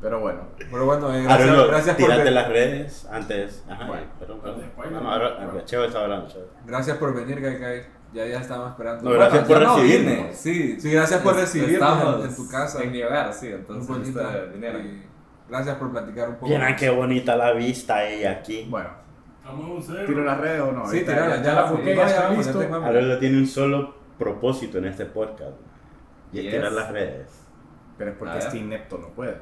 Pero 0.00 0.20
bueno. 0.20 0.40
Pero 0.58 0.84
bueno, 0.84 1.14
eh, 1.14 1.22
gracias, 1.22 1.48
Arolo, 1.48 1.68
gracias, 1.68 1.96
por, 1.96 2.04
tírate 2.04 2.24
ver- 2.24 2.32
las 2.32 2.48
redes 2.48 3.08
antes. 3.10 3.64
Ajá, 3.68 3.86
Bueno, 3.86 4.02
perdón, 4.18 4.40
perdón. 4.40 4.60
después, 4.60 4.90
No, 4.90 4.98
¿no? 5.00 5.04
no, 5.04 5.12
ahora- 5.12 5.64
Cheo 5.64 5.84
estaba 5.84 6.04
hablando, 6.04 6.28
Cheo. 6.28 6.46
gracias 6.66 6.96
por 6.98 7.14
venir, 7.14 7.40
Kaikai. 7.42 7.82
Ya, 8.12 8.24
ya 8.26 8.40
estábamos 8.40 8.70
esperando. 8.70 9.04
No, 9.04 9.10
gracias 9.10 9.44
por 9.46 9.58
yo 9.60 9.66
no 9.66 9.76
recibirnos. 9.76 10.12
vine, 10.16 10.34
Sí, 10.34 10.80
Sí, 10.80 10.90
gracias 10.92 11.20
por 11.22 11.34
recibirnos 11.34 11.74
estamos 11.74 12.20
en, 12.24 12.30
en 12.30 12.36
tu 12.36 12.48
casa. 12.48 12.82
En 12.82 12.92
mi 12.92 13.02
hogar, 13.02 13.32
sí, 13.34 13.46
Muy 13.46 13.54
entonces 13.56 13.88
bonita. 13.88 14.20
ustedes 14.22 14.52
vinieron. 14.52 14.86
Y 14.86 15.02
gracias 15.48 15.76
por 15.76 15.90
platicar 15.90 16.28
un 16.28 16.34
poco. 16.36 16.46
Vieran 16.46 16.76
qué 16.76 16.90
bonita 16.90 17.36
la 17.36 17.52
vista 17.52 18.06
ella 18.08 18.30
aquí. 18.32 18.66
Bueno, 18.70 18.90
un 19.50 19.82
cerro. 19.82 20.06
¿tiro 20.06 20.24
las 20.24 20.38
redes 20.38 20.60
o 20.60 20.72
no? 20.72 20.84
Sí, 20.86 20.98
Ahorita 20.98 21.12
tirala, 21.12 21.36
ya, 21.36 21.42
ya 21.42 21.54
la 21.54 21.62
busqué, 21.70 21.96
ya 21.96 22.06
está 22.06 22.30
listo. 22.30 22.60
Arola 22.84 23.18
tiene 23.18 23.38
un 23.38 23.46
solo 23.46 23.94
propósito 24.18 24.78
en 24.78 24.84
este 24.86 25.04
podcast. 25.06 25.56
Y 26.32 26.36
Yes. 26.36 26.46
estirar 26.46 26.72
las 26.72 26.90
redes. 26.90 27.42
Pero 27.98 28.10
es 28.10 28.16
porque 28.16 28.38
este 28.38 28.58
inepto 28.58 28.98
no 28.98 29.08
puede. 29.08 29.40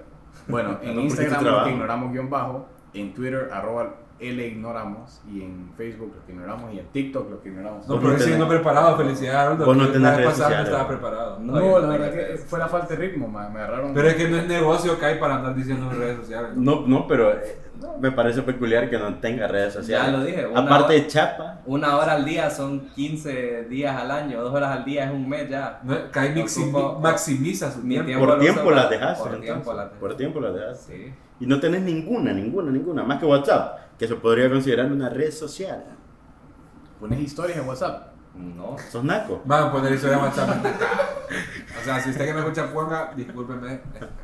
Bueno, 0.48 0.78
en 0.82 0.94
No, 0.96 1.00
Instagram 1.02 1.44
lo 1.44 1.64
que 1.64 1.70
ignoramos 1.70 2.12
guion 2.12 2.30
bajo, 2.30 2.68
en 2.92 3.12
Twitter 3.14 3.48
arroba 3.52 3.94
L 4.20 4.46
ignoramos 4.46 5.20
y 5.30 5.42
en 5.42 5.70
Facebook 5.76 6.12
lo 6.16 6.24
que 6.24 6.32
ignoramos 6.32 6.72
y 6.72 6.78
en 6.78 6.86
TikTok 6.86 7.30
lo 7.30 7.42
que 7.42 7.48
ignoramos. 7.48 7.88
No, 7.88 8.00
pero 8.00 8.38
no 8.38 8.48
preparado, 8.48 8.96
felicidades. 8.96 9.58
Vos 9.58 9.76
no 9.76 9.86
que 9.86 9.92
tenés 9.92 10.02
la 10.02 10.10
vez 10.10 10.18
redes 10.18 10.30
pasada 10.30 10.48
no 10.50 10.56
sociales, 10.56 10.64
estaba 10.68 10.82
¿no? 10.82 10.88
preparado. 10.88 11.38
No, 11.40 11.52
No, 11.52 11.78
la 11.80 11.88
verdad 11.88 12.12
que 12.12 12.36
fue 12.38 12.58
la 12.58 12.68
falta 12.68 12.88
de 12.88 12.96
ritmo, 12.96 13.28
ma, 13.28 13.48
me 13.48 13.58
agarraron. 13.60 13.92
Pero 13.94 14.08
es 14.08 14.14
que 14.14 14.28
no 14.28 14.36
es 14.38 14.46
negocio 14.46 14.98
que 14.98 15.04
hay 15.06 15.18
para 15.18 15.36
andar 15.36 15.54
diciendo 15.54 15.90
en 15.90 15.98
redes 15.98 16.16
sociales. 16.18 16.52
No, 16.54 16.86
no, 16.86 17.06
pero 17.08 17.32
eh, 17.32 17.58
me 18.00 18.12
parece 18.12 18.42
peculiar 18.42 18.88
que 18.88 18.98
no 18.98 19.14
tenga 19.16 19.48
redes 19.48 19.74
sociales. 19.74 20.06
Ya 20.06 20.12
lo 20.16 20.24
dije, 20.24 20.46
una 20.46 20.60
Aparte 20.60 20.84
hora- 20.84 20.94
de 20.94 21.06
chapa. 21.08 21.60
Una 21.66 21.96
hora 21.98 22.12
al 22.12 22.24
día 22.24 22.50
son 22.50 22.88
15 22.94 23.64
días 23.64 23.96
al 24.00 24.10
año, 24.10 24.40
dos 24.42 24.54
horas 24.54 24.70
al 24.76 24.84
día 24.84 25.06
es 25.06 25.10
un 25.10 25.28
mes 25.28 25.48
ya. 25.50 25.80
No, 25.82 26.10
que 26.10 26.18
ahí 26.18 26.34
maximi- 26.34 26.70
Ocupo- 26.72 27.00
maximiza 27.00 27.70
su 27.72 27.80
tiempo. 27.82 28.06
tiempo 28.06 28.26
Por 28.26 28.38
tiempo 28.38 28.70
las 28.70 28.84
para- 28.84 28.90
dejas. 28.96 29.18
Por 29.18 29.26
entonces. 29.28 29.50
tiempo 29.52 29.72
las 29.72 29.84
dejas. 29.86 29.98
Por 30.00 30.16
tiempo 30.16 30.40
las 30.40 30.54
dejas. 30.54 30.80
Sí. 30.86 31.12
Y 31.40 31.46
no 31.46 31.58
tenés 31.58 31.82
ninguna, 31.82 32.32
ninguna, 32.32 32.70
ninguna. 32.70 33.02
Más 33.02 33.18
que 33.18 33.26
WhatsApp, 33.26 33.78
que 33.98 34.08
se 34.08 34.14
podría 34.16 34.48
considerar 34.50 34.90
una 34.90 35.08
red 35.08 35.32
social. 35.32 35.84
Pones 37.00 37.20
historias 37.20 37.58
en 37.58 37.68
WhatsApp. 37.68 38.12
No. 38.34 38.76
Sos 38.90 39.04
naco. 39.04 39.42
Van 39.44 39.64
a 39.64 39.72
poner 39.72 39.92
historia 39.92 40.16
en 40.16 40.22
WhatsApp. 40.24 40.64
o 41.84 41.86
sea, 41.86 42.00
si 42.00 42.08
usted 42.08 42.24
que 42.24 42.32
me 42.32 42.40
escucha 42.40 42.72
ponga, 42.72 43.12
discúlpeme. 43.14 43.78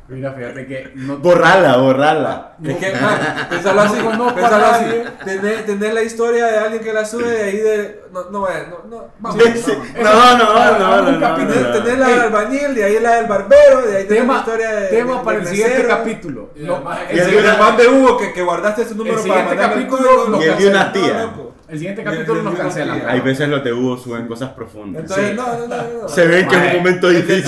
Mira, 0.07 0.33
fíjate 0.33 0.65
que 0.65 0.91
no 0.95 1.17
Borrala, 1.19 1.77
borrala. 1.77 2.55
Es 2.63 2.75
que, 2.77 2.91
man, 2.93 3.19
pensalo 3.51 3.81
así, 3.81 3.97
No 4.01 4.33
pensalo 4.33 4.65
así. 4.65 4.85
Tenés, 5.23 5.65
tenés 5.67 5.93
la 5.93 6.01
historia 6.01 6.47
de 6.47 6.57
alguien 6.57 6.81
que 6.81 6.91
la 6.91 7.05
sube 7.05 7.29
de 7.29 7.43
ahí 7.43 7.57
de. 7.57 8.01
No, 8.11 8.23
no, 8.31 8.47
no, 8.47 8.83
no. 8.89 9.07
Vamos, 9.19 9.43
Sí, 9.43 9.71
vamos. 9.71 9.87
No, 10.01 10.37
no, 10.37 10.53
no, 10.79 11.01
no, 11.01 11.19
no, 11.19 11.71
tenés 11.83 11.99
la 11.99 12.07
del 12.07 12.21
albañil, 12.21 12.73
de 12.73 12.83
ahí 12.83 12.99
la 12.99 13.15
del 13.17 13.27
barbero, 13.27 13.81
de 13.83 13.97
ahí 13.97 14.03
tenés 14.05 14.09
la 14.09 14.15
tema, 14.33 14.37
historia 14.39 14.71
de. 14.71 14.87
tema 14.87 15.17
de- 15.19 15.23
para 15.23 15.37
el 15.37 15.47
siguiente 15.47 15.87
capítulo. 15.87 16.49
El, 16.55 17.19
el, 17.19 17.77
de 17.77 17.87
Hugo 17.87 18.17
que, 18.17 18.33
que 18.33 18.41
guardaste 18.41 18.85
su 18.85 18.95
número 18.95 19.21
El 19.21 19.27
para 19.27 19.39
siguiente 19.41 19.63
capítulo 19.63 20.41
Y 20.41 20.43
el 20.45 20.57
de 20.57 20.67
una 20.67 20.91
tía. 20.91 21.29
El 21.71 21.77
siguiente 21.79 22.03
capítulo 22.03 22.43
nos 22.43 22.53
el- 22.53 22.59
cancelan. 22.59 22.97
y 22.97 23.01
el- 23.01 23.09
Hay 23.09 23.19
veces 23.21 23.47
los 23.49 23.63
de 23.63 23.73
Hugo 23.73 23.97
suben 23.97 24.27
cosas 24.27 24.49
profundas. 24.51 25.01
Entonces, 25.03 25.29
Sí. 25.29 25.35
no, 25.35 25.57
no, 25.57 25.67
no, 25.67 26.01
no. 26.03 26.09
Se 26.09 26.27
ven 26.27 26.47
que 26.47 26.55
es 26.55 26.71
un 26.73 26.77
momento 26.79 27.09
difícil. 27.09 27.43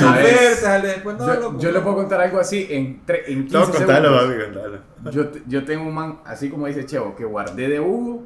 sale 0.55 0.87
después, 0.87 1.17
no, 1.17 1.27
yo, 1.33 1.39
loco. 1.39 1.59
yo 1.59 1.71
le 1.71 1.79
puedo 1.81 1.95
contar 1.97 2.21
algo 2.21 2.39
así 2.39 2.67
en, 2.69 3.05
tre- 3.05 3.23
en 3.27 3.47
15 3.47 3.57
No, 3.57 3.69
contalo, 3.69 4.19
segundos. 4.19 4.45
contalo. 4.53 5.11
Yo, 5.11 5.27
te- 5.27 5.41
yo 5.45 5.63
tengo 5.65 5.83
un 5.83 5.93
man, 5.93 6.19
así 6.25 6.49
como 6.49 6.67
dice 6.67 6.85
Chevo, 6.85 7.15
que 7.15 7.25
guardé 7.25 7.67
de 7.67 7.79
Hugo, 7.79 8.23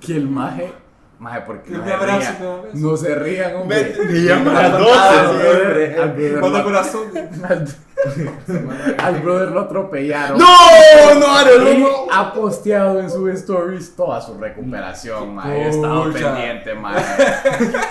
que 0.00 0.16
el 0.16 0.28
maje, 0.28 0.72
maje, 1.18 1.40
porque 1.46 1.72
Que 1.72 1.78
no 1.78 1.84
no 2.74 2.96
se 2.96 3.14
rían, 3.16 3.56
hombre. 3.56 3.94
Me 4.06 4.12
llaman 4.22 4.56
a 4.56 4.62
las 4.62 4.72
Al 4.72 4.78
12 4.78 4.92
brother- 4.92 6.00
al 6.00 6.16
siempre. 6.16 6.30
brother 6.30 6.40
Manda 6.40 6.58
lo- 6.58 6.64
corazón. 6.64 7.02
Al- 8.98 9.20
brother 9.20 9.50
lo 9.50 9.60
atropellaron. 9.62 10.38
No, 10.38 11.14
no, 11.18 11.26
Aaron, 11.36 11.68
Y 11.68 11.78
no. 11.80 11.88
ha 12.12 12.32
posteado 12.32 13.00
en 13.00 13.10
sus 13.10 13.28
stories 13.30 13.94
toda 13.96 14.20
su 14.20 14.36
recuperación, 14.38 15.34
maje. 15.34 15.48
Yo 15.48 15.54
he 15.66 15.68
estado 15.70 16.04
Pucha. 16.04 16.34
pendiente, 16.34 16.74
maje. 16.74 17.24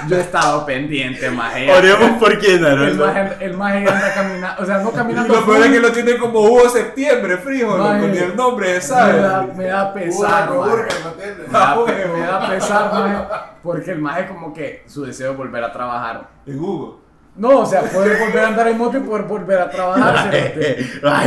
Yo 0.07 0.18
he 0.18 0.22
estado 0.22 0.66
pendiente, 0.66 1.30
maje. 1.32 1.72
Oremos 1.72 2.11
por 2.20 2.38
quién, 2.39 2.63
El 2.66 2.95
maje, 2.95 3.36
el 3.45 3.57
maje 3.57 3.78
anda 3.80 4.13
caminando, 4.13 4.61
o 4.61 4.66
sea, 4.66 4.78
no 4.80 4.91
caminando. 4.91 5.34
lo 5.34 5.45
peor 5.45 5.57
es 5.57 5.63
full, 5.66 5.74
que 5.74 5.80
lo 5.80 5.91
tiene 5.91 6.18
como 6.18 6.39
Hugo 6.41 6.70
Septiembre, 6.70 7.38
frijo, 7.38 7.78
Mae. 7.78 7.99
loco, 8.01 8.11
ni 8.11 8.18
el 8.18 8.36
nombre 8.36 8.68
me 8.68 8.74
da, 8.76 8.82
sabe. 8.82 9.53
me 9.55 9.66
da 9.66 9.93
pesar, 9.93 10.49
¿me? 10.51 10.57
Me 10.57 11.51
da, 11.51 11.72
Ah, 11.72 11.78
pe- 11.86 12.05
me 12.07 12.20
da 12.26 12.49
pesar, 12.49 12.93
maje, 12.93 13.26
porque 13.63 13.91
el 13.91 13.99
maje 13.99 14.28
como 14.28 14.53
que 14.53 14.84
su 14.88 15.03
deseo 15.05 15.32
es 15.32 15.38
volver 15.38 15.63
a 15.63 15.72
trabajar. 15.72 16.30
En 16.45 16.59
Hugo. 16.59 17.01
No, 17.38 17.59
o 17.59 17.65
sea, 17.65 17.81
poder 17.81 18.17
volver 18.19 18.39
a 18.45 18.47
andar 18.47 18.67
en 18.69 18.77
moto 18.77 18.97
y 18.97 19.01
poder 19.01 19.23
volver 19.25 19.59
a 19.59 19.69
trabajar. 19.69 20.31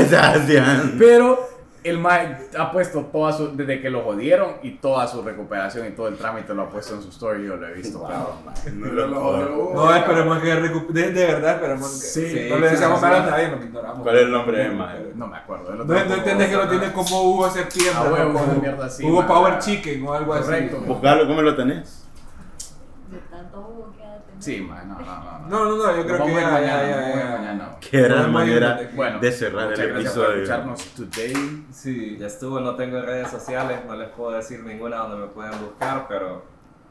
Sebastián. 0.09 0.95
Pero 0.99 1.39
el 1.85 1.99
maje 1.99 2.37
ha 2.59 2.73
puesto 2.73 3.03
toda 3.03 3.33
su, 3.33 3.57
desde 3.57 3.81
que 3.81 3.89
lo 3.89 4.03
jodieron 4.03 4.55
y 4.63 4.73
toda 4.73 5.07
su 5.07 5.23
recuperación 5.23 5.87
y 5.87 5.91
todo 5.91 6.09
el 6.09 6.17
trámite 6.17 6.53
lo 6.55 6.63
ha 6.63 6.69
puesto 6.71 6.95
en 6.95 7.03
su 7.03 7.09
story, 7.11 7.47
yo 7.47 7.57
lo 7.57 7.69
he 7.69 7.73
visto. 7.75 8.03
claro. 8.05 8.35
No 8.75 8.89
Pero 8.89 9.07
lo. 9.07 9.75
No, 9.75 9.95
esperemos 9.95 10.39
que 10.39 10.55
recupere. 10.57 11.09
De, 11.09 11.13
de 11.13 11.27
verdad, 11.27 11.55
esperemos 11.57 11.91
que. 11.91 11.97
Sí, 12.07 12.47
no 12.51 12.59
le 12.59 12.71
deseamos 12.71 13.01
mal 13.01 13.15
a 13.15 13.27
nadie, 13.31 13.49
lo 13.49 13.59
que 13.61 13.67
ignoramos. 13.67 14.03
¿Cuál 14.03 14.17
es 14.17 14.23
el 14.23 14.33
nombre 14.33 14.59
de 14.59 14.71
maje? 14.71 15.13
No 15.15 15.27
me 15.29 15.37
acuerdo. 15.37 15.75
No, 15.75 15.85
no 15.85 15.95
entiendes 15.99 16.49
que 16.49 16.57
lo 16.57 16.69
tiene 16.69 16.93
como 16.93 17.23
Hugo 17.23 17.51
Septiembre. 17.51 17.95
Ah, 17.97 18.11
huevo, 18.13 18.33
como 18.33 18.45
una 18.45 18.55
mierda 18.55 18.87
así, 18.87 19.05
Hugo. 19.07 19.27
Power 19.27 19.59
Chicken 19.59 20.07
o 20.07 20.13
algo 20.15 20.33
Correcto. 20.33 20.77
así. 20.79 20.87
Buscalo, 20.87 21.27
¿cómo 21.27 21.43
lo 21.43 21.55
tenés? 21.55 22.05
De 23.11 23.19
tanto 23.31 23.63
jugo 23.63 23.95
Sí, 24.41 24.61
man, 24.61 24.89
no, 24.89 24.95
no, 24.99 25.05
no. 25.05 25.49
No, 25.49 25.65
no, 25.65 25.77
no, 25.77 25.97
yo 25.97 26.05
creo 26.05 26.17
que 26.17 26.23
vamos 26.23 26.41
ya, 26.41 26.51
mañana, 26.51 26.83
ya, 26.83 27.09
ya, 27.15 27.37
mañana. 27.39 27.71
Qué 27.81 27.99
gran 28.03 28.11
Podemos 28.19 28.33
manera 28.33 28.81
Bueno, 28.95 29.19
de 29.19 29.33
cerrar 29.33 29.65
muchas 29.71 29.79
el 29.81 29.89
gracias 29.93 30.13
por 30.15 30.23
episodio. 30.25 30.43
escucharnos 30.43 30.85
today. 30.95 31.65
Sí. 31.73 32.17
Ya 32.21 32.27
estuvo, 32.27 32.61
no 32.61 32.75
tengo 32.77 33.01
redes 33.03 33.29
sociales, 33.29 33.79
no 33.87 33.97
les 33.97 34.09
puedo 34.11 34.33
decir 34.33 34.61
ninguna 34.65 34.97
donde 34.99 35.17
me 35.19 35.27
pueden 35.27 35.53
buscar, 35.61 36.07
pero 36.09 36.45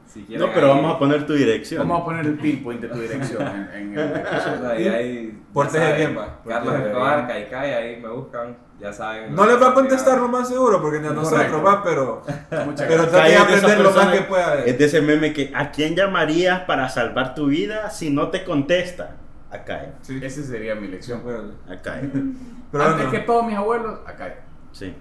si 0.05 0.23
quieren. 0.23 0.45
No, 0.47 0.53
pero 0.53 0.67
ahí- 0.71 0.77
vamos 0.77 0.95
a 0.95 0.99
poner 0.99 1.25
tu 1.25 1.33
dirección. 1.33 1.87
Vamos 1.87 2.01
a 2.01 2.05
poner 2.05 2.25
el 2.25 2.37
pinpoint 2.37 2.81
de 2.81 2.87
tu 2.89 2.99
dirección 2.99 3.47
en, 3.47 3.69
en 3.73 3.99
el 3.99 4.11
episodio. 4.17 4.69
Ahí, 4.69 4.87
ahí, 4.87 5.43
Portes 5.53 5.73
de. 5.81 6.17
Carlos 6.47 6.75
Escobar. 6.75 7.27
Caicay, 7.27 7.73
ahí 7.73 8.01
me 8.01 8.09
buscan, 8.09 8.57
ya 8.79 8.93
saben. 8.93 9.33
No 9.33 9.45
les 9.45 9.61
va 9.61 9.69
a 9.69 9.73
contestar 9.73 10.19
lo 10.19 10.27
más 10.27 10.47
seguro 10.47 10.81
porque 10.81 10.99
ni 10.99 11.07
a 11.07 11.11
nosotros 11.11 11.65
va, 11.65 11.83
pero. 11.83 12.21
Muchas 12.65 12.87
Pero 12.87 13.03
gracias. 13.03 13.11
trate 13.11 13.29
de 13.29 13.35
Cae 13.35 13.37
aprender 13.37 13.79
lo 13.79 13.91
más 13.91 14.07
que 14.15 14.21
pueda. 14.21 14.63
Es 14.65 14.77
de 14.77 14.85
ese 14.85 15.01
meme 15.01 15.33
que 15.33 15.51
¿a 15.55 15.71
quién 15.71 15.95
llamarías 15.95 16.61
para 16.61 16.87
salvar 16.89 17.33
tu 17.35 17.47
vida 17.47 17.89
si 17.89 18.09
no 18.09 18.29
te 18.29 18.43
contesta? 18.43 19.15
Acá, 19.49 19.83
eh. 19.85 19.93
Sí, 20.01 20.19
Esa 20.21 20.43
sería 20.43 20.75
mi 20.75 20.87
lección. 20.87 21.21
eh. 21.27 21.53
Pero 22.71 22.83
Antes 22.83 23.07
que 23.07 23.19
todos 23.19 23.45
mis 23.45 23.55
abuelos, 23.55 23.99
acá. 24.05 24.35
Sí. 24.73 24.93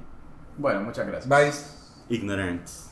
Bueno, 0.56 0.80
muchas 0.82 1.06
gracias. 1.06 1.28
bye. 1.28 2.16
Ignorance. 2.16 2.85